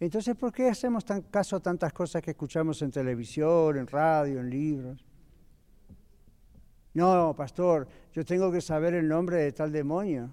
Entonces, 0.00 0.34
¿por 0.34 0.50
qué 0.50 0.70
hacemos 0.70 1.04
tan 1.04 1.20
caso 1.20 1.56
a 1.56 1.60
tantas 1.60 1.92
cosas 1.92 2.22
que 2.22 2.30
escuchamos 2.30 2.80
en 2.80 2.90
televisión, 2.90 3.76
en 3.76 3.86
radio, 3.86 4.40
en 4.40 4.48
libros? 4.48 5.04
No, 6.94 7.34
pastor, 7.36 7.86
yo 8.14 8.24
tengo 8.24 8.50
que 8.50 8.62
saber 8.62 8.94
el 8.94 9.06
nombre 9.06 9.42
de 9.42 9.52
tal 9.52 9.70
demonio. 9.70 10.32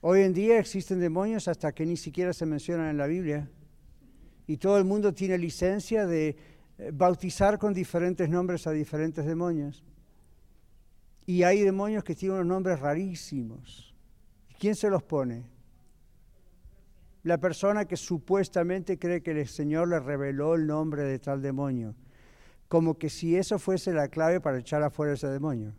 Hoy 0.00 0.22
en 0.22 0.32
día 0.32 0.58
existen 0.58 0.98
demonios 0.98 1.46
hasta 1.46 1.70
que 1.70 1.86
ni 1.86 1.96
siquiera 1.96 2.32
se 2.32 2.46
mencionan 2.46 2.88
en 2.88 2.96
la 2.96 3.06
Biblia. 3.06 3.48
Y 4.46 4.58
todo 4.58 4.78
el 4.78 4.84
mundo 4.84 5.12
tiene 5.12 5.38
licencia 5.38 6.06
de 6.06 6.36
eh, 6.78 6.90
bautizar 6.92 7.58
con 7.58 7.74
diferentes 7.74 8.28
nombres 8.28 8.66
a 8.66 8.72
diferentes 8.72 9.24
demonios. 9.24 9.82
Y 11.26 11.42
hay 11.42 11.62
demonios 11.62 12.04
que 12.04 12.14
tienen 12.14 12.38
unos 12.38 12.46
nombres 12.46 12.78
rarísimos. 12.78 13.94
¿Quién 14.58 14.74
se 14.74 14.88
los 14.88 15.02
pone? 15.02 15.44
La 17.24 17.38
persona 17.38 17.86
que 17.86 17.96
supuestamente 17.96 18.98
cree 18.98 19.20
que 19.22 19.32
el 19.32 19.48
Señor 19.48 19.88
le 19.88 19.98
reveló 19.98 20.54
el 20.54 20.66
nombre 20.66 21.02
de 21.02 21.18
tal 21.18 21.42
demonio. 21.42 21.94
Como 22.68 22.96
que 22.98 23.10
si 23.10 23.36
eso 23.36 23.58
fuese 23.58 23.92
la 23.92 24.08
clave 24.08 24.40
para 24.40 24.58
echar 24.58 24.82
afuera 24.82 25.14
ese 25.14 25.28
demonio. 25.28 25.74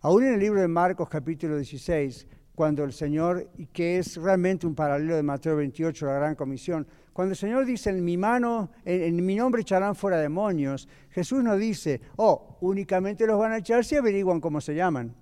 Aún 0.00 0.24
en 0.24 0.34
el 0.34 0.40
libro 0.40 0.60
de 0.60 0.66
Marcos 0.66 1.08
capítulo 1.08 1.56
16, 1.56 2.26
cuando 2.56 2.82
el 2.82 2.92
Señor, 2.92 3.48
que 3.72 3.98
es 3.98 4.16
realmente 4.16 4.66
un 4.66 4.74
paralelo 4.74 5.14
de 5.14 5.22
Mateo 5.22 5.56
28, 5.56 6.06
la 6.06 6.14
gran 6.14 6.34
comisión, 6.34 6.86
cuando 7.12 7.32
el 7.32 7.36
Señor 7.36 7.66
dice, 7.66 7.90
en 7.90 8.04
mi 8.04 8.16
mano, 8.16 8.70
en, 8.84 9.24
mi 9.24 9.36
nombre 9.36 9.62
echarán 9.62 9.94
fuera 9.94 10.18
demonios, 10.18 10.88
Jesús 11.10 11.44
no 11.44 11.56
dice, 11.56 12.00
oh, 12.16 12.56
únicamente 12.60 13.26
los 13.26 13.38
van 13.38 13.52
a 13.52 13.58
echar 13.58 13.84
si 13.84 13.96
averiguan 13.96 14.40
cómo 14.40 14.60
se 14.60 14.74
llaman. 14.74 15.14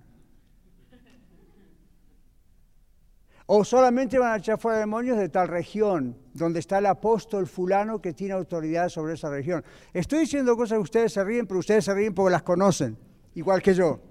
O 3.47 3.65
solamente 3.65 4.17
van 4.17 4.35
a 4.35 4.37
echar 4.37 4.61
fuera 4.61 4.79
demonios 4.79 5.19
de 5.19 5.29
tal 5.29 5.49
región, 5.49 6.17
donde 6.33 6.61
está 6.61 6.79
el 6.79 6.87
apóstol 6.87 7.49
fulano 7.49 8.01
que 8.01 8.13
tiene 8.13 8.35
autoridad 8.35 8.89
sobre 8.89 9.15
esa 9.15 9.29
región. 9.29 9.65
Estoy 9.93 10.21
diciendo 10.21 10.57
cosas 10.57 10.77
que 10.77 10.83
ustedes 10.83 11.13
se 11.13 11.25
ríen, 11.25 11.49
pero 11.49 11.59
ustedes 11.59 11.85
se 11.85 11.93
ríen 11.93 12.15
porque 12.15 12.31
las 12.31 12.45
conocen, 12.45 12.97
igual 13.35 13.61
que 13.61 13.75
yo. 13.75 14.10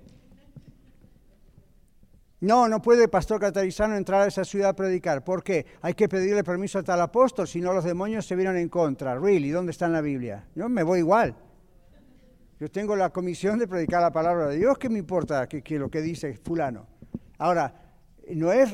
No, 2.41 2.69
no 2.69 2.81
puede 2.81 3.03
el 3.03 3.09
pastor 3.09 3.41
catarizano 3.41 3.97
entrar 3.97 4.21
a 4.21 4.27
esa 4.27 4.45
ciudad 4.45 4.69
a 4.69 4.75
predicar. 4.75 5.23
¿Por 5.23 5.43
qué? 5.43 5.65
Hay 5.81 5.93
que 5.93 6.07
pedirle 6.07 6.43
permiso 6.43 6.79
a 6.79 6.83
tal 6.83 7.01
apóstol, 7.01 7.47
si 7.47 7.59
no 7.59 7.73
los 7.73 7.83
demonios 7.83 8.25
se 8.25 8.35
vienen 8.35 8.55
en 8.55 8.69
contra. 8.69 9.19
Really, 9.19 9.49
¿dónde 9.49 9.71
está 9.71 9.87
en 9.87 9.93
la 9.93 10.01
Biblia? 10.01 10.47
Yo 10.55 10.69
me 10.69 10.83
voy 10.83 10.99
igual. 10.99 11.35
Yo 12.59 12.69
tengo 12.69 12.95
la 12.95 13.09
comisión 13.09 13.57
de 13.57 13.67
predicar 13.67 14.01
la 14.01 14.11
palabra 14.11 14.47
de 14.47 14.57
Dios, 14.57 14.77
¿qué 14.77 14.89
me 14.89 14.99
importa 14.99 15.47
que, 15.47 15.79
lo 15.79 15.89
que 15.89 16.01
dice 16.01 16.33
fulano? 16.43 16.87
Ahora, 17.37 17.73
no 18.35 18.51
es 18.51 18.69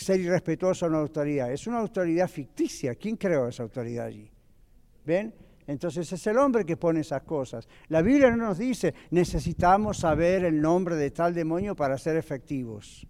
ser 0.00 0.20
irrespetuoso 0.20 0.86
a 0.86 0.88
una 0.88 0.98
autoridad, 0.98 1.52
es 1.52 1.66
una 1.66 1.78
autoridad 1.78 2.28
ficticia. 2.28 2.94
¿Quién 2.94 3.16
creó 3.16 3.48
esa 3.48 3.64
autoridad 3.64 4.06
allí? 4.06 4.30
¿Ven? 5.04 5.34
Entonces 5.72 6.12
es 6.12 6.26
el 6.26 6.38
hombre 6.38 6.64
que 6.64 6.76
pone 6.76 7.00
esas 7.00 7.22
cosas. 7.22 7.68
La 7.88 8.02
Biblia 8.02 8.30
no 8.30 8.36
nos 8.36 8.58
dice, 8.58 8.94
necesitamos 9.10 9.98
saber 9.98 10.44
el 10.44 10.60
nombre 10.60 10.96
de 10.96 11.10
tal 11.10 11.34
demonio 11.34 11.74
para 11.74 11.98
ser 11.98 12.16
efectivos. 12.16 13.06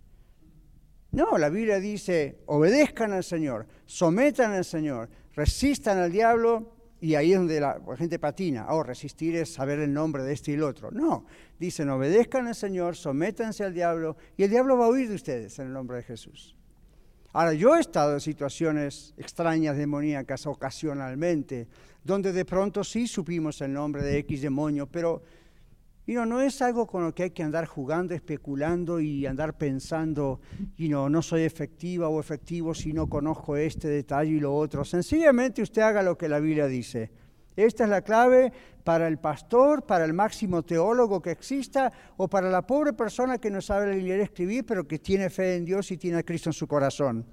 No, 1.11 1.37
la 1.37 1.51
Biblia 1.51 1.79
dice, 1.79 2.39
obedezcan 2.47 3.13
al 3.13 3.25
Señor, 3.25 3.67
sometan 3.85 4.53
al 4.53 4.65
Señor, 4.65 5.11
resistan 5.35 5.99
al 5.99 6.11
diablo 6.11 6.73
y 7.01 7.17
ahí 7.17 7.33
es 7.33 7.39
donde 7.39 7.61
la 7.61 7.81
gente 7.99 8.19
patina. 8.19 8.67
Oh, 8.71 8.83
resistir 8.83 9.35
es 9.37 9.53
saber 9.53 9.81
el 9.81 9.93
nombre 9.93 10.23
de 10.23 10.33
este 10.33 10.53
y 10.53 10.55
el 10.55 10.63
otro. 10.63 10.91
No, 10.91 11.27
dicen, 11.59 11.91
obedezcan 11.91 12.47
al 12.47 12.55
Señor, 12.55 12.97
sométanse 12.97 13.65
al 13.65 13.75
diablo 13.75 14.17
y 14.37 14.45
el 14.45 14.51
diablo 14.51 14.79
va 14.79 14.87
a 14.87 14.89
huir 14.89 15.09
de 15.09 15.17
ustedes 15.17 15.59
en 15.59 15.67
el 15.67 15.73
nombre 15.73 15.99
de 15.99 16.05
Jesús. 16.05 16.57
Ahora, 17.35 17.55
yo 17.55 17.75
he 17.77 17.81
estado 17.81 18.13
en 18.13 18.21
situaciones 18.21 19.15
extrañas 19.17 19.77
demoníacas 19.77 20.47
ocasionalmente, 20.47 21.67
donde 22.05 22.33
de 22.33 22.45
pronto 22.45 22.83
sí 22.85 23.07
supimos 23.07 23.61
el 23.61 23.73
nombre 23.73 24.03
de 24.03 24.19
X 24.19 24.43
demonio, 24.43 24.87
pero 24.87 25.23
no 26.07 26.41
es 26.41 26.61
algo 26.61 26.87
con 26.87 27.05
lo 27.05 27.15
que 27.15 27.25
hay 27.25 27.31
que 27.31 27.43
andar 27.43 27.67
jugando, 27.67 28.15
especulando 28.15 29.01
y 29.01 29.25
andar 29.27 29.57
pensando, 29.57 30.41
you 30.77 31.09
no 31.09 31.23
soy 31.23 31.43
efectiva 31.43 32.09
o 32.09 32.21
efectivo 32.21 32.75
si 32.75 32.93
no 32.93 33.09
conozco 33.09 33.57
este 33.57 33.89
detalle 33.89 34.33
y 34.33 34.41
lo 34.41 34.55
otro. 34.55 34.85
Sencillamente 34.85 35.63
usted 35.63 35.83
haga 35.83 36.03
lo 36.03 36.19
que 36.19 36.29
la 36.29 36.41
Biblia 36.41 36.67
dice. 36.67 37.11
Esta 37.55 37.85
es 37.85 37.91
la 37.91 38.03
clave 38.03 38.53
para 38.83 39.07
el 39.07 39.19
pastor, 39.19 39.85
para 39.85 40.05
el 40.05 40.13
máximo 40.13 40.63
teólogo 40.63 41.21
que 41.21 41.31
exista 41.31 41.93
o 42.17 42.27
para 42.27 42.51
la 42.51 42.67
pobre 42.67 42.95
persona 42.95 43.39
que 43.39 43.51
no 43.51 43.61
sabe 43.61 43.95
leer 43.95 44.21
y 44.21 44.23
escribir, 44.23 44.65
pero 44.67 44.89
que 44.89 44.99
tiene 44.99 45.31
fe 45.31 45.57
en 45.57 45.65
Dios 45.65 45.91
y 45.93 45.99
tiene 45.99 46.19
a 46.19 46.23
Cristo 46.23 46.49
en 46.49 46.55
su 46.55 46.67
corazón 46.67 47.27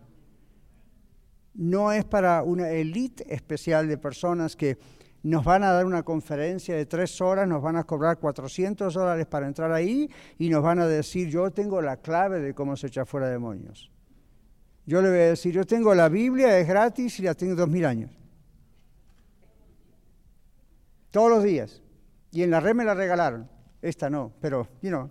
no 1.54 1.92
es 1.92 2.06
para 2.06 2.44
una 2.44 2.70
élite 2.70 3.34
especial 3.34 3.88
de 3.88 3.98
personas 3.98 4.56
que 4.56 4.78
nos 5.24 5.44
van 5.44 5.64
a 5.64 5.72
dar 5.72 5.86
una 5.86 6.04
conferencia 6.04 6.76
de 6.76 6.86
tres 6.86 7.20
horas, 7.20 7.48
nos 7.48 7.62
van 7.62 7.76
a 7.76 7.84
cobrar 7.84 8.20
400 8.20 8.94
dólares 8.94 9.26
para 9.26 9.48
entrar 9.48 9.72
ahí 9.72 10.10
y 10.38 10.50
nos 10.50 10.64
van 10.64 10.80
a 10.80 10.88
decir, 10.88 11.30
yo 11.30 11.52
tengo 11.52 11.82
la 11.82 11.98
clave 11.98 12.40
de 12.40 12.54
cómo 12.54 12.78
se 12.78 12.88
echa 12.88 13.06
fuera 13.06 13.28
demonios. 13.30 13.92
Yo 14.86 15.02
le 15.02 15.10
voy 15.10 15.20
a 15.20 15.30
decir, 15.30 15.54
yo 15.54 15.66
tengo 15.66 15.94
la 15.94 16.10
Biblia, 16.10 16.58
es 16.58 16.68
gratis 16.68 17.20
y 17.20 17.24
la 17.24 17.34
tengo 17.36 17.56
dos 17.56 17.70
mil 17.70 17.86
años. 17.86 18.12
Todos 21.12 21.30
los 21.30 21.44
días. 21.44 21.82
Y 22.32 22.44
en 22.44 22.52
la 22.52 22.60
red 22.60 22.76
me 22.76 22.86
la 22.86 22.94
regalaron. 22.94 23.50
Esta 23.82 24.10
no, 24.10 24.32
pero, 24.40 24.68
you 24.82 24.90
know. 24.90 25.10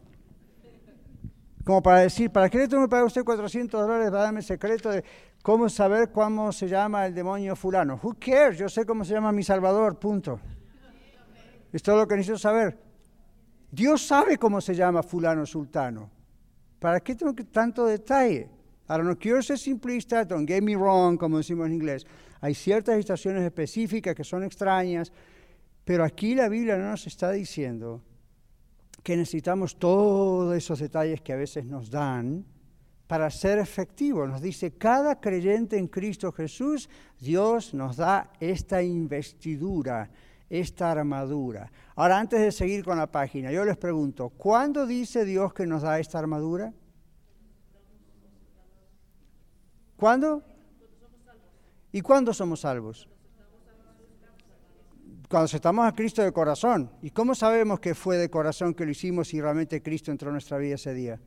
Como 1.64 1.82
para 1.82 2.01
decir, 2.01 2.30
¿para 2.30 2.49
qué 2.49 2.59
le 2.59 2.68
tengo 2.68 2.84
que 2.84 2.89
pagar 2.89 3.05
usted 3.05 3.24
400 3.24 3.80
dólares 3.80 4.11
para 4.11 4.22
darme 4.22 4.41
el 4.41 4.45
secreto 4.45 4.91
de 4.91 5.05
¿Cómo 5.49 5.70
saber 5.70 6.12
cómo 6.12 6.53
se 6.53 6.68
llama 6.68 7.07
el 7.07 7.14
demonio 7.14 7.57
fulano? 7.57 7.99
Who 8.03 8.18
cares? 8.20 8.59
Yo 8.59 8.68
sé 8.68 8.84
cómo 8.84 9.03
se 9.03 9.14
llama 9.14 9.32
mi 9.32 9.42
Salvador, 9.42 9.99
punto. 9.99 10.38
Es 11.72 11.82
todo 11.82 11.96
lo 11.96 12.07
que 12.07 12.16
necesito 12.16 12.36
saber. 12.36 12.78
Dios 13.70 14.07
sabe 14.07 14.36
cómo 14.36 14.61
se 14.61 14.74
llama 14.74 15.03
fulano 15.03 15.46
sultano. 15.46 16.11
¿Para 16.78 17.01
qué 17.01 17.14
tengo 17.14 17.34
que 17.34 17.44
tanto 17.44 17.86
detalle? 17.86 18.51
Ahora, 18.88 19.05
no 19.05 19.16
quiero 19.16 19.40
ser 19.40 19.59
simplista, 19.59 20.22
don't 20.26 20.46
get 20.46 20.62
me 20.62 20.76
wrong, 20.76 21.16
como 21.16 21.38
decimos 21.38 21.68
en 21.68 21.72
inglés. 21.72 22.07
Hay 22.42 22.53
ciertas 22.53 22.99
situaciones 22.99 23.42
específicas 23.42 24.14
que 24.14 24.24
son 24.24 24.44
extrañas, 24.44 25.11
pero 25.82 26.05
aquí 26.05 26.34
la 26.34 26.51
Biblia 26.51 26.76
no 26.76 26.90
nos 26.90 27.07
está 27.07 27.30
diciendo 27.30 28.03
que 29.03 29.16
necesitamos 29.16 29.78
todos 29.78 30.55
esos 30.55 30.78
detalles 30.78 31.22
que 31.22 31.32
a 31.32 31.36
veces 31.36 31.64
nos 31.64 31.90
dan 31.90 32.44
para 33.09 33.30
ser 33.30 33.59
efectivo. 33.59 34.26
Nos 34.26 34.40
dice, 34.40 34.72
cada 34.72 35.18
creyente 35.18 35.78
en 35.78 35.88
Cristo 35.88 36.30
Jesús, 36.30 36.88
Dios 37.18 37.74
nos 37.74 37.96
da 37.96 38.30
esta 38.38 38.82
investidura, 38.82 40.11
esta 40.48 40.92
armadura. 40.92 41.72
Ahora, 41.96 42.20
antes 42.20 42.38
de 42.38 42.52
seguir 42.52 42.84
con 42.84 42.98
la 42.98 43.11
página, 43.11 43.50
yo 43.50 43.64
les 43.64 43.78
pregunto, 43.78 44.28
¿cuándo 44.28 44.86
dice 44.86 45.24
Dios 45.24 45.54
que 45.54 45.66
nos 45.66 45.82
da 45.82 45.98
esta 45.98 46.18
armadura? 46.18 46.72
¿Cuándo? 49.96 50.44
¿Y 51.90 52.02
cuándo 52.02 52.34
somos 52.34 52.61
salvos? 52.61 53.09
Cuando 55.30 55.46
aceptamos 55.46 55.86
a 55.86 55.94
Cristo 55.94 56.22
de 56.22 56.32
corazón. 56.32 56.90
¿Y 57.02 57.11
cómo 57.11 57.34
sabemos 57.34 57.80
que 57.80 57.94
fue 57.94 58.18
de 58.18 58.30
corazón 58.30 58.74
que 58.74 58.84
lo 58.84 58.90
hicimos 58.90 59.32
y 59.32 59.40
realmente 59.40 59.82
Cristo 59.82 60.11
entró 60.11 60.28
en 60.28 60.34
nuestra 60.34 60.59
vida 60.59 60.74
ese 60.74 60.92
día? 60.92 61.18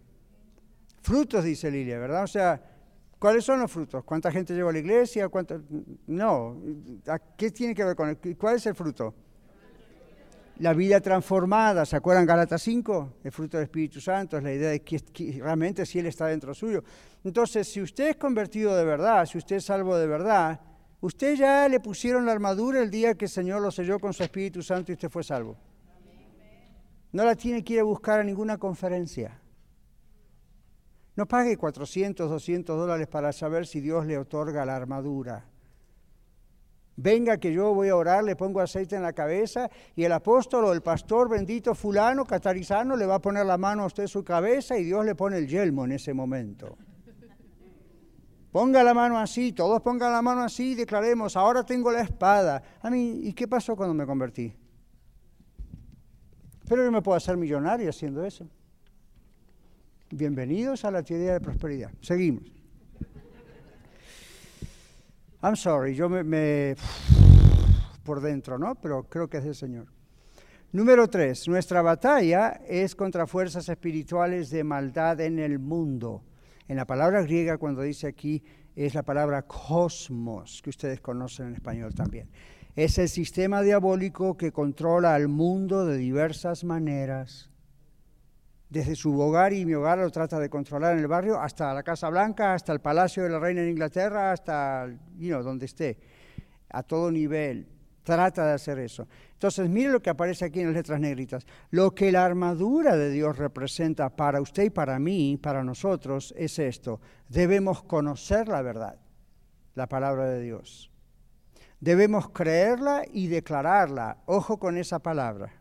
Frutos, 1.01 1.43
dice 1.43 1.71
Lilia, 1.71 1.97
¿verdad? 1.97 2.23
O 2.23 2.27
sea, 2.27 2.61
¿cuáles 3.17 3.43
son 3.43 3.59
los 3.59 3.71
frutos? 3.71 4.03
¿Cuánta 4.03 4.31
gente 4.31 4.53
lleva 4.53 4.69
a 4.69 4.73
la 4.73 4.79
iglesia? 4.79 5.29
No, 6.07 6.61
¿qué 7.35 7.49
tiene 7.51 7.73
que 7.73 7.83
ver 7.83 7.95
con 7.95 8.09
él? 8.09 8.37
¿Cuál 8.37 8.55
es 8.57 8.65
el 8.67 8.75
fruto? 8.75 9.15
La 10.59 10.73
vida 10.73 11.01
transformada, 11.01 11.85
¿se 11.87 11.95
acuerdan 11.95 12.27
Gálatas 12.27 12.61
5? 12.61 13.13
El 13.23 13.31
fruto 13.31 13.57
del 13.57 13.63
Espíritu 13.63 13.99
Santo, 13.99 14.37
es 14.37 14.43
la 14.43 14.53
idea 14.53 14.69
de 14.69 14.83
que, 14.83 15.01
realmente 15.41 15.87
si 15.87 15.97
Él 15.97 16.05
está 16.05 16.27
dentro 16.27 16.53
suyo. 16.53 16.83
Entonces, 17.23 17.67
si 17.67 17.81
usted 17.81 18.09
es 18.09 18.15
convertido 18.17 18.75
de 18.75 18.85
verdad, 18.85 19.25
si 19.25 19.39
usted 19.39 19.55
es 19.55 19.65
salvo 19.65 19.97
de 19.97 20.05
verdad, 20.05 20.61
usted 20.99 21.33
ya 21.33 21.67
le 21.67 21.79
pusieron 21.79 22.27
la 22.27 22.33
armadura 22.33 22.79
el 22.79 22.91
día 22.91 23.15
que 23.15 23.25
el 23.25 23.31
Señor 23.31 23.59
lo 23.59 23.71
selló 23.71 23.97
con 23.97 24.13
su 24.13 24.21
Espíritu 24.21 24.61
Santo 24.61 24.91
y 24.91 24.93
usted 24.93 25.09
fue 25.09 25.23
salvo. 25.23 25.57
No 27.11 27.25
la 27.25 27.35
tiene 27.35 27.63
que 27.63 27.73
ir 27.73 27.79
a 27.79 27.83
buscar 27.83 28.19
a 28.19 28.23
ninguna 28.23 28.59
conferencia. 28.59 29.40
No 31.15 31.27
pague 31.27 31.57
400, 31.57 32.29
200 32.29 32.77
dólares 32.77 33.07
para 33.07 33.33
saber 33.33 33.67
si 33.67 33.81
Dios 33.81 34.05
le 34.05 34.17
otorga 34.17 34.65
la 34.65 34.75
armadura. 34.75 35.45
Venga 36.95 37.37
que 37.37 37.51
yo 37.51 37.73
voy 37.73 37.89
a 37.89 37.95
orar, 37.95 38.23
le 38.23 38.35
pongo 38.35 38.59
aceite 38.59 38.95
en 38.95 39.01
la 39.01 39.13
cabeza 39.13 39.69
y 39.95 40.03
el 40.03 40.11
apóstol 40.11 40.65
o 40.65 40.73
el 40.73 40.81
pastor 40.81 41.29
bendito 41.29 41.73
fulano, 41.73 42.25
catarizano, 42.25 42.95
le 42.95 43.05
va 43.05 43.15
a 43.15 43.21
poner 43.21 43.45
la 43.45 43.57
mano 43.57 43.83
a 43.83 43.85
usted 43.87 44.03
en 44.03 44.09
su 44.09 44.23
cabeza 44.23 44.77
y 44.77 44.83
Dios 44.83 45.05
le 45.05 45.15
pone 45.15 45.37
el 45.37 45.47
yelmo 45.47 45.85
en 45.85 45.93
ese 45.93 46.13
momento. 46.13 46.77
Ponga 48.51 48.83
la 48.83 48.93
mano 48.93 49.17
así, 49.17 49.53
todos 49.53 49.81
pongan 49.81 50.11
la 50.11 50.21
mano 50.21 50.43
así 50.43 50.73
y 50.73 50.75
declaremos, 50.75 51.37
ahora 51.37 51.63
tengo 51.63 51.91
la 51.91 52.01
espada. 52.01 52.61
A 52.81 52.89
mí, 52.89 53.21
¿y 53.23 53.33
qué 53.33 53.47
pasó 53.47 53.75
cuando 53.77 53.93
me 53.93 54.05
convertí? 54.05 54.53
Pero 56.67 56.83
yo 56.83 56.91
me 56.91 57.01
puedo 57.01 57.15
hacer 57.15 57.37
millonario 57.37 57.89
haciendo 57.89 58.23
eso. 58.23 58.47
Bienvenidos 60.13 60.83
a 60.83 60.91
la 60.91 61.03
teoría 61.03 61.31
de 61.31 61.39
prosperidad. 61.39 61.89
Seguimos. 62.01 62.43
I'm 65.41 65.55
sorry, 65.55 65.95
yo 65.95 66.09
me, 66.09 66.75
por 68.03 68.19
dentro, 68.19 68.59
¿no? 68.59 68.75
Pero 68.75 69.03
creo 69.03 69.29
que 69.29 69.37
es 69.37 69.45
el 69.45 69.55
Señor. 69.55 69.87
Número 70.73 71.09
tres, 71.09 71.47
nuestra 71.47 71.81
batalla 71.81 72.61
es 72.67 72.93
contra 72.93 73.25
fuerzas 73.25 73.69
espirituales 73.69 74.49
de 74.49 74.65
maldad 74.65 75.21
en 75.21 75.39
el 75.39 75.59
mundo. 75.59 76.23
En 76.67 76.75
la 76.75 76.85
palabra 76.85 77.21
griega, 77.21 77.57
cuando 77.57 77.81
dice 77.81 78.07
aquí, 78.07 78.43
es 78.75 78.93
la 78.93 79.03
palabra 79.03 79.43
cosmos, 79.43 80.61
que 80.61 80.71
ustedes 80.71 80.99
conocen 80.99 81.47
en 81.47 81.53
español 81.53 81.93
también. 81.93 82.29
Es 82.75 82.97
el 82.97 83.07
sistema 83.07 83.61
diabólico 83.61 84.35
que 84.35 84.51
controla 84.51 85.15
al 85.15 85.29
mundo 85.29 85.85
de 85.85 85.97
diversas 85.97 86.65
maneras. 86.65 87.50
Desde 88.71 88.95
su 88.95 89.19
hogar 89.19 89.51
y 89.51 89.65
mi 89.65 89.73
hogar 89.73 89.97
lo 89.97 90.09
trata 90.09 90.39
de 90.39 90.49
controlar 90.49 90.93
en 90.93 90.99
el 90.99 91.07
barrio, 91.07 91.37
hasta 91.37 91.73
la 91.73 91.83
Casa 91.83 92.07
Blanca, 92.07 92.53
hasta 92.53 92.71
el 92.71 92.79
Palacio 92.79 93.21
de 93.21 93.29
la 93.29 93.37
Reina 93.37 93.61
de 93.63 93.69
Inglaterra, 93.69 94.31
hasta, 94.31 94.87
you 95.17 95.27
know, 95.27 95.43
donde 95.43 95.65
esté, 95.65 95.99
a 96.69 96.81
todo 96.81 97.11
nivel. 97.11 97.67
Trata 98.01 98.47
de 98.47 98.53
hacer 98.53 98.79
eso. 98.79 99.09
Entonces, 99.33 99.67
mire 99.69 99.91
lo 99.91 100.01
que 100.01 100.09
aparece 100.09 100.45
aquí 100.45 100.61
en 100.61 100.67
las 100.67 100.75
letras 100.75 101.01
negritas. 101.01 101.45
Lo 101.69 101.93
que 101.93 102.13
la 102.13 102.23
armadura 102.23 102.95
de 102.95 103.09
Dios 103.09 103.37
representa 103.37 104.09
para 104.15 104.39
usted 104.39 104.63
y 104.63 104.69
para 104.69 104.97
mí, 104.99 105.37
para 105.37 105.65
nosotros, 105.65 106.33
es 106.37 106.57
esto. 106.57 107.01
Debemos 107.27 107.83
conocer 107.83 108.47
la 108.47 108.61
verdad, 108.61 108.97
la 109.75 109.87
palabra 109.87 110.29
de 110.29 110.39
Dios. 110.39 110.89
Debemos 111.81 112.29
creerla 112.29 113.03
y 113.11 113.27
declararla. 113.27 114.19
Ojo 114.27 114.59
con 114.59 114.77
esa 114.77 114.99
palabra. 114.99 115.60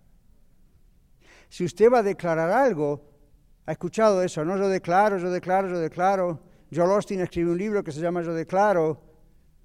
Si 1.51 1.65
usted 1.65 1.93
va 1.93 1.99
a 1.99 2.03
declarar 2.03 2.51
algo, 2.51 3.05
ha 3.67 3.73
escuchado 3.73 4.23
eso, 4.23 4.43
¿no? 4.47 4.57
Yo 4.57 4.69
declaro, 4.69 5.19
yo 5.19 5.31
declaro, 5.31 5.69
yo 5.69 5.79
declaro. 5.79 6.41
Joel 6.75 6.93
Austin 6.93 7.21
escribió 7.21 7.53
un 7.53 7.59
libro 7.59 7.85
que 7.85 7.93
se 7.93 8.01
llama 8.01 8.23
Yo 8.23 8.33
declaro 8.33 9.11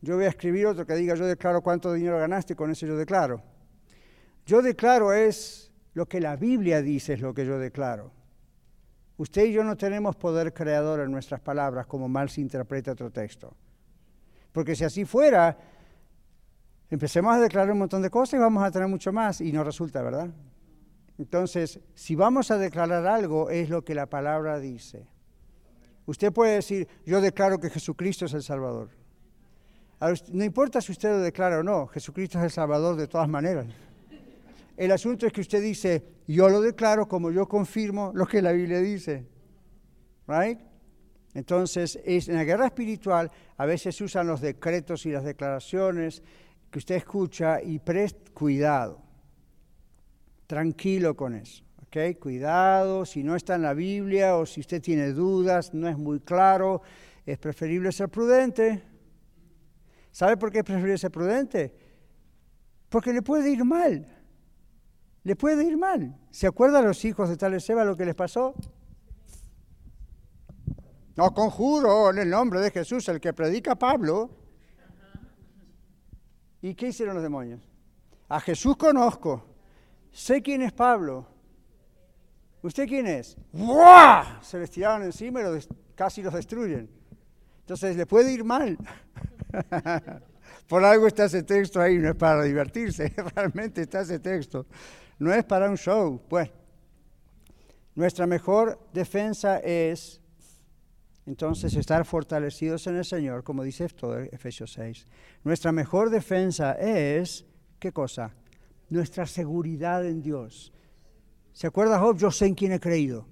yo 0.06 0.16
voy 0.16 0.26
a 0.26 0.30
escribir 0.30 0.68
otro 0.68 0.86
que 0.86 0.94
diga 0.94 1.16
yo 1.16 1.26
declaro 1.26 1.62
cuánto 1.62 1.92
dinero 1.92 2.20
ganaste, 2.20 2.56
con 2.56 2.70
eso 2.70 2.86
yo 2.86 2.96
declaro. 2.96 3.42
Yo 4.46 4.62
declaro 4.62 5.12
es 5.14 5.72
lo 5.96 6.06
que 6.06 6.22
la 6.22 6.36
Biblia 6.36 6.84
dice, 6.84 7.14
es 7.14 7.22
lo 7.22 7.34
que 7.34 7.44
yo 7.44 7.58
declaro. 7.58 8.12
Usted 9.18 9.46
y 9.46 9.54
yo 9.54 9.64
no 9.64 9.76
tenemos 9.76 10.16
poder 10.16 10.54
creador 10.54 11.00
en 11.00 11.12
nuestras 11.12 11.42
palabras 11.42 11.88
como 11.88 12.08
mal 12.08 12.30
se 12.30 12.42
interpreta 12.42 12.92
otro 12.92 13.10
texto. 13.10 13.56
Porque 14.52 14.76
si 14.76 14.84
así 14.84 15.06
fuera, 15.06 15.58
empecemos 16.92 17.34
a 17.34 17.40
declarar 17.40 17.72
un 17.72 17.80
montón 17.80 18.04
de 18.04 18.12
cosas 18.12 18.36
y 18.36 18.42
vamos 18.42 18.64
a 18.64 18.70
tener 18.70 18.88
mucho 18.88 19.12
más 19.12 19.42
y 19.42 19.52
no 19.52 19.64
resulta, 19.64 20.04
¿verdad? 20.04 20.30
Entonces, 21.18 21.80
si 21.94 22.16
vamos 22.16 22.52
a 22.52 22.58
declarar 22.58 23.08
algo, 23.08 23.50
es 23.50 23.70
lo 23.70 23.84
que 23.84 23.96
la 23.96 24.06
palabra 24.08 24.60
dice. 24.60 25.08
Usted 26.06 26.32
puede 26.32 26.56
decir, 26.56 26.88
yo 27.06 27.22
declaro 27.22 27.60
que 27.60 27.70
Jesucristo 27.70 28.26
es 28.26 28.34
el 28.34 28.44
Salvador. 28.44 28.90
No 30.32 30.44
importa 30.44 30.82
si 30.82 30.92
usted 30.92 31.10
lo 31.10 31.20
declara 31.20 31.60
o 31.60 31.64
no, 31.64 31.88
Jesucristo 31.88 32.38
es 32.38 32.44
el 32.44 32.52
Salvador 32.52 32.96
de 32.96 33.08
todas 33.08 33.30
maneras. 33.30 33.66
El 34.78 34.92
asunto 34.92 35.26
es 35.26 35.32
que 35.32 35.42
usted 35.42 35.62
dice, 35.62 36.04
yo 36.28 36.50
lo 36.50 36.62
declaro 36.62 37.08
como 37.08 37.32
yo 37.32 37.48
confirmo 37.48 38.12
lo 38.14 38.26
que 38.26 38.42
la 38.42 38.52
Biblia 38.52 38.80
dice. 38.80 39.26
Right? 40.28 40.60
Entonces, 41.34 41.98
en 42.04 42.36
la 42.36 42.44
guerra 42.44 42.68
espiritual 42.68 43.32
a 43.58 43.66
veces 43.66 44.00
usan 44.02 44.28
los 44.28 44.42
decretos 44.42 45.06
y 45.06 45.12
las 45.12 45.24
declaraciones 45.24 46.22
que 46.70 46.80
usted 46.80 46.96
escucha 46.96 47.62
y 47.64 47.80
preste 47.80 48.32
cuidado. 48.32 49.05
Tranquilo 50.48 51.16
con 51.16 51.36
eso. 51.36 51.64
¿ok? 51.84 52.20
Cuidado, 52.20 53.06
si 53.06 53.24
no 53.24 53.36
está 53.36 53.56
en 53.56 53.64
la 53.64 53.74
Biblia 53.74 54.38
o 54.38 54.46
si 54.46 54.60
usted 54.62 54.82
tiene 54.82 55.12
dudas, 55.12 55.74
no 55.74 55.88
es 55.88 55.98
muy 55.98 56.20
claro, 56.20 56.82
es 57.26 57.38
preferible 57.38 57.92
ser 57.92 58.10
prudente. 58.10 58.84
¿Sabe 60.12 60.38
por 60.38 60.52
qué 60.52 60.64
prefiere 60.64 60.98
ser 60.98 61.12
prudente? 61.12 61.76
Porque 62.90 63.12
le 63.12 63.22
puede 63.22 63.50
ir 63.52 63.64
mal. 63.66 64.08
Le 65.24 65.36
puede 65.36 65.64
ir 65.66 65.78
mal. 65.78 66.18
¿Se 66.32 66.48
acuerdan 66.48 66.86
los 66.86 67.04
hijos 67.04 67.30
de 67.30 67.38
tal 67.38 67.60
Seba 67.60 67.84
lo 67.84 67.98
que 67.98 68.06
les 68.06 68.16
pasó? 68.16 68.54
No 71.16 71.34
conjuro 71.34 72.12
en 72.12 72.20
el 72.20 72.30
nombre 72.30 72.60
de 72.60 72.72
Jesús, 72.72 73.08
el 73.08 73.20
que 73.20 73.34
predica 73.34 73.76
Pablo. 73.76 74.30
¿Y 76.62 76.76
qué 76.76 76.90
hicieron 76.90 77.16
los 77.16 77.24
demonios? 77.24 77.62
A 78.28 78.40
Jesús 78.40 78.76
conozco. 78.76 79.55
Sé 80.16 80.42
quién 80.42 80.62
es 80.62 80.72
Pablo. 80.72 81.28
¿Usted 82.62 82.88
quién 82.88 83.06
es? 83.06 83.36
¡Buah! 83.52 84.42
Se 84.42 84.58
les 84.58 84.72
tiraron 84.72 85.04
encima 85.04 85.42
y 85.42 85.44
casi 85.94 86.22
los 86.22 86.34
destruyen. 86.34 86.90
Entonces 87.60 87.98
le 87.98 88.06
puede 88.06 88.32
ir 88.32 88.46
mal. 88.46 88.78
Por 90.70 90.86
algo 90.86 91.08
está 91.08 91.26
ese 91.26 91.44
texto 91.44 91.82
ahí, 91.82 91.98
no 91.98 92.08
es 92.10 92.16
para 92.16 92.44
divertirse, 92.44 93.14
realmente 93.36 93.82
está 93.82 94.02
ese 94.02 94.20
texto. 94.20 94.66
No 95.20 95.34
es 95.34 95.44
para 95.44 95.70
un 95.70 95.76
show. 95.76 96.22
Bueno, 96.30 96.52
nuestra 97.94 98.26
mejor 98.26 98.80
defensa 98.94 99.60
es 99.60 100.22
entonces 101.26 101.76
estar 101.76 102.06
fortalecidos 102.06 102.88
en 102.88 102.96
el 102.96 103.06
Señor, 103.06 103.44
como 103.44 103.64
dice 103.64 103.90
todo 103.90 104.18
Efesios 104.20 104.72
6. 104.72 105.08
Nuestra 105.44 105.74
mejor 105.74 106.10
defensa 106.10 106.72
es, 106.72 107.46
¿qué 107.80 107.92
cosa? 107.92 108.34
Nuestra 108.90 109.26
seguridad 109.26 110.06
en 110.06 110.22
Dios. 110.22 110.74
¿Se 111.54 111.68
acuerda 111.68 112.00
Job? 112.00 112.18
Yo 112.18 112.32
sé 112.32 112.46
en 112.46 112.56
quién 112.56 112.72
he 112.74 112.80
creído. 112.80 113.28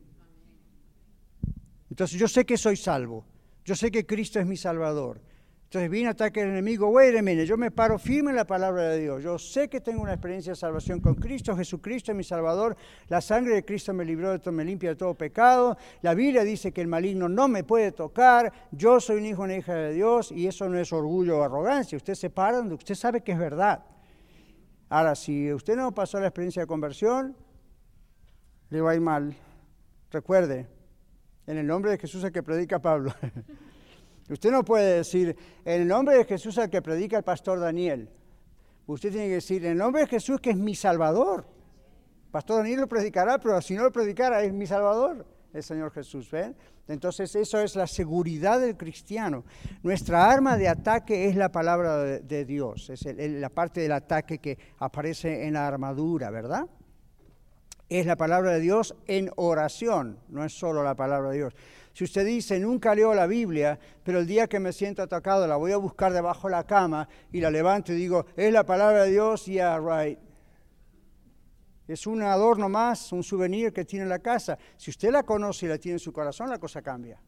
Entonces 1.90 2.20
yo 2.20 2.28
sé 2.28 2.46
que 2.46 2.58
soy 2.58 2.76
salvo. 2.76 3.26
Yo 3.66 3.76
sé 3.76 3.92
que 3.92 4.06
Cristo 4.06 4.40
es 4.40 4.46
mi 4.46 4.58
Salvador. 4.58 5.22
Entonces 5.74 5.90
viene 5.90 6.10
ataque 6.10 6.42
del 6.42 6.52
enemigo, 6.52 6.90
wait 6.90 7.16
yo 7.46 7.58
me 7.58 7.72
paro 7.72 7.98
firme 7.98 8.30
en 8.30 8.36
la 8.36 8.46
palabra 8.46 8.90
de 8.90 9.00
Dios. 9.00 9.24
Yo 9.24 9.40
sé 9.40 9.70
que 9.70 9.82
tengo 9.82 10.04
una 10.04 10.14
experiencia 10.14 10.52
de 10.52 10.56
salvación 10.56 11.00
con 11.00 11.16
Cristo, 11.16 11.56
Jesucristo 11.56 12.12
es 12.12 12.16
mi 12.16 12.24
Salvador. 12.24 12.78
La 13.10 13.22
sangre 13.22 13.56
de 13.56 13.66
Cristo 13.66 13.92
me 13.92 14.06
libró 14.06 14.32
de 14.32 14.38
todo, 14.38 14.52
me 14.52 14.64
limpia 14.64 14.92
de 14.92 14.96
todo 14.96 15.16
pecado. 15.16 15.76
La 16.04 16.14
Biblia 16.14 16.44
dice 16.44 16.72
que 16.72 16.82
el 16.82 16.88
maligno 16.88 17.28
no 17.28 17.48
me 17.48 17.64
puede 17.64 17.92
tocar. 17.92 18.54
Yo 18.72 19.00
soy 19.00 19.18
un 19.18 19.26
hijo, 19.26 19.42
una 19.42 19.58
hija 19.58 19.74
de 19.74 19.94
Dios 19.94 20.32
y 20.32 20.46
eso 20.46 20.70
no 20.70 20.78
es 20.78 20.94
orgullo 20.94 21.40
o 21.40 21.44
arrogancia. 21.44 21.98
Usted 21.98 22.14
se 22.14 22.30
para 22.30 22.58
donde 22.58 22.76
usted 22.76 22.94
sabe 22.94 23.22
que 23.22 23.32
es 23.32 23.40
verdad. 23.40 23.84
Ahora, 24.94 25.16
si 25.16 25.52
usted 25.52 25.76
no 25.76 25.92
pasó 25.92 26.20
la 26.20 26.28
experiencia 26.28 26.62
de 26.62 26.68
conversión, 26.68 27.36
le 28.70 28.80
va 28.80 28.92
a 28.92 28.94
ir 28.94 29.02
mal. 29.02 29.36
Recuerde, 30.12 30.68
en 31.48 31.58
el 31.58 31.66
nombre 31.66 31.90
de 31.90 31.98
Jesús 31.98 32.24
el 32.24 32.32
que 32.32 32.44
predica 32.44 32.78
Pablo. 32.78 33.12
Usted 34.30 34.52
no 34.52 34.64
puede 34.64 34.98
decir, 34.98 35.36
en 35.66 35.82
el 35.82 35.88
nombre 35.88 36.16
de 36.16 36.26
Jesús 36.26 36.60
al 36.60 36.70
que 36.70 36.84
predica 36.84 37.18
el 37.18 37.24
pastor 37.24 37.60
Daniel. 37.60 38.08
Usted 38.86 39.10
tiene 39.10 39.30
que 39.30 39.34
decir, 39.34 39.66
en 39.66 39.72
el 39.72 39.78
nombre 39.80 40.04
de 40.04 40.08
Jesús 40.10 40.40
que 40.40 40.52
es 40.52 40.58
mi 40.58 40.76
Salvador. 40.76 41.48
Pastor 42.30 42.58
Daniel 42.58 42.82
lo 42.82 42.88
predicará, 42.88 43.40
pero 43.40 43.60
si 43.64 43.74
no 43.74 43.82
lo 43.82 43.92
predicara, 43.92 44.44
es 44.44 44.54
mi 44.54 44.68
Salvador, 44.68 45.26
el 45.54 45.64
Señor 45.64 45.92
Jesús. 45.92 46.30
¿ven? 46.32 46.56
Entonces 46.88 47.36
eso 47.36 47.60
es 47.60 47.76
la 47.76 47.88
seguridad 47.88 48.60
del 48.60 48.76
cristiano. 48.76 49.46
Nuestra 49.84 50.30
arma 50.30 50.58
de 50.58 50.68
ataque 50.68 51.28
es 51.28 51.36
la 51.36 51.52
palabra 51.52 51.98
de, 52.04 52.46
Dios, 52.46 52.90
es 52.90 53.06
la 53.06 53.50
parte 53.50 53.82
del 53.82 53.94
ataque 53.94 54.40
que 54.40 54.58
aparece 54.80 55.46
en 55.46 55.54
la 55.54 55.68
armadura, 55.68 56.30
¿verdad? 56.30 56.68
Es 57.88 58.06
la 58.06 58.16
palabra 58.16 58.54
de 58.54 58.60
Dios 58.60 58.96
en 59.08 59.30
oración, 59.36 60.20
no 60.30 60.44
es 60.44 60.54
solo 60.54 60.84
la 60.84 60.96
palabra 60.96 61.30
de 61.30 61.38
Dios. 61.38 61.54
Si 61.94 62.04
usted 62.06 62.26
dice, 62.26 62.60
nunca 62.60 62.96
leo 62.96 63.14
la 63.14 63.28
Biblia, 63.28 63.80
pero 64.04 64.20
el 64.20 64.26
día 64.26 64.48
que 64.48 64.60
me 64.60 64.74
siento 64.74 65.04
atacado 65.04 65.46
la 65.46 65.58
voy 65.58 65.74
a 65.74 65.78
buscar 65.78 66.12
debajo 66.12 66.48
de 66.48 66.56
la 66.56 66.66
cama 66.66 67.08
y 67.32 67.40
la 67.40 67.52
levanto 67.52 67.94
y 67.94 67.96
digo, 67.96 68.26
es 68.36 68.52
la 68.52 68.66
palabra 68.66 69.04
de 69.04 69.12
Dios, 69.12 69.46
yeah, 69.46 69.80
right. 69.80 70.18
Es 71.88 72.08
un 72.08 72.22
adorno 72.22 72.70
más, 72.70 73.12
un 73.12 73.24
souvenir 73.24 73.74
que 73.74 73.86
tiene 73.86 74.04
en 74.04 74.10
la 74.10 74.20
casa. 74.20 74.58
Si 74.78 74.90
usted 74.90 75.12
la 75.12 75.24
conoce 75.24 75.66
y 75.66 75.70
la 75.70 75.78
tiene 75.78 75.96
en 75.96 76.00
su 76.00 76.14
corazón, 76.14 76.50
la 76.50 76.58
cosa 76.58 76.82
cambia. 76.82 77.22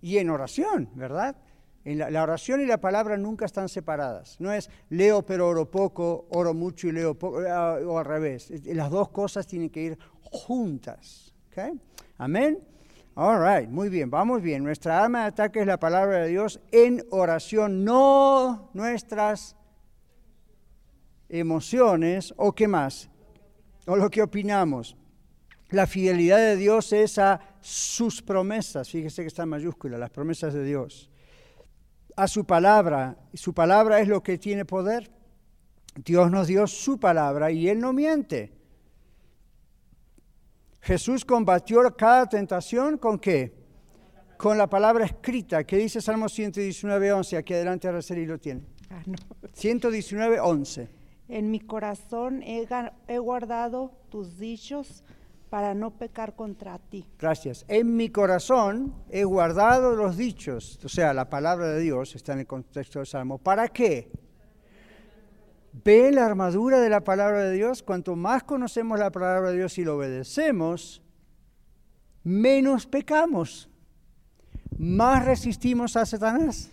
Y 0.00 0.16
en 0.18 0.30
oración, 0.30 0.88
¿verdad? 0.94 1.36
En 1.84 1.98
la, 1.98 2.22
oración 2.22 2.60
y 2.60 2.66
la 2.66 2.78
palabra 2.78 3.16
nunca 3.16 3.46
están 3.46 3.68
separadas. 3.68 4.36
No 4.40 4.52
es 4.52 4.70
leo 4.88 5.22
pero 5.22 5.48
oro 5.48 5.70
poco, 5.70 6.26
oro 6.30 6.54
mucho 6.54 6.88
y 6.88 6.92
leo 6.92 7.14
poco, 7.14 7.42
eh, 7.42 7.84
o 7.84 7.98
al 7.98 8.04
revés. 8.04 8.50
Las 8.66 8.90
dos 8.90 9.10
cosas 9.10 9.46
tienen 9.46 9.70
que 9.70 9.82
ir 9.82 9.98
juntas. 10.22 11.34
¿okay? 11.48 11.72
Amén. 12.18 12.58
All 13.14 13.38
right, 13.42 13.68
muy 13.68 13.88
bien, 13.88 14.10
vamos 14.10 14.40
bien. 14.40 14.62
Nuestra 14.62 15.02
arma 15.02 15.22
de 15.22 15.26
ataque 15.26 15.60
es 15.60 15.66
la 15.66 15.78
palabra 15.78 16.18
de 16.18 16.28
Dios 16.28 16.60
en 16.70 17.04
oración, 17.10 17.84
no 17.84 18.70
nuestras 18.72 19.56
emociones 21.28 22.32
o 22.36 22.52
qué 22.52 22.68
más, 22.68 23.09
o 23.86 23.96
lo 23.96 24.10
que 24.10 24.22
opinamos. 24.22 24.96
La 25.70 25.86
fidelidad 25.86 26.38
de 26.38 26.56
Dios 26.56 26.92
es 26.92 27.18
a 27.18 27.40
sus 27.60 28.22
promesas, 28.22 28.88
fíjese 28.88 29.22
que 29.22 29.28
está 29.28 29.44
en 29.44 29.50
mayúscula, 29.50 29.98
las 29.98 30.10
promesas 30.10 30.52
de 30.54 30.64
Dios. 30.64 31.10
a 32.16 32.26
su 32.26 32.44
palabra. 32.44 33.16
Su 33.32 33.54
palabra 33.54 34.00
es 34.00 34.08
lo 34.08 34.22
que 34.22 34.36
tiene 34.36 34.64
poder. 34.64 35.10
Dios 36.04 36.30
nos 36.30 36.48
dio 36.48 36.66
su 36.66 36.98
palabra 36.98 37.50
y 37.50 37.68
Él 37.68 37.80
no 37.80 37.92
miente. 37.92 38.52
Jesús 40.82 41.24
combatió 41.24 41.82
cada 41.96 42.28
tentación 42.28 42.98
con 42.98 43.18
qué? 43.18 43.54
Con 44.36 44.58
la 44.58 44.68
palabra 44.68 45.04
escrita, 45.04 45.64
que 45.64 45.76
dice 45.76 46.00
Salmo 46.00 46.28
119, 46.28 47.12
11. 47.12 47.36
Aquí 47.36 47.54
adelante 47.54 47.88
y 47.88 48.26
lo 48.26 48.38
tiene. 48.38 48.62
Ah, 48.90 49.02
119, 49.52 50.40
11. 50.40 50.99
En 51.30 51.52
mi 51.52 51.60
corazón 51.60 52.42
he, 52.42 53.18
guardado 53.18 53.92
tus 54.10 54.36
dichos 54.36 55.04
para 55.48 55.74
no 55.74 55.92
pecar 55.92 56.34
contra 56.34 56.80
ti. 56.80 57.06
Gracias. 57.20 57.64
En 57.68 57.96
mi 57.96 58.08
corazón 58.08 58.92
he 59.08 59.22
guardado 59.22 59.94
los 59.94 60.16
dichos, 60.16 60.80
o 60.84 60.88
sea, 60.88 61.14
la 61.14 61.30
palabra 61.30 61.68
de 61.68 61.80
Dios 61.80 62.16
está 62.16 62.32
en 62.32 62.40
el 62.40 62.46
contexto 62.48 62.98
del 62.98 63.06
Salmo. 63.06 63.38
¿Para 63.38 63.68
qué? 63.68 64.10
Ve 65.84 66.10
la 66.10 66.26
armadura 66.26 66.80
de 66.80 66.90
la 66.90 67.04
palabra 67.04 67.44
de 67.44 67.52
Dios. 67.52 67.84
Cuanto 67.84 68.16
más 68.16 68.42
conocemos 68.42 68.98
la 68.98 69.12
palabra 69.12 69.50
de 69.50 69.58
Dios 69.58 69.78
y 69.78 69.84
lo 69.84 69.98
obedecemos, 69.98 71.00
menos 72.24 72.86
pecamos, 72.86 73.70
más 74.76 75.24
resistimos 75.24 75.96
a 75.96 76.04
Satanás, 76.06 76.72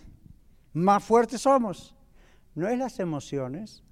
más 0.72 1.04
fuertes 1.04 1.42
somos. 1.42 1.94
No 2.56 2.66
es 2.66 2.76
las 2.76 2.98
emociones, 2.98 3.84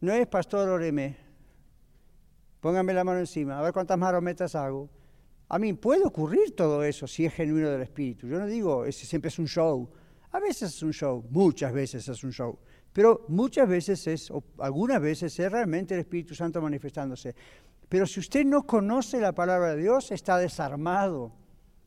no 0.00 0.12
es 0.12 0.26
pastor 0.26 0.68
Oreme. 0.68 1.16
Póngame 2.60 2.92
la 2.92 3.04
mano 3.04 3.20
encima, 3.20 3.58
a 3.58 3.62
ver 3.62 3.72
cuántas 3.72 3.98
marometas 3.98 4.54
hago. 4.54 4.90
A 5.48 5.58
mí 5.58 5.72
puede 5.72 6.04
ocurrir 6.04 6.54
todo 6.54 6.84
eso 6.84 7.06
si 7.06 7.24
es 7.24 7.34
genuino 7.34 7.70
del 7.70 7.82
Espíritu. 7.82 8.28
Yo 8.28 8.38
no 8.38 8.46
digo, 8.46 8.84
ese 8.84 9.06
siempre 9.06 9.28
es 9.28 9.38
un 9.38 9.46
show. 9.46 9.90
A 10.32 10.38
veces 10.38 10.74
es 10.74 10.82
un 10.82 10.92
show, 10.92 11.24
muchas 11.30 11.72
veces 11.72 12.06
es 12.06 12.22
un 12.22 12.30
show. 12.30 12.58
Pero 12.92 13.24
muchas 13.28 13.68
veces 13.68 14.06
es, 14.06 14.30
o 14.30 14.44
algunas 14.58 15.00
veces 15.00 15.38
es 15.38 15.50
realmente 15.50 15.94
el 15.94 16.00
Espíritu 16.00 16.34
Santo 16.34 16.60
manifestándose. 16.60 17.34
Pero 17.88 18.06
si 18.06 18.20
usted 18.20 18.44
no 18.44 18.64
conoce 18.66 19.20
la 19.20 19.32
palabra 19.32 19.74
de 19.74 19.82
Dios, 19.82 20.12
está 20.12 20.38
desarmado. 20.38 21.32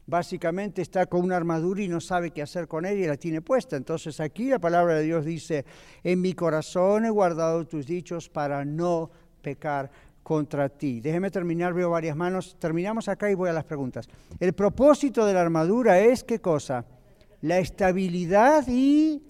Básicamente 0.06 0.82
está 0.82 1.06
con 1.06 1.22
una 1.22 1.38
armadura 1.38 1.82
y 1.82 1.88
no 1.88 2.02
sabe 2.02 2.32
qué 2.32 2.42
hacer 2.42 2.68
con 2.68 2.86
ella 2.86 3.04
y 3.06 3.08
la 3.08 3.18
tiene 3.18 3.42
puesta. 3.42 3.78
Entonces 3.78 4.20
aquí 4.20 4.50
la 4.50 4.60
palabra 4.60 4.96
de 4.96 5.04
Dios 5.04 5.24
dice, 5.24 5.66
en 6.04 6.20
mi 6.20 6.34
corazón 6.34 7.06
he 7.06 7.10
guardado 7.10 7.66
tus 7.66 7.86
dichos 7.86 8.30
para 8.30 8.66
no 8.66 9.10
pecar 9.42 9.90
contra 10.24 10.70
ti. 10.70 11.00
Déjeme 11.00 11.32
terminar, 11.32 11.74
veo 11.74 11.90
varias 11.90 12.16
manos. 12.16 12.58
Terminamos 12.60 13.08
acá 13.08 13.30
y 13.30 13.36
voy 13.36 13.50
a 13.50 13.54
las 13.54 13.66
preguntas. 13.66 14.08
El 14.40 14.54
propósito 14.54 15.26
de 15.26 15.34
la 15.34 15.42
armadura 15.42 16.00
es 16.00 16.24
qué 16.24 16.40
cosa? 16.40 16.86
La 17.42 17.60
estabilidad 17.60 18.66
y 18.68 19.22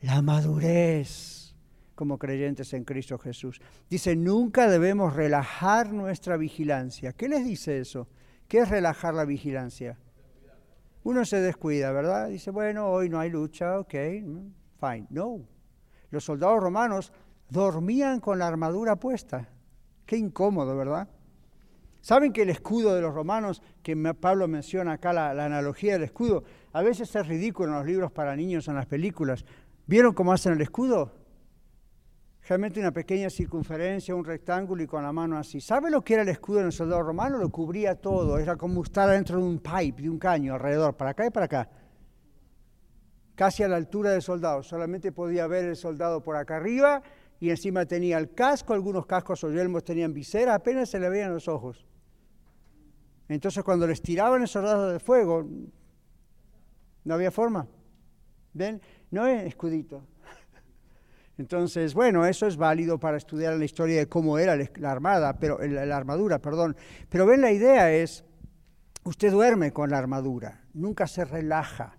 la 0.00 0.22
madurez 0.22 1.54
como 1.94 2.18
creyentes 2.18 2.72
en 2.74 2.84
Cristo 2.84 3.18
Jesús. 3.18 3.60
Dice, 3.88 4.16
nunca 4.16 4.68
debemos 4.68 5.14
relajar 5.14 5.92
nuestra 5.92 6.36
vigilancia. 6.36 7.12
¿Qué 7.12 7.28
les 7.28 7.44
dice 7.44 7.78
eso? 7.78 8.08
¿Qué 8.48 8.58
es 8.58 8.68
relajar 8.68 9.14
la 9.14 9.24
vigilancia? 9.24 9.98
Uno 11.04 11.24
se 11.24 11.40
descuida, 11.40 11.92
¿verdad? 11.92 12.28
Dice, 12.28 12.50
bueno, 12.50 12.88
hoy 12.88 13.08
no 13.08 13.20
hay 13.20 13.30
lucha, 13.30 13.78
ok, 13.78 13.92
fine. 13.92 15.06
No. 15.10 15.40
Los 16.10 16.24
soldados 16.24 16.62
romanos 16.62 17.12
dormían 17.48 18.20
con 18.20 18.38
la 18.38 18.48
armadura 18.48 18.96
puesta. 18.96 19.48
Qué 20.06 20.16
incómodo, 20.16 20.76
¿verdad? 20.76 21.08
¿Saben 22.00 22.32
que 22.32 22.42
el 22.42 22.50
escudo 22.50 22.94
de 22.94 23.00
los 23.00 23.14
romanos, 23.14 23.62
que 23.82 23.96
Pablo 24.14 24.48
menciona 24.48 24.92
acá 24.92 25.12
la, 25.12 25.32
la, 25.32 25.46
analogía 25.46 25.94
del 25.94 26.02
escudo, 26.02 26.44
a 26.72 26.82
veces 26.82 27.14
es 27.14 27.26
ridículo 27.26 27.70
en 27.70 27.78
los 27.78 27.86
libros 27.86 28.12
para 28.12 28.36
niños, 28.36 28.68
en 28.68 28.74
las 28.74 28.86
películas, 28.86 29.44
¿Vieron 29.86 30.14
cómo 30.14 30.32
hacen 30.32 30.54
el 30.54 30.62
escudo? 30.62 31.12
Realmente 32.46 32.78
una 32.78 32.92
pequeña 32.92 33.30
circunferencia, 33.30 34.14
un 34.14 34.24
rectángulo 34.24 34.82
y 34.82 34.86
con 34.86 35.02
la 35.02 35.12
mano 35.12 35.38
así. 35.38 35.62
¿Sabe 35.62 35.90
lo 35.90 36.02
que 36.02 36.12
era 36.12 36.24
el 36.24 36.28
escudo 36.28 36.60
en 36.60 36.66
el 36.66 36.72
soldado 36.72 37.02
romano? 37.02 37.38
Lo 37.38 37.48
cubría 37.48 37.94
todo. 37.94 38.38
Era 38.38 38.56
como 38.56 38.82
estar 38.82 39.08
dentro 39.08 39.38
de 39.38 39.44
un 39.44 39.58
pipe, 39.58 40.02
de 40.02 40.10
un 40.10 40.18
caño 40.18 40.52
alrededor, 40.52 40.94
para 40.94 41.12
acá 41.12 41.24
y 41.26 41.30
para 41.30 41.46
acá. 41.46 41.70
Casi 43.34 43.62
a 43.62 43.68
la 43.68 43.76
altura 43.76 44.10
del 44.10 44.20
soldado. 44.20 44.62
Solamente 44.62 45.10
podía 45.10 45.46
ver 45.46 45.64
el 45.64 45.76
soldado 45.76 46.22
por 46.22 46.36
acá 46.36 46.56
arriba 46.56 47.02
y 47.40 47.48
encima 47.48 47.86
tenía 47.86 48.18
el 48.18 48.34
casco. 48.34 48.74
Algunos 48.74 49.06
cascos 49.06 49.42
o 49.42 49.50
yelmos 49.50 49.82
tenían 49.82 50.12
visera, 50.12 50.54
apenas 50.54 50.90
se 50.90 51.00
le 51.00 51.08
veían 51.08 51.32
los 51.32 51.48
ojos. 51.48 51.86
Entonces 53.26 53.64
cuando 53.64 53.86
les 53.86 54.02
tiraban 54.02 54.42
el 54.42 54.48
soldado 54.48 54.90
de 54.90 55.00
fuego, 55.00 55.48
no 57.04 57.14
había 57.14 57.30
forma. 57.30 57.66
¿Ven? 58.52 58.82
no 59.10 59.26
es 59.26 59.46
escudito. 59.46 60.04
Entonces, 61.36 61.94
bueno, 61.94 62.24
eso 62.26 62.46
es 62.46 62.56
válido 62.56 62.98
para 62.98 63.16
estudiar 63.16 63.56
la 63.56 63.64
historia 63.64 63.98
de 63.98 64.08
cómo 64.08 64.38
era 64.38 64.56
la 64.56 64.92
armada, 64.92 65.38
pero 65.38 65.58
la 65.58 65.96
armadura, 65.96 66.38
perdón. 66.38 66.76
Pero 67.08 67.26
ven, 67.26 67.40
la 67.40 67.50
idea 67.50 67.92
es, 67.92 68.24
usted 69.02 69.32
duerme 69.32 69.72
con 69.72 69.90
la 69.90 69.98
armadura, 69.98 70.64
nunca 70.72 71.06
se 71.06 71.24
relaja. 71.24 71.98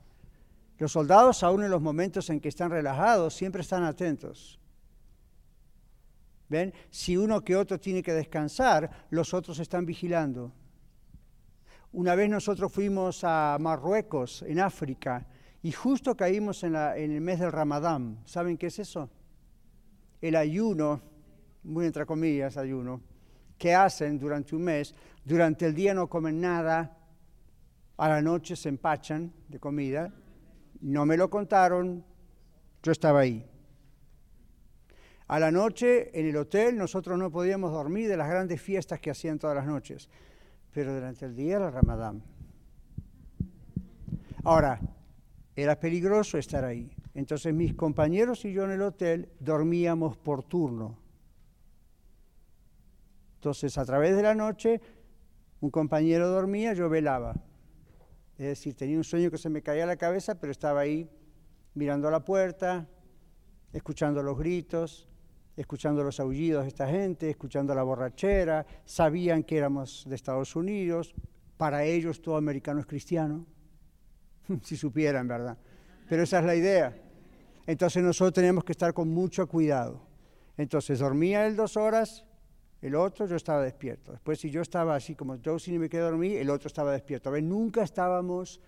Los 0.77 0.93
soldados, 0.93 1.43
aún 1.43 1.63
en 1.63 1.71
los 1.71 1.81
momentos 1.81 2.29
en 2.29 2.39
que 2.39 2.49
están 2.49 2.71
relajados, 2.71 3.33
siempre 3.33 3.61
están 3.61 3.83
atentos. 3.83 4.59
¿Ven? 6.47 6.73
Si 6.89 7.17
uno 7.17 7.43
que 7.43 7.55
otro 7.55 7.79
tiene 7.79 8.03
que 8.03 8.13
descansar, 8.13 9.07
los 9.09 9.33
otros 9.33 9.59
están 9.59 9.85
vigilando. 9.85 10.53
Una 11.91 12.13
vez 12.13 12.29
nosotros 12.29 12.71
fuimos 12.71 13.23
a 13.23 13.57
Marruecos, 13.59 14.43
en 14.43 14.59
África, 14.59 15.25
y 15.63 15.71
justo 15.71 16.15
caímos 16.15 16.63
en, 16.63 16.75
el 16.75 17.21
mes 17.21 17.39
del 17.39 17.51
Ramadán. 17.51 18.19
¿Saben 18.25 18.57
qué 18.57 18.67
es 18.67 18.79
eso? 18.79 19.09
El 20.25 20.35
ayuno, 20.35 21.01
muy 21.61 21.85
entre 21.85 22.03
comillas 22.03 22.57
ayuno, 22.57 22.99
que 23.59 23.75
hacen 23.75 24.17
durante 24.17 24.55
un 24.55 24.63
mes. 24.63 24.95
Durante 25.23 25.67
el 25.67 25.75
día 25.75 25.93
no 25.93 26.07
comen 26.07 26.41
nada, 26.41 26.97
a 27.95 28.09
la 28.09 28.23
noche 28.23 28.55
se 28.55 28.69
empachan 28.69 29.31
de 29.47 29.59
comida. 29.59 30.11
No 30.81 31.05
me 31.05 31.15
lo 31.15 31.29
contaron, 31.29 32.03
yo 32.81 32.91
estaba 32.91 33.19
ahí. 33.19 33.45
A 35.27 35.37
la 35.37 35.51
noche 35.51 36.09
en 36.19 36.25
el 36.25 36.37
hotel 36.37 36.75
nosotros 36.75 37.19
no 37.19 37.29
podíamos 37.29 37.71
dormir 37.71 38.09
de 38.09 38.17
las 38.17 38.27
grandes 38.27 38.59
fiestas 38.59 38.99
que 38.99 39.11
hacían 39.11 39.37
todas 39.37 39.55
las 39.55 39.67
noches, 39.67 40.09
pero 40.71 40.91
durante 40.91 41.25
el 41.25 41.35
día 41.35 41.57
era 41.57 41.69
Ramadán. 41.69 42.23
Ahora, 44.43 44.81
era 45.55 45.79
peligroso 45.79 46.39
estar 46.39 46.65
ahí. 46.65 46.94
Entonces 47.15 47.53
mis 47.53 47.73
compañeros 47.73 48.43
y 48.45 48.51
yo 48.51 48.65
en 48.65 48.71
el 48.71 48.81
hotel 48.81 49.29
dormíamos 49.39 50.17
por 50.17 50.43
turno. 50.43 50.99
Entonces 53.35 53.77
a 53.77 53.85
través 53.85 54.15
de 54.15 54.21
la 54.21 54.35
noche 54.35 54.81
un 55.61 55.71
compañero 55.71 56.27
dormía, 56.27 56.73
yo 56.73 56.89
velaba. 56.89 57.33
Es 58.37 58.47
decir, 58.47 58.75
tenía 58.75 58.97
un 58.97 59.03
sueño 59.05 59.31
que 59.31 59.37
se 59.37 59.49
me 59.49 59.61
caía 59.61 59.85
a 59.85 59.87
la 59.87 59.95
cabeza, 59.95 60.35
pero 60.35 60.51
estaba 60.51 60.81
ahí 60.81 61.09
mirando 61.73 62.09
a 62.09 62.11
la 62.11 62.25
puerta, 62.25 62.85
escuchando 63.71 64.21
los 64.21 64.37
gritos, 64.37 65.07
escuchando 65.55 66.03
los 66.03 66.19
aullidos 66.19 66.63
de 66.63 66.67
esta 66.67 66.87
gente, 66.87 67.29
escuchando 67.29 67.73
la 67.73 67.83
borrachera, 67.83 68.65
sabían 68.83 69.43
que 69.43 69.57
éramos 69.57 70.03
de 70.05 70.15
Estados 70.15 70.55
Unidos, 70.55 71.15
para 71.55 71.85
ellos 71.85 72.21
todo 72.21 72.35
americano 72.35 72.81
es 72.81 72.85
cristiano. 72.85 73.45
si 74.63 74.75
supieran, 74.75 75.29
¿verdad? 75.29 75.57
Pero 76.09 76.23
esa 76.23 76.39
es 76.39 76.45
la 76.45 76.55
idea. 76.55 77.04
Entonces 77.67 78.03
nosotros 78.03 78.33
tenemos 78.33 78.63
que 78.63 78.73
estar 78.73 78.93
con 78.93 79.09
mucho 79.09 79.47
cuidado. 79.47 80.01
Entonces 80.57 80.99
dormía 80.99 81.45
él 81.47 81.55
dos 81.55 81.77
horas, 81.77 82.25
el 82.81 82.95
otro 82.95 83.25
yo 83.25 83.35
estaba 83.35 83.61
despierto. 83.61 84.11
Después 84.11 84.39
si 84.39 84.49
yo 84.49 84.61
estaba 84.61 84.95
así 84.95 85.15
como 85.15 85.35
yo 85.37 85.57
si 85.59 85.77
me 85.79 85.89
quedé 85.89 86.01
dormir, 86.01 86.37
el 86.37 86.49
otro 86.49 86.67
estaba 86.67 86.91
despierto. 86.91 87.29
A 87.29 87.33
ver, 87.33 87.43
nunca 87.43 87.83
estábamos 87.83 88.61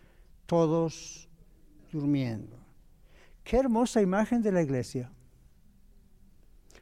todos 0.45 1.29
durmiendo. 1.91 2.57
Qué 3.43 3.57
hermosa 3.57 4.01
imagen 4.01 4.41
de 4.41 4.51
la 4.51 4.61
iglesia. 4.61 5.11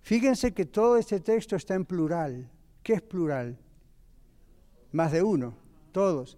Fíjense 0.01 0.53
que 0.53 0.65
todo 0.65 0.97
este 0.97 1.19
texto 1.19 1.55
está 1.55 1.75
en 1.75 1.85
plural. 1.85 2.49
¿Qué 2.81 2.93
es 2.93 3.01
plural? 3.01 3.57
Más 4.91 5.11
de 5.11 5.23
uno, 5.23 5.55
todos. 5.91 6.37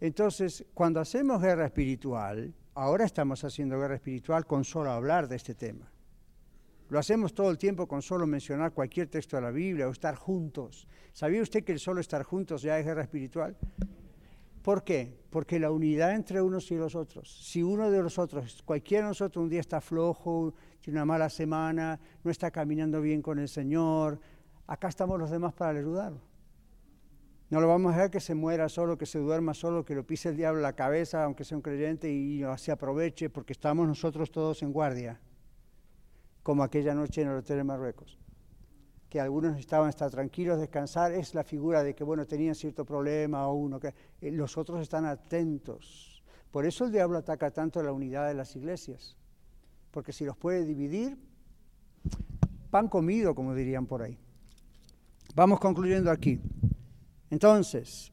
Entonces, 0.00 0.64
cuando 0.74 1.00
hacemos 1.00 1.40
guerra 1.40 1.66
espiritual, 1.66 2.54
ahora 2.74 3.04
estamos 3.04 3.44
haciendo 3.44 3.78
guerra 3.78 3.96
espiritual 3.96 4.46
con 4.46 4.64
solo 4.64 4.90
hablar 4.90 5.28
de 5.28 5.36
este 5.36 5.54
tema. 5.54 5.90
Lo 6.88 6.98
hacemos 6.98 7.34
todo 7.34 7.50
el 7.50 7.58
tiempo 7.58 7.86
con 7.86 8.02
solo 8.02 8.26
mencionar 8.26 8.72
cualquier 8.72 9.08
texto 9.08 9.36
de 9.36 9.42
la 9.42 9.50
Biblia 9.50 9.88
o 9.88 9.92
estar 9.92 10.14
juntos. 10.14 10.86
¿Sabía 11.12 11.42
usted 11.42 11.64
que 11.64 11.72
el 11.72 11.78
solo 11.78 12.00
estar 12.00 12.22
juntos 12.22 12.62
ya 12.62 12.78
es 12.78 12.84
guerra 12.84 13.02
espiritual? 13.02 13.56
¿Por 14.62 14.84
qué? 14.84 15.18
Porque 15.30 15.58
la 15.58 15.70
unidad 15.70 16.14
entre 16.14 16.40
unos 16.40 16.70
y 16.70 16.76
los 16.76 16.94
otros. 16.94 17.34
Si 17.44 17.62
uno 17.62 17.90
de 17.90 18.02
los 18.02 18.18
otros, 18.18 18.62
cualquiera 18.62 19.04
de 19.04 19.10
nosotros 19.10 19.42
un 19.42 19.48
día 19.48 19.60
está 19.60 19.80
flojo, 19.80 20.54
tiene 20.80 20.98
una 20.98 21.06
mala 21.06 21.30
semana, 21.30 21.98
no 22.22 22.30
está 22.30 22.50
caminando 22.50 23.00
bien 23.00 23.22
con 23.22 23.38
el 23.38 23.48
Señor, 23.48 24.20
acá 24.66 24.88
estamos 24.88 25.18
los 25.18 25.30
demás 25.30 25.52
para 25.54 25.78
ayudarlo. 25.78 26.20
No 27.52 27.60
lo 27.60 27.68
vamos 27.68 27.92
a 27.92 27.96
dejar 27.96 28.10
que 28.10 28.20
se 28.20 28.34
muera 28.34 28.70
solo, 28.70 28.96
que 28.96 29.04
se 29.04 29.18
duerma 29.18 29.52
solo, 29.52 29.84
que 29.84 29.94
lo 29.94 30.06
pise 30.06 30.30
el 30.30 30.38
diablo 30.38 30.62
la 30.62 30.72
cabeza, 30.72 31.24
aunque 31.24 31.44
sea 31.44 31.58
un 31.58 31.62
creyente, 31.62 32.10
y 32.10 32.42
se 32.56 32.72
aproveche, 32.72 33.28
porque 33.28 33.52
estamos 33.52 33.86
nosotros 33.86 34.32
todos 34.32 34.62
en 34.62 34.72
guardia, 34.72 35.20
como 36.42 36.62
aquella 36.62 36.94
noche 36.94 37.20
en 37.20 37.28
el 37.28 37.34
hotel 37.34 37.58
de 37.58 37.64
Marruecos. 37.64 38.18
Que 39.10 39.20
algunos 39.20 39.58
estaban 39.58 39.90
estar 39.90 40.10
tranquilos, 40.10 40.60
descansar, 40.60 41.12
es 41.12 41.34
la 41.34 41.44
figura 41.44 41.82
de 41.82 41.94
que, 41.94 42.04
bueno, 42.04 42.24
tenían 42.24 42.54
cierto 42.54 42.86
problema 42.86 43.46
o 43.46 43.52
uno, 43.52 43.78
que 43.78 43.92
eh, 44.22 44.30
los 44.30 44.56
otros 44.56 44.80
están 44.80 45.04
atentos. 45.04 46.24
Por 46.50 46.64
eso 46.64 46.86
el 46.86 46.92
diablo 46.92 47.18
ataca 47.18 47.50
tanto 47.50 47.82
la 47.82 47.92
unidad 47.92 48.28
de 48.28 48.34
las 48.34 48.56
iglesias, 48.56 49.18
porque 49.90 50.14
si 50.14 50.24
los 50.24 50.38
puede 50.38 50.64
dividir, 50.64 51.18
pan 52.70 52.88
comido, 52.88 53.34
como 53.34 53.54
dirían 53.54 53.84
por 53.84 54.00
ahí. 54.00 54.18
Vamos 55.34 55.60
concluyendo 55.60 56.10
aquí. 56.10 56.40
Entonces, 57.32 58.12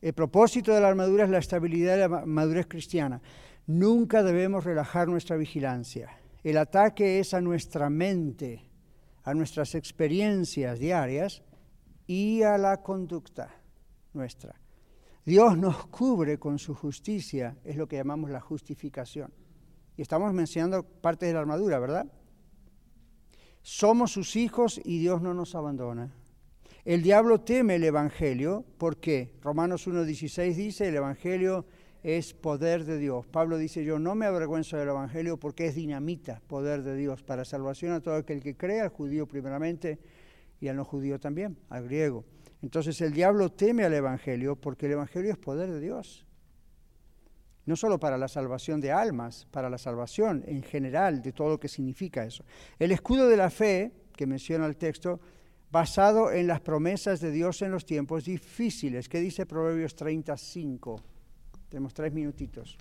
el 0.00 0.14
propósito 0.14 0.72
de 0.72 0.80
la 0.80 0.88
armadura 0.88 1.24
es 1.24 1.30
la 1.30 1.36
estabilidad 1.36 1.92
de 1.92 2.08
la 2.08 2.24
madurez 2.24 2.66
cristiana. 2.66 3.20
Nunca 3.66 4.22
debemos 4.22 4.64
relajar 4.64 5.08
nuestra 5.08 5.36
vigilancia. 5.36 6.08
El 6.42 6.56
ataque 6.56 7.20
es 7.20 7.34
a 7.34 7.42
nuestra 7.42 7.90
mente, 7.90 8.64
a 9.24 9.34
nuestras 9.34 9.74
experiencias 9.74 10.78
diarias 10.78 11.42
y 12.06 12.40
a 12.40 12.56
la 12.56 12.80
conducta 12.80 13.54
nuestra. 14.14 14.54
Dios 15.26 15.58
nos 15.58 15.86
cubre 15.88 16.38
con 16.38 16.58
su 16.58 16.74
justicia, 16.74 17.58
es 17.62 17.76
lo 17.76 17.86
que 17.86 17.96
llamamos 17.96 18.30
la 18.30 18.40
justificación. 18.40 19.34
Y 19.98 20.02
estamos 20.02 20.32
mencionando 20.32 20.82
parte 20.82 21.26
de 21.26 21.34
la 21.34 21.40
armadura, 21.40 21.78
¿verdad? 21.78 22.06
Somos 23.60 24.12
sus 24.12 24.34
hijos 24.34 24.80
y 24.82 24.98
Dios 24.98 25.20
no 25.20 25.34
nos 25.34 25.54
abandona. 25.54 26.23
El 26.84 27.02
diablo 27.02 27.40
teme 27.40 27.76
el 27.76 27.84
Evangelio, 27.84 28.62
¿por 28.76 28.98
qué? 28.98 29.32
Romanos 29.40 29.88
1.16 29.88 30.54
dice, 30.54 30.88
el 30.88 30.96
Evangelio 30.96 31.64
es 32.02 32.34
poder 32.34 32.84
de 32.84 32.98
Dios. 32.98 33.26
Pablo 33.26 33.56
dice, 33.56 33.82
yo 33.82 33.98
no 33.98 34.14
me 34.14 34.26
avergüenzo 34.26 34.76
del 34.76 34.90
Evangelio 34.90 35.38
porque 35.38 35.64
es 35.64 35.74
dinamita, 35.74 36.42
poder 36.46 36.82
de 36.82 36.94
Dios, 36.94 37.22
para 37.22 37.46
salvación 37.46 37.92
a 37.92 38.00
todo 38.00 38.16
aquel 38.16 38.42
que 38.42 38.54
cree, 38.54 38.82
al 38.82 38.90
judío 38.90 39.26
primeramente 39.26 39.98
y 40.60 40.68
al 40.68 40.76
no 40.76 40.84
judío 40.84 41.18
también, 41.18 41.56
al 41.70 41.84
griego. 41.84 42.26
Entonces 42.60 43.00
el 43.00 43.14
diablo 43.14 43.50
teme 43.50 43.84
al 43.84 43.94
Evangelio 43.94 44.54
porque 44.54 44.84
el 44.84 44.92
Evangelio 44.92 45.32
es 45.32 45.38
poder 45.38 45.70
de 45.70 45.80
Dios. 45.80 46.26
No 47.64 47.76
solo 47.76 47.98
para 47.98 48.18
la 48.18 48.28
salvación 48.28 48.82
de 48.82 48.92
almas, 48.92 49.46
para 49.50 49.70
la 49.70 49.78
salvación 49.78 50.44
en 50.46 50.62
general 50.62 51.22
de 51.22 51.32
todo 51.32 51.48
lo 51.48 51.58
que 51.58 51.68
significa 51.68 52.24
eso. 52.24 52.44
El 52.78 52.92
escudo 52.92 53.26
de 53.26 53.38
la 53.38 53.48
fe, 53.48 53.90
que 54.14 54.26
menciona 54.26 54.66
el 54.66 54.76
texto, 54.76 55.18
basado 55.70 56.30
en 56.30 56.46
las 56.46 56.60
promesas 56.60 57.20
de 57.20 57.30
Dios 57.30 57.62
en 57.62 57.70
los 57.70 57.84
tiempos 57.84 58.24
difíciles. 58.24 59.08
¿Qué 59.08 59.20
dice 59.20 59.46
Proverbios 59.46 59.94
35? 59.96 61.00
Tenemos 61.68 61.92
tres 61.92 62.12
minutitos. 62.12 62.78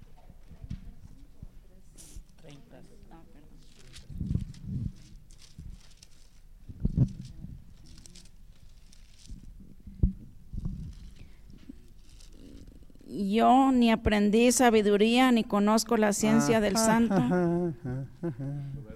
Yo 13.05 13.71
ni 13.71 13.91
aprendí 13.91 14.51
sabiduría 14.51 15.31
ni 15.31 15.43
conozco 15.43 15.97
la 15.97 16.13
ciencia 16.13 16.59
del 16.59 16.77
santo. 16.77 17.15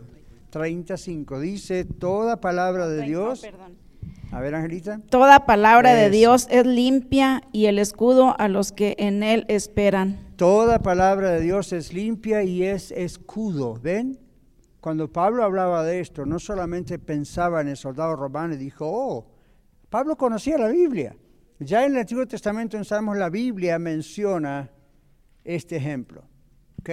35 0.49 1.39
dice, 1.39 1.85
toda 1.85 2.39
palabra 2.39 2.87
de 2.87 3.03
Dios 3.03 3.45
a 4.31 4.41
ver, 4.41 4.55
Angelita. 4.55 4.99
Toda 5.09 5.45
palabra 5.45 5.93
de 5.93 6.09
Dios 6.09 6.47
es 6.49 6.65
limpia 6.65 7.43
y 7.53 7.67
el 7.67 7.79
escudo 7.79 8.35
a 8.37 8.49
los 8.49 8.71
que 8.71 8.95
en 8.99 9.23
él 9.23 9.45
esperan. 9.47 10.19
Toda 10.35 10.79
palabra 10.79 11.31
de 11.31 11.41
Dios 11.41 11.71
es 11.71 11.93
limpia 11.93 12.43
y 12.43 12.63
es 12.63 12.91
escudo. 12.91 13.79
¿Ven? 13.81 14.19
Cuando 14.81 15.11
Pablo 15.11 15.43
hablaba 15.43 15.83
de 15.83 16.01
esto, 16.01 16.25
no 16.25 16.39
solamente 16.39 16.99
pensaba 16.99 17.61
en 17.61 17.69
el 17.69 17.77
soldado 17.77 18.15
romano 18.15 18.53
y 18.53 18.57
dijo, 18.57 18.85
oh, 18.87 19.27
Pablo 19.89 20.17
conocía 20.17 20.57
la 20.57 20.67
Biblia. 20.67 21.15
Ya 21.59 21.85
en 21.85 21.93
el 21.93 21.99
Antiguo 21.99 22.27
Testamento 22.27 22.77
en 22.77 22.85
Salmos 22.85 23.17
la 23.17 23.29
Biblia 23.29 23.79
menciona 23.79 24.69
este 25.43 25.77
ejemplo. 25.77 26.23
¿ok?, 26.79 26.89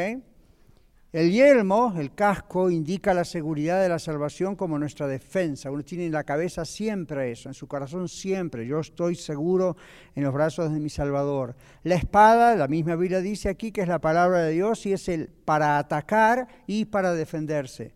el 1.14 1.30
yelmo, 1.30 1.94
el 1.96 2.12
casco, 2.12 2.68
indica 2.68 3.14
la 3.14 3.24
seguridad 3.24 3.80
de 3.80 3.88
la 3.88 4.00
salvación 4.00 4.56
como 4.56 4.80
nuestra 4.80 5.06
defensa. 5.06 5.70
Uno 5.70 5.84
tiene 5.84 6.06
en 6.06 6.12
la 6.12 6.24
cabeza 6.24 6.64
siempre 6.64 7.30
eso, 7.30 7.48
en 7.48 7.54
su 7.54 7.68
corazón 7.68 8.08
siempre. 8.08 8.66
Yo 8.66 8.80
estoy 8.80 9.14
seguro 9.14 9.76
en 10.16 10.24
los 10.24 10.34
brazos 10.34 10.72
de 10.72 10.80
mi 10.80 10.90
Salvador. 10.90 11.54
La 11.84 11.94
espada, 11.94 12.56
la 12.56 12.66
misma 12.66 12.96
Biblia 12.96 13.20
dice 13.20 13.48
aquí 13.48 13.70
que 13.70 13.82
es 13.82 13.86
la 13.86 14.00
palabra 14.00 14.42
de 14.42 14.54
Dios 14.54 14.86
y 14.86 14.92
es 14.92 15.08
el 15.08 15.28
para 15.28 15.78
atacar 15.78 16.48
y 16.66 16.86
para 16.86 17.12
defenderse. 17.12 17.94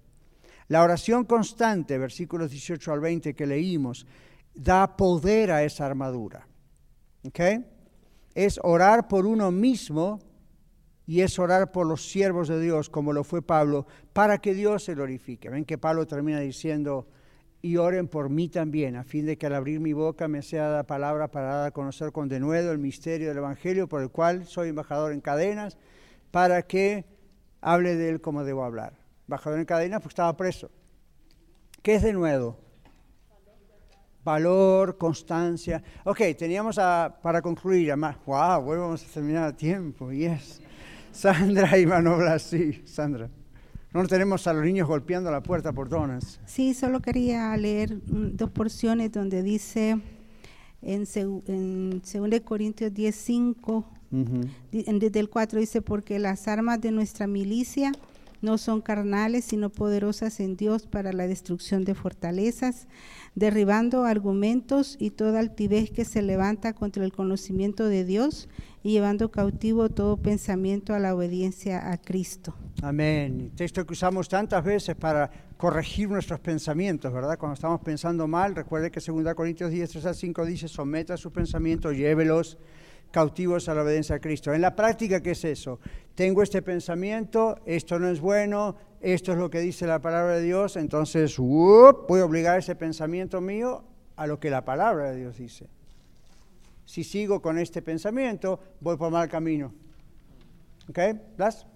La 0.69 0.85
oración 0.85 1.25
constante, 1.25 1.99
versículos 1.99 2.53
18 2.53 2.93
al 2.93 3.01
20 3.01 3.35
que 3.35 3.47
leímos, 3.49 4.07
da 4.55 4.97
poder 4.97 5.51
a 5.51 5.65
esa 5.65 5.87
armadura. 5.87 6.47
¿Okay? 7.27 7.67
Es 8.33 8.61
orar 8.63 9.09
por 9.09 9.27
uno 9.27 9.51
mismo 9.51 10.21
y 11.09 11.23
es 11.23 11.39
orar 11.39 11.73
por 11.73 11.87
los 11.87 12.07
siervos 12.11 12.49
de 12.49 12.61
Dios, 12.61 12.91
como 12.91 13.15
lo 13.15 13.25
fue 13.25 13.41
Pablo, 13.41 13.87
para 14.13 14.37
que 14.39 14.53
Dios 14.53 14.85
se 14.85 14.95
glorifique. 14.95 15.49
Ven 15.49 15.65
que 15.65 15.79
Pablo 15.79 16.07
termina 16.07 16.39
diciendo, 16.39 17.09
y 17.63 17.79
oren 17.79 18.09
por 18.09 18.29
mí 18.29 18.51
también, 18.51 18.95
a 18.95 19.05
fin 19.05 19.25
de 19.25 19.39
que 19.39 19.47
al 19.47 19.55
abrir 19.55 19.81
mi 19.81 19.95
boca 19.95 20.29
me 20.29 20.43
sea 20.43 20.65
dada 20.65 20.83
palabra 20.85 21.29
para 21.29 21.47
dar 21.47 21.67
a 21.69 21.71
conocer 21.71 22.13
con 22.13 22.29
denuedo 22.29 22.73
el 22.73 22.79
misterio 22.79 23.29
del 23.29 23.39
Evangelio, 23.39 23.89
por 23.89 24.03
el 24.03 24.11
cual 24.11 24.45
soy 24.45 24.69
embajador 24.69 25.13
en 25.13 25.23
cadenas, 25.23 25.79
para 26.31 26.61
que 26.61 27.07
hable 27.63 27.97
de 27.97 28.11
él 28.11 28.21
como 28.21 28.45
debo 28.45 28.63
hablar. 28.63 28.93
Embajador 29.27 29.61
en 29.61 29.65
cadenas, 29.65 30.03
pues 30.03 30.11
estaba 30.11 30.37
preso. 30.37 30.71
¿Qué 31.81 31.95
es 31.95 32.03
denuedo? 32.03 32.59
Valor, 34.25 34.99
constancia. 34.99 35.83
Ok, 36.05 36.21
teníamos 36.37 36.77
para 36.77 37.41
concluir, 37.41 37.93
además, 37.93 38.19
wow, 38.27 38.63
vamos 38.63 39.03
a 39.03 39.11
terminar 39.11 39.45
a 39.45 39.57
tiempo, 39.57 40.13
yes. 40.13 40.61
Sandra 41.13 41.79
y 41.79 41.87
Manobla, 41.87 42.39
sí, 42.39 42.83
Sandra. 42.85 43.29
No 43.93 44.07
tenemos 44.07 44.47
a 44.47 44.53
los 44.53 44.65
niños 44.65 44.87
golpeando 44.87 45.31
la 45.31 45.43
puerta 45.43 45.73
por 45.73 45.89
donas. 45.89 46.41
Sí, 46.47 46.75
solo 46.75 47.01
quería 47.01 47.57
leer 47.57 47.95
mm, 47.95 48.37
dos 48.37 48.51
porciones 48.51 49.13
donde 49.13 49.43
dice 49.43 49.99
en, 50.83 51.05
en 51.47 52.03
2 52.03 52.41
Corintios 52.45 52.93
10, 52.93 53.15
5, 53.15 53.85
desde 54.73 55.21
el 55.21 55.29
4 55.29 55.61
dice, 55.61 55.83
porque 55.83 56.19
las 56.19 56.49
armas 56.49 56.81
de 56.81 56.93
nuestra 56.93 57.27
milicia 57.27 57.93
no 58.41 58.57
son 58.59 58.81
carnales, 58.81 59.45
sino 59.45 59.71
poderosas 59.71 60.41
en 60.41 60.57
Dios 60.57 60.87
para 60.87 61.13
la 61.13 61.27
destrucción 61.27 61.85
de 61.85 61.95
fortalezas, 61.95 62.87
derribando 63.39 64.05
argumentos 64.05 64.97
y 64.99 65.11
toda 65.11 65.39
altivez 65.39 65.91
que 65.91 66.05
se 66.05 66.23
levanta 66.23 66.73
contra 66.73 67.05
el 67.05 67.13
conocimiento 67.13 67.87
de 67.87 68.05
Dios 68.05 68.49
y 68.83 68.91
llevando 68.93 69.31
cautivo 69.31 69.89
todo 69.91 70.17
pensamiento 70.17 70.93
a 70.93 70.99
la 70.99 71.15
obediencia 71.15 71.93
a 71.93 71.99
Cristo. 71.99 72.55
Amén. 72.83 73.53
Texto 73.55 73.87
que 73.87 73.93
usamos 73.93 74.29
tantas 74.29 74.65
veces 74.65 74.97
para 74.97 75.31
corregir 75.57 76.09
nuestros 76.09 76.41
pensamientos, 76.41 77.13
¿verdad? 77.13 77.39
Cuando 77.39 77.55
estamos 77.55 77.81
pensando 77.81 78.27
mal, 78.27 78.57
recuerde 78.57 78.91
que 78.91 79.01
2 79.01 79.35
Corintios 79.35 79.71
10, 79.71 79.91
3 79.91 80.07
a 80.07 80.15
5 80.15 80.45
dice, 80.45 80.67
someta 80.67 81.17
sus 81.17 81.33
pensamientos, 81.33 81.95
llévelos 81.95 82.59
cautivos 83.11 83.69
a 83.69 83.75
la 83.75 83.83
obediencia 83.83 84.17
a 84.17 84.21
Cristo. 84.21 84.53
En 84.53 84.61
la 84.61 84.77
práctica, 84.77 85.23
¿qué 85.23 85.33
es 85.33 85.45
eso? 85.45 85.81
Tengo 86.15 86.43
este 86.43 86.63
pensamiento, 86.63 87.59
esto 87.65 87.99
no 87.99 88.09
es 88.09 88.21
bueno, 88.21 88.77
esto 89.01 89.33
es 89.33 89.39
lo 89.39 89.51
que 89.51 89.61
dice 89.61 89.87
la 89.87 90.01
palabra 90.01 90.37
de 90.37 90.43
Dios, 90.43 90.77
entonces 90.77 91.37
voy 91.39 92.21
a 92.21 92.25
obligar 92.25 92.59
ese 92.59 92.75
pensamiento 92.75 93.41
mío 93.41 93.85
a 94.17 94.27
lo 94.27 94.41
que 94.41 94.51
la 94.51 94.65
palabra 94.65 95.11
de 95.11 95.17
Dios 95.19 95.39
dice. 95.39 95.69
Si 96.85 97.05
sigo 97.05 97.41
con 97.41 97.59
este 97.59 97.83
pensamiento, 97.83 98.59
voy 98.81 98.97
por 98.97 99.13
mal 99.13 99.29
camino. 99.29 99.73
¿Ok? 100.89 100.99
¿Blas? 101.37 101.67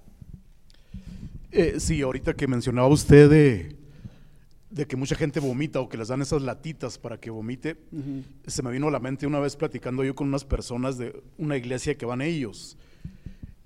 Eh, 1.51 1.79
sí, 1.79 2.01
ahorita 2.01 2.35
que 2.35 2.47
mencionaba 2.47 2.89
usted 2.89 3.29
de, 3.29 3.77
de 4.73 4.87
que 4.87 4.97
mucha 4.97 5.15
gente 5.15 5.39
vomita 5.39 5.81
o 5.81 5.89
que 5.89 5.99
les 5.99 6.09
dan 6.09 6.23
esas 6.23 6.41
latitas 6.41 6.99
para 6.99 7.21
que 7.21 7.29
vomite, 7.29 7.77
se 8.47 8.63
me 8.63 8.71
vino 8.71 8.89
a 8.89 8.91
la 8.91 9.01
mente 9.01 9.27
una 9.27 9.39
vez 9.39 9.55
platicando 9.55 10.03
yo 10.03 10.15
con 10.15 10.29
unas 10.29 10.47
personas 10.47 10.97
de 10.97 11.23
una 11.37 11.59
iglesia 11.59 11.97
que 11.97 12.07
van 12.07 12.23
ellos. 12.23 12.79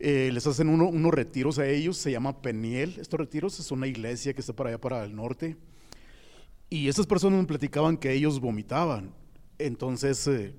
Eh, 0.00 0.30
les 0.32 0.46
hacen 0.48 0.68
unos 0.68 1.14
retiros 1.14 1.60
a 1.60 1.66
ellos, 1.66 1.96
se 1.96 2.10
llama 2.10 2.42
Peniel. 2.42 2.96
Estos 2.98 3.20
retiros 3.20 3.58
es 3.60 3.70
una 3.70 3.86
iglesia 3.86 4.34
que 4.34 4.40
está 4.40 4.52
para 4.52 4.70
allá, 4.70 4.80
para 4.80 5.04
el 5.04 5.14
norte. 5.14 5.56
Y 6.68 6.88
esas 6.88 7.06
personas 7.06 7.40
me 7.40 7.46
platicaban 7.46 7.96
que 7.96 8.12
ellos 8.12 8.40
vomitaban. 8.40 9.14
Entonces 9.58 10.26
eh, 10.26 10.54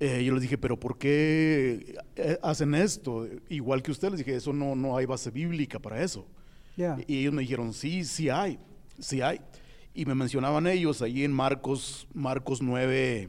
eh, 0.00 0.24
yo 0.24 0.34
les 0.34 0.42
dije, 0.42 0.58
pero 0.58 0.78
¿por 0.78 0.98
qué 0.98 1.94
hacen 2.42 2.74
esto? 2.74 3.28
Igual 3.48 3.80
que 3.80 3.92
usted, 3.92 4.10
les 4.10 4.18
dije, 4.18 4.34
eso 4.34 4.52
no, 4.52 4.74
no 4.74 4.96
hay 4.96 5.06
base 5.06 5.30
bíblica 5.30 5.78
para 5.78 6.02
eso. 6.02 6.26
Y 7.06 7.18
ellos 7.18 7.32
me 7.32 7.42
dijeron, 7.42 7.72
sí, 7.72 8.04
sí 8.04 8.28
hay. 8.28 8.58
Sí 8.98 9.20
hay. 9.20 9.40
Y 9.94 10.06
me 10.06 10.14
mencionaban 10.14 10.66
ellos 10.66 11.02
ahí 11.02 11.24
en 11.24 11.32
Marcos, 11.32 12.06
Marcos 12.14 12.62
9, 12.62 13.28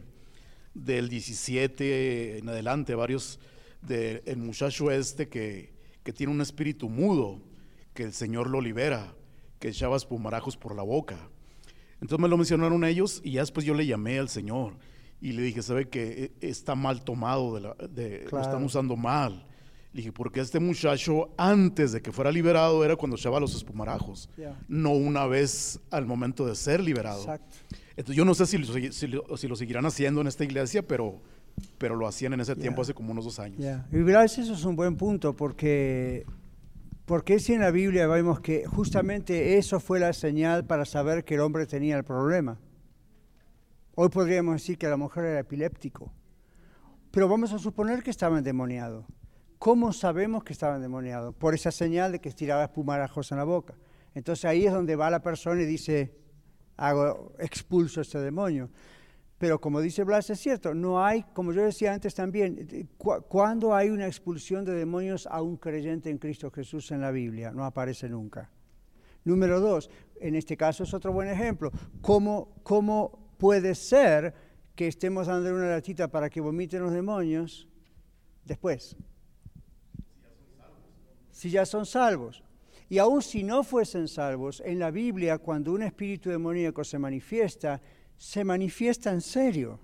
del 0.74 1.09
17 1.09 2.38
en 2.39 2.49
adelante, 2.49 2.95
varios 2.95 3.39
del 3.82 4.38
muchacho 4.38 4.91
este 4.91 5.28
que, 5.28 5.74
que 6.03 6.14
tiene 6.14 6.32
un 6.32 6.41
espíritu 6.41 6.89
mudo, 6.89 7.41
que 7.93 8.03
el 8.03 8.14
Señor 8.14 8.49
lo 8.49 8.61
libera, 8.61 9.14
que 9.59 9.70
echaba 9.70 9.97
espumarajos 9.97 10.57
por 10.57 10.76
la 10.76 10.84
boca. 10.84 11.18
Entonces 12.01 12.20
me 12.20 12.28
lo 12.28 12.38
mencionaron 12.38 12.84
ellos 12.84 13.22
y 13.24 13.34
ya 13.34 13.41
después 13.41 13.66
yo 13.66 13.74
le 13.74 13.86
llamé 13.86 14.20
al 14.20 14.30
Señor 14.30 14.74
y 15.22 15.32
le 15.32 15.41
dije, 15.41 15.61
¿sabe 15.61 15.88
que 15.88 16.34
está 16.41 16.76
mal 16.76 17.03
tomado? 17.03 17.55
De 17.55 17.61
la, 17.61 17.74
de, 17.88 18.28
Lo 18.30 18.41
están 18.41 18.64
usando 18.64 18.97
mal. 18.97 19.47
Le 19.94 19.98
dije, 19.98 20.12
porque 20.12 20.39
este 20.39 20.60
muchacho 20.60 21.30
antes 21.38 21.91
de 21.91 22.02
que 22.02 22.12
fuera 22.12 22.32
liberado 22.32 22.84
era 22.84 22.96
cuando 22.96 23.16
echaba 23.16 23.39
los 23.39 23.56
espumarajos, 23.56 24.28
no 24.68 24.91
una 24.91 25.28
vez 25.28 25.80
al 25.91 26.08
momento 26.08 26.48
de 26.48 26.56
ser 26.56 26.82
liberado. 26.82 27.22
Exacto. 27.22 27.56
Entonces 27.91 28.16
yo 28.16 28.26
no 28.26 28.34
sé 28.34 28.48
si 28.48 28.58
lo, 28.58 29.38
si, 29.38 29.48
lo, 29.48 29.56
seguirán 29.56 29.86
haciendo 29.86 30.22
en 30.22 30.28
esta 30.28 30.44
iglesia, 30.44 30.82
pero, 30.82 31.22
pero 31.78 31.96
lo 31.96 32.08
hacían 32.08 32.34
en 32.34 32.39
ese 32.39 32.56
tiempo 32.56 32.82
hace 32.82 32.96
como 32.96 33.12
unos 33.12 33.26
dos 33.26 33.38
años. 33.38 33.60
Y 33.91 33.98
gracias, 34.04 34.48
eso 34.48 34.56
es 34.56 34.66
un 34.66 34.76
buen 34.76 34.98
punto, 34.98 35.36
porque 35.36 36.26
porque 37.06 37.39
si 37.39 37.54
en 37.54 37.60
la 37.60 37.70
Biblia 37.70 38.08
vemos 38.08 38.39
que 38.39 38.66
justamente 38.66 39.58
eso 39.58 39.80
fue 39.80 40.00
la 40.00 40.14
señal 40.14 40.66
para 40.66 40.86
saber 40.86 41.26
que 41.26 41.36
el 41.36 41.41
hombre 41.41 41.66
tenía 41.66 41.98
el 41.98 42.04
problema. 42.04 42.58
Hoy 43.96 44.10
podríamos 44.10 44.56
decir 44.56 44.78
que 44.78 44.88
la 44.88 44.98
mujer 44.98 45.26
era 45.26 45.39
epiléptico, 45.41 46.12
pero 47.12 47.28
vamos 47.28 47.52
a 47.54 47.60
suponer 47.60 48.02
que 48.02 48.10
estaba 48.10 48.38
endemoniado. 48.38 49.06
¿Cómo 49.64 49.93
sabemos 49.93 50.43
que 50.43 50.51
estaba 50.51 50.76
endemoniado? 50.76 51.32
Por 51.32 51.53
esa 51.53 51.72
señal 51.72 52.11
de 52.11 52.20
que 52.20 52.28
estiraba 52.28 52.66
espumarajos 52.66 53.32
en 53.32 53.38
la 53.38 53.45
boca. 53.45 53.76
Entonces 54.14 54.43
ahí 54.43 54.66
es 54.66 54.74
donde 54.74 54.97
va 54.97 55.09
la 55.09 55.22
persona 55.22 55.61
y 55.61 55.66
dice, 55.66 56.14
hago, 56.76 57.32
expulso 57.39 58.01
este 58.01 58.20
demonio. 58.20 58.70
Pero 59.38 59.61
como 59.61 59.80
dice 59.80 60.03
Blas, 60.03 60.30
es 60.32 60.41
cierto, 60.41 60.74
no 60.74 61.01
hay, 61.01 61.24
como 61.32 61.53
yo 61.53 61.64
decía 61.64 61.93
antes 61.93 62.14
también, 62.14 62.89
cuando 62.97 63.74
hay 63.74 63.89
una 63.89 64.05
expulsión 64.05 64.66
de 64.66 64.74
demonios 64.74 65.28
a 65.28 65.41
un 65.41 65.55
creyente 65.55 66.09
en 66.09 66.18
Cristo 66.18 66.51
Jesús 66.51 66.91
en 66.91 66.99
la 66.99 67.11
Biblia? 67.11 67.53
No 67.53 67.64
aparece 67.64 68.09
nunca. 68.09 68.51
Número 69.24 69.61
dos, 69.61 69.89
en 70.20 70.36
este 70.36 70.57
caso 70.57 70.84
es 70.84 70.93
otro 70.93 71.14
buen 71.14 71.30
ejemplo. 71.30 71.72
¿Cómo, 72.01 72.53
cómo 72.64 73.34
puede 73.38 73.76
ser 73.76 74.34
que 74.76 74.89
estemos 74.89 75.28
dando 75.28 75.55
una 75.55 75.70
latita 75.70 76.09
para 76.09 76.30
que 76.30 76.41
vomiten 76.41 76.82
los 76.82 76.91
demonios 76.91 77.70
después? 78.43 78.97
Si 81.34 81.50
ya 81.50 81.66
son 81.66 81.86
salvos. 81.86 82.42
Y 82.88 83.00
aun 83.00 83.22
si 83.22 83.44
no 83.44 83.64
fuesen 83.64 84.08
salvos, 84.08 84.62
en 84.66 84.80
la 84.80 84.92
Biblia, 84.92 85.40
cuando 85.40 85.74
un 85.74 85.84
espíritu 85.84 86.30
demoníaco 86.30 86.86
se 86.86 86.98
manifiesta, 86.98 87.82
se 88.16 88.46
manifiesta 88.46 89.12
en 89.12 89.20
serio. 89.20 89.80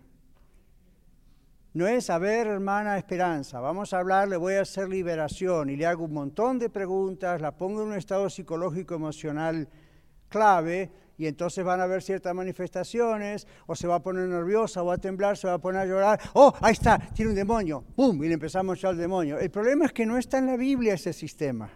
No 1.74 1.88
es, 1.88 2.10
a 2.10 2.20
ver, 2.20 2.48
hermana 2.48 2.98
Esperanza, 2.98 3.60
vamos 3.60 3.94
a 3.94 4.00
hablar, 4.00 4.28
le 4.28 4.38
voy 4.38 4.54
a 4.54 4.62
hacer 4.62 4.88
liberación 4.88 5.70
y 5.70 5.76
le 5.76 5.86
hago 5.86 6.06
un 6.06 6.14
montón 6.14 6.60
de 6.60 6.70
preguntas, 6.70 7.42
la 7.42 7.58
pongo 7.58 7.82
en 7.82 7.90
un 7.90 7.94
estado 7.96 8.30
psicológico 8.30 8.96
emocional 8.96 9.68
clave 10.30 10.92
y 11.20 11.28
entonces 11.28 11.66
van 11.66 11.82
a 11.82 11.84
haber 11.84 12.02
ciertas 12.02 12.34
manifestaciones, 12.34 13.46
o 13.68 13.76
se 13.76 13.88
va 13.88 13.96
a 13.96 14.02
poner 14.02 14.30
nerviosa, 14.30 14.82
o 14.82 14.86
va 14.86 14.94
a 14.94 14.98
temblar, 14.98 15.36
se 15.36 15.48
va 15.48 15.56
a 15.56 15.60
poner 15.60 15.82
a 15.82 15.86
llorar, 15.86 16.20
oh, 16.34 16.54
ahí 16.62 16.72
está, 16.72 16.98
tiene 17.14 17.32
un 17.32 17.36
demonio, 17.36 17.84
¡pum! 17.94 18.24
Y 18.24 18.30
le 18.30 18.36
empezamos 18.36 18.74
a 18.74 18.80
echar 18.80 18.94
el 18.94 19.00
demonio. 19.00 19.38
El 19.38 19.52
problema 19.52 19.86
es 19.86 19.92
que 19.92 20.06
no 20.06 20.18
está 20.18 20.38
en 20.38 20.46
la 20.46 20.56
Biblia 20.56 20.94
ese 20.94 21.12
sistema. 21.12 21.70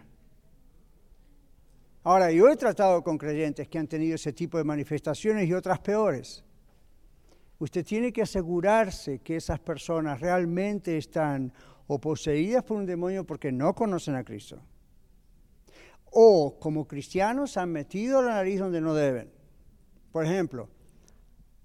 Ahora, 2.04 2.32
yo 2.32 2.48
he 2.48 2.56
tratado 2.56 3.04
con 3.04 3.18
creyentes 3.18 3.68
que 3.68 3.78
han 3.78 3.86
tenido 3.86 4.14
ese 4.14 4.32
tipo 4.32 4.56
de 4.56 4.64
manifestaciones 4.64 5.46
y 5.46 5.52
otras 5.52 5.78
peores. 5.78 6.42
Usted 7.58 7.84
tiene 7.84 8.14
que 8.14 8.22
asegurarse 8.22 9.18
que 9.18 9.36
esas 9.36 9.60
personas 9.60 10.20
realmente 10.20 10.96
están 10.96 11.52
o 11.86 12.00
poseídas 12.00 12.64
por 12.64 12.78
un 12.78 12.86
demonio 12.86 13.24
porque 13.24 13.52
no 13.52 13.74
conocen 13.74 14.14
a 14.14 14.24
Cristo, 14.24 14.58
o 16.14 16.58
como 16.60 16.86
cristianos 16.86 17.56
han 17.56 17.72
metido 17.72 18.22
la 18.22 18.34
nariz 18.34 18.60
donde 18.60 18.80
no 18.80 18.94
deben. 18.94 19.30
Por 20.12 20.24
ejemplo, 20.24 20.68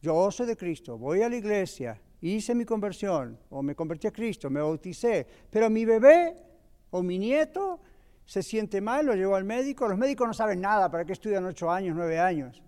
yo 0.01 0.31
soy 0.31 0.47
de 0.47 0.57
Cristo, 0.57 0.97
voy 0.97 1.21
a 1.21 1.29
la 1.29 1.35
iglesia, 1.35 2.01
hice 2.21 2.55
mi 2.55 2.65
conversión, 2.65 3.37
o 3.49 3.61
me 3.61 3.75
convertí 3.75 4.07
a 4.07 4.11
Cristo, 4.11 4.49
me 4.49 4.59
bauticé, 4.59 5.27
pero 5.49 5.69
mi 5.69 5.85
bebé 5.85 6.35
o 6.89 7.03
mi 7.03 7.19
nieto 7.19 7.79
se 8.25 8.41
siente 8.41 8.81
mal, 8.81 9.05
lo 9.05 9.13
llevo 9.13 9.35
al 9.35 9.43
médico, 9.43 9.87
los 9.87 9.97
médicos 9.97 10.27
no 10.27 10.33
saben 10.33 10.61
nada, 10.61 10.89
¿para 10.89 11.05
qué 11.05 11.13
estudian 11.13 11.45
ocho 11.45 11.69
años, 11.69 11.95
nueve 11.95 12.19
años? 12.19 12.61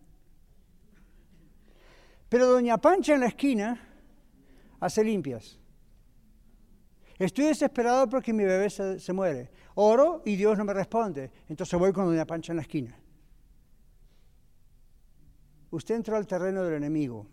Pero 2.30 2.48
doña 2.48 2.78
Pancha 2.78 3.14
en 3.14 3.20
la 3.20 3.28
esquina 3.28 3.80
hace 4.80 5.04
limpias. 5.04 5.60
Estoy 7.20 7.46
desesperado 7.46 8.10
porque 8.10 8.34
mi 8.34 8.44
bebé 8.44 8.70
se, 8.70 9.14
muere. 9.14 9.52
Oro 9.76 10.22
y 10.26 10.36
Dios 10.36 10.58
no 10.58 10.66
me 10.66 10.74
responde. 10.74 11.32
Entonces 11.48 11.80
voy 11.80 11.94
con 11.94 12.06
doña 12.06 12.26
Pancha 12.26 12.52
en 12.52 12.58
la 12.58 12.62
esquina. 12.64 12.98
Usted 15.72 15.96
entró 15.96 16.18
al 16.18 16.28
terreno 16.28 16.64
del 16.64 16.76
enemigo. 16.76 17.28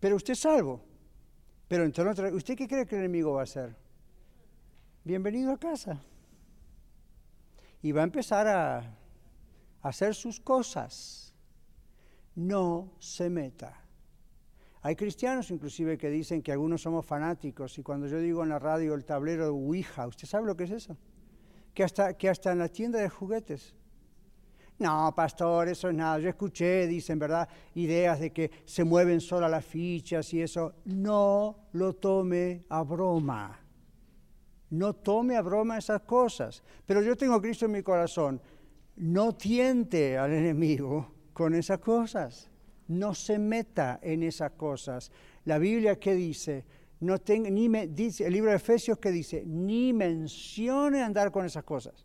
Pero 0.00 0.16
usted 0.16 0.32
es 0.32 0.40
salvo. 0.40 0.82
Pero 1.68 1.84
entró 1.84 2.10
¿Usted 2.34 2.56
qué 2.56 2.66
cree 2.66 2.86
que 2.86 2.96
el 2.96 3.02
enemigo 3.02 3.34
va 3.34 3.40
a 3.40 3.44
hacer? 3.44 3.76
Bienvenido 5.04 5.52
a 5.52 5.58
casa. 5.58 6.02
Y 7.82 7.92
va 7.92 8.00
a 8.00 8.04
empezar 8.04 8.48
a 8.48 8.96
hacer 9.82 10.14
sus 10.14 10.40
cosas 10.40 11.30
no 12.34 12.92
se 12.98 13.28
meta. 13.28 13.80
Hay 14.82 14.96
cristianos 14.96 15.50
inclusive 15.50 15.98
que 15.98 16.08
dicen 16.08 16.40
que 16.42 16.52
algunos 16.52 16.80
somos 16.80 17.04
fanáticos 17.04 17.76
y 17.78 17.82
cuando 17.82 18.06
yo 18.06 18.18
digo 18.18 18.42
en 18.42 18.48
la 18.48 18.58
radio 18.58 18.94
el 18.94 19.04
tablero 19.04 19.44
de 19.44 19.50
Ouija, 19.50 20.06
¿usted 20.06 20.26
sabe 20.26 20.46
lo 20.46 20.56
que 20.56 20.64
es 20.64 20.70
eso? 20.70 20.96
Que 21.74 21.84
hasta, 21.84 22.14
que 22.14 22.30
hasta 22.30 22.52
en 22.52 22.58
la 22.58 22.68
tienda 22.68 22.98
de 22.98 23.08
juguetes. 23.08 23.74
No, 24.78 25.12
pastor, 25.14 25.68
eso 25.68 25.90
es 25.90 25.94
nada. 25.94 26.18
Yo 26.18 26.30
escuché, 26.30 26.86
dicen, 26.86 27.18
¿verdad? 27.18 27.46
Ideas 27.74 28.18
de 28.18 28.32
que 28.32 28.50
se 28.64 28.82
mueven 28.82 29.20
solas 29.20 29.50
las 29.50 29.64
fichas 29.66 30.32
y 30.32 30.40
eso. 30.40 30.76
No 30.86 31.68
lo 31.72 31.92
tome 31.92 32.64
a 32.70 32.82
broma. 32.82 33.60
No 34.70 34.94
tome 34.94 35.36
a 35.36 35.42
broma 35.42 35.76
esas 35.76 36.00
cosas. 36.00 36.62
Pero 36.86 37.02
yo 37.02 37.14
tengo 37.14 37.42
Cristo 37.42 37.66
en 37.66 37.72
mi 37.72 37.82
corazón. 37.82 38.40
No 38.96 39.34
tiente 39.34 40.16
al 40.16 40.32
enemigo 40.32 41.12
con 41.34 41.54
esas 41.54 41.78
cosas. 41.80 42.49
No 42.90 43.14
se 43.14 43.38
meta 43.38 44.00
en 44.02 44.24
esas 44.24 44.50
cosas. 44.52 45.12
La 45.44 45.58
Biblia 45.58 46.00
que 46.00 46.12
dice, 46.12 46.64
no 46.98 47.14
ni 47.28 47.68
me, 47.68 47.86
dice, 47.86 48.26
el 48.26 48.32
libro 48.32 48.50
de 48.50 48.56
Efesios 48.56 48.98
que 48.98 49.12
dice, 49.12 49.44
ni 49.46 49.92
mencione 49.92 51.00
andar 51.00 51.30
con 51.30 51.46
esas 51.46 51.62
cosas. 51.62 52.04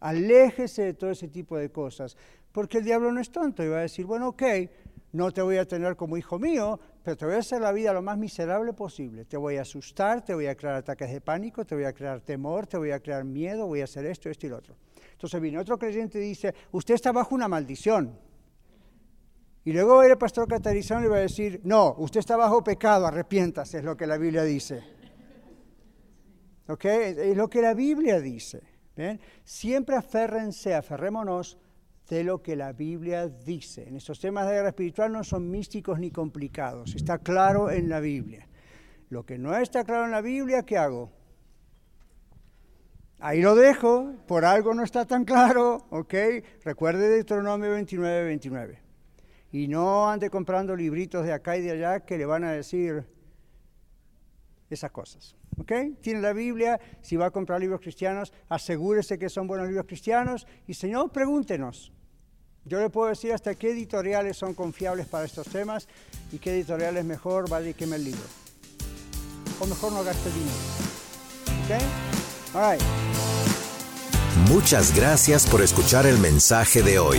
Aléjese 0.00 0.82
de 0.82 0.94
todo 0.94 1.10
ese 1.10 1.28
tipo 1.28 1.56
de 1.56 1.70
cosas, 1.70 2.14
porque 2.52 2.78
el 2.78 2.84
diablo 2.84 3.10
no 3.10 3.20
es 3.20 3.30
tonto 3.30 3.64
y 3.64 3.68
va 3.68 3.78
a 3.78 3.82
decir, 3.82 4.04
bueno, 4.04 4.28
ok, 4.28 4.42
no 5.12 5.32
te 5.32 5.40
voy 5.40 5.56
a 5.56 5.66
tener 5.66 5.96
como 5.96 6.18
hijo 6.18 6.38
mío, 6.38 6.78
pero 7.02 7.16
te 7.16 7.24
voy 7.24 7.36
a 7.36 7.38
hacer 7.38 7.62
la 7.62 7.72
vida 7.72 7.94
lo 7.94 8.02
más 8.02 8.18
miserable 8.18 8.74
posible. 8.74 9.24
Te 9.24 9.38
voy 9.38 9.56
a 9.56 9.62
asustar, 9.62 10.22
te 10.22 10.34
voy 10.34 10.46
a 10.46 10.54
crear 10.54 10.74
ataques 10.74 11.10
de 11.10 11.22
pánico, 11.22 11.64
te 11.64 11.74
voy 11.74 11.84
a 11.84 11.94
crear 11.94 12.20
temor, 12.20 12.66
te 12.66 12.76
voy 12.76 12.90
a 12.90 13.00
crear 13.00 13.24
miedo, 13.24 13.66
voy 13.66 13.80
a 13.80 13.84
hacer 13.84 14.04
esto, 14.04 14.28
esto 14.28 14.46
y 14.46 14.50
lo 14.50 14.58
otro. 14.58 14.76
Entonces 15.12 15.40
viene 15.40 15.58
otro 15.58 15.78
creyente 15.78 16.18
y 16.18 16.28
dice, 16.28 16.54
usted 16.70 16.94
está 16.94 17.12
bajo 17.12 17.34
una 17.34 17.48
maldición. 17.48 18.16
Y 19.64 19.72
luego 19.72 20.02
el 20.02 20.16
pastor 20.16 20.48
catarizano 20.48 21.04
y 21.04 21.08
va 21.08 21.16
a 21.16 21.20
decir, 21.20 21.60
no, 21.64 21.94
usted 21.98 22.20
está 22.20 22.36
bajo 22.36 22.64
pecado, 22.64 23.06
arrepiéntase, 23.06 23.78
es 23.78 23.84
lo 23.84 23.96
que 23.96 24.06
la 24.06 24.16
Biblia 24.16 24.42
dice. 24.42 24.82
¿Ok? 26.68 26.84
Es 26.84 27.36
lo 27.36 27.50
que 27.50 27.60
la 27.60 27.74
Biblia 27.74 28.20
dice. 28.20 28.62
Siempre 29.44 29.96
aférrense, 29.96 30.74
aferrémonos 30.74 31.58
de 32.08 32.24
lo 32.24 32.42
que 32.42 32.56
la 32.56 32.72
Biblia 32.72 33.28
dice. 33.28 33.88
En 33.88 33.96
estos 33.96 34.18
temas 34.18 34.46
de 34.46 34.54
guerra 34.54 34.68
espiritual 34.68 35.12
no 35.12 35.24
son 35.24 35.50
místicos 35.50 35.98
ni 35.98 36.10
complicados, 36.10 36.94
está 36.94 37.18
claro 37.18 37.70
en 37.70 37.88
la 37.88 38.00
Biblia. 38.00 38.48
Lo 39.10 39.24
que 39.24 39.38
no 39.38 39.56
está 39.56 39.84
claro 39.84 40.06
en 40.06 40.10
la 40.10 40.20
Biblia, 40.20 40.62
¿qué 40.64 40.78
hago? 40.78 41.12
Ahí 43.18 43.42
lo 43.42 43.54
dejo, 43.54 44.14
por 44.26 44.44
algo 44.44 44.72
no 44.72 44.82
está 44.82 45.04
tan 45.04 45.24
claro, 45.24 45.86
¿ok? 45.90 46.14
Recuerde 46.64 47.10
Deuteronomio 47.10 47.70
29, 47.72 48.24
29. 48.24 48.89
Y 49.52 49.68
no 49.68 50.08
ande 50.08 50.30
comprando 50.30 50.76
libritos 50.76 51.24
de 51.24 51.32
acá 51.32 51.56
y 51.56 51.62
de 51.62 51.72
allá 51.72 52.00
que 52.00 52.16
le 52.18 52.26
van 52.26 52.44
a 52.44 52.52
decir 52.52 53.04
esas 54.70 54.90
cosas. 54.90 55.36
¿Ok? 55.58 55.72
Tiene 56.00 56.20
la 56.20 56.32
Biblia, 56.32 56.80
si 57.02 57.16
va 57.16 57.26
a 57.26 57.30
comprar 57.30 57.60
libros 57.60 57.80
cristianos, 57.80 58.32
asegúrese 58.48 59.18
que 59.18 59.28
son 59.28 59.46
buenos 59.46 59.66
libros 59.66 59.86
cristianos 59.86 60.46
y 60.66 60.74
Señor, 60.74 61.10
pregúntenos. 61.10 61.92
Yo 62.64 62.78
le 62.78 62.90
puedo 62.90 63.08
decir 63.08 63.32
hasta 63.32 63.54
qué 63.54 63.70
editoriales 63.70 64.36
son 64.36 64.54
confiables 64.54 65.06
para 65.06 65.24
estos 65.24 65.48
temas 65.48 65.88
y 66.30 66.38
qué 66.38 66.52
editoriales 66.52 67.04
mejor, 67.04 67.48
vale 67.48 67.70
y 67.70 67.74
queme 67.74 67.96
el 67.96 68.04
libro. 68.04 68.22
O 69.60 69.66
mejor 69.66 69.92
no 69.92 70.04
gaste 70.04 70.30
dinero. 70.30 70.56
¿Ok? 71.64 72.54
All 72.54 72.72
right. 72.72 72.82
Muchas 74.48 74.94
gracias 74.94 75.46
por 75.46 75.62
escuchar 75.62 76.06
el 76.06 76.18
mensaje 76.18 76.82
de 76.82 76.98
hoy. 76.98 77.18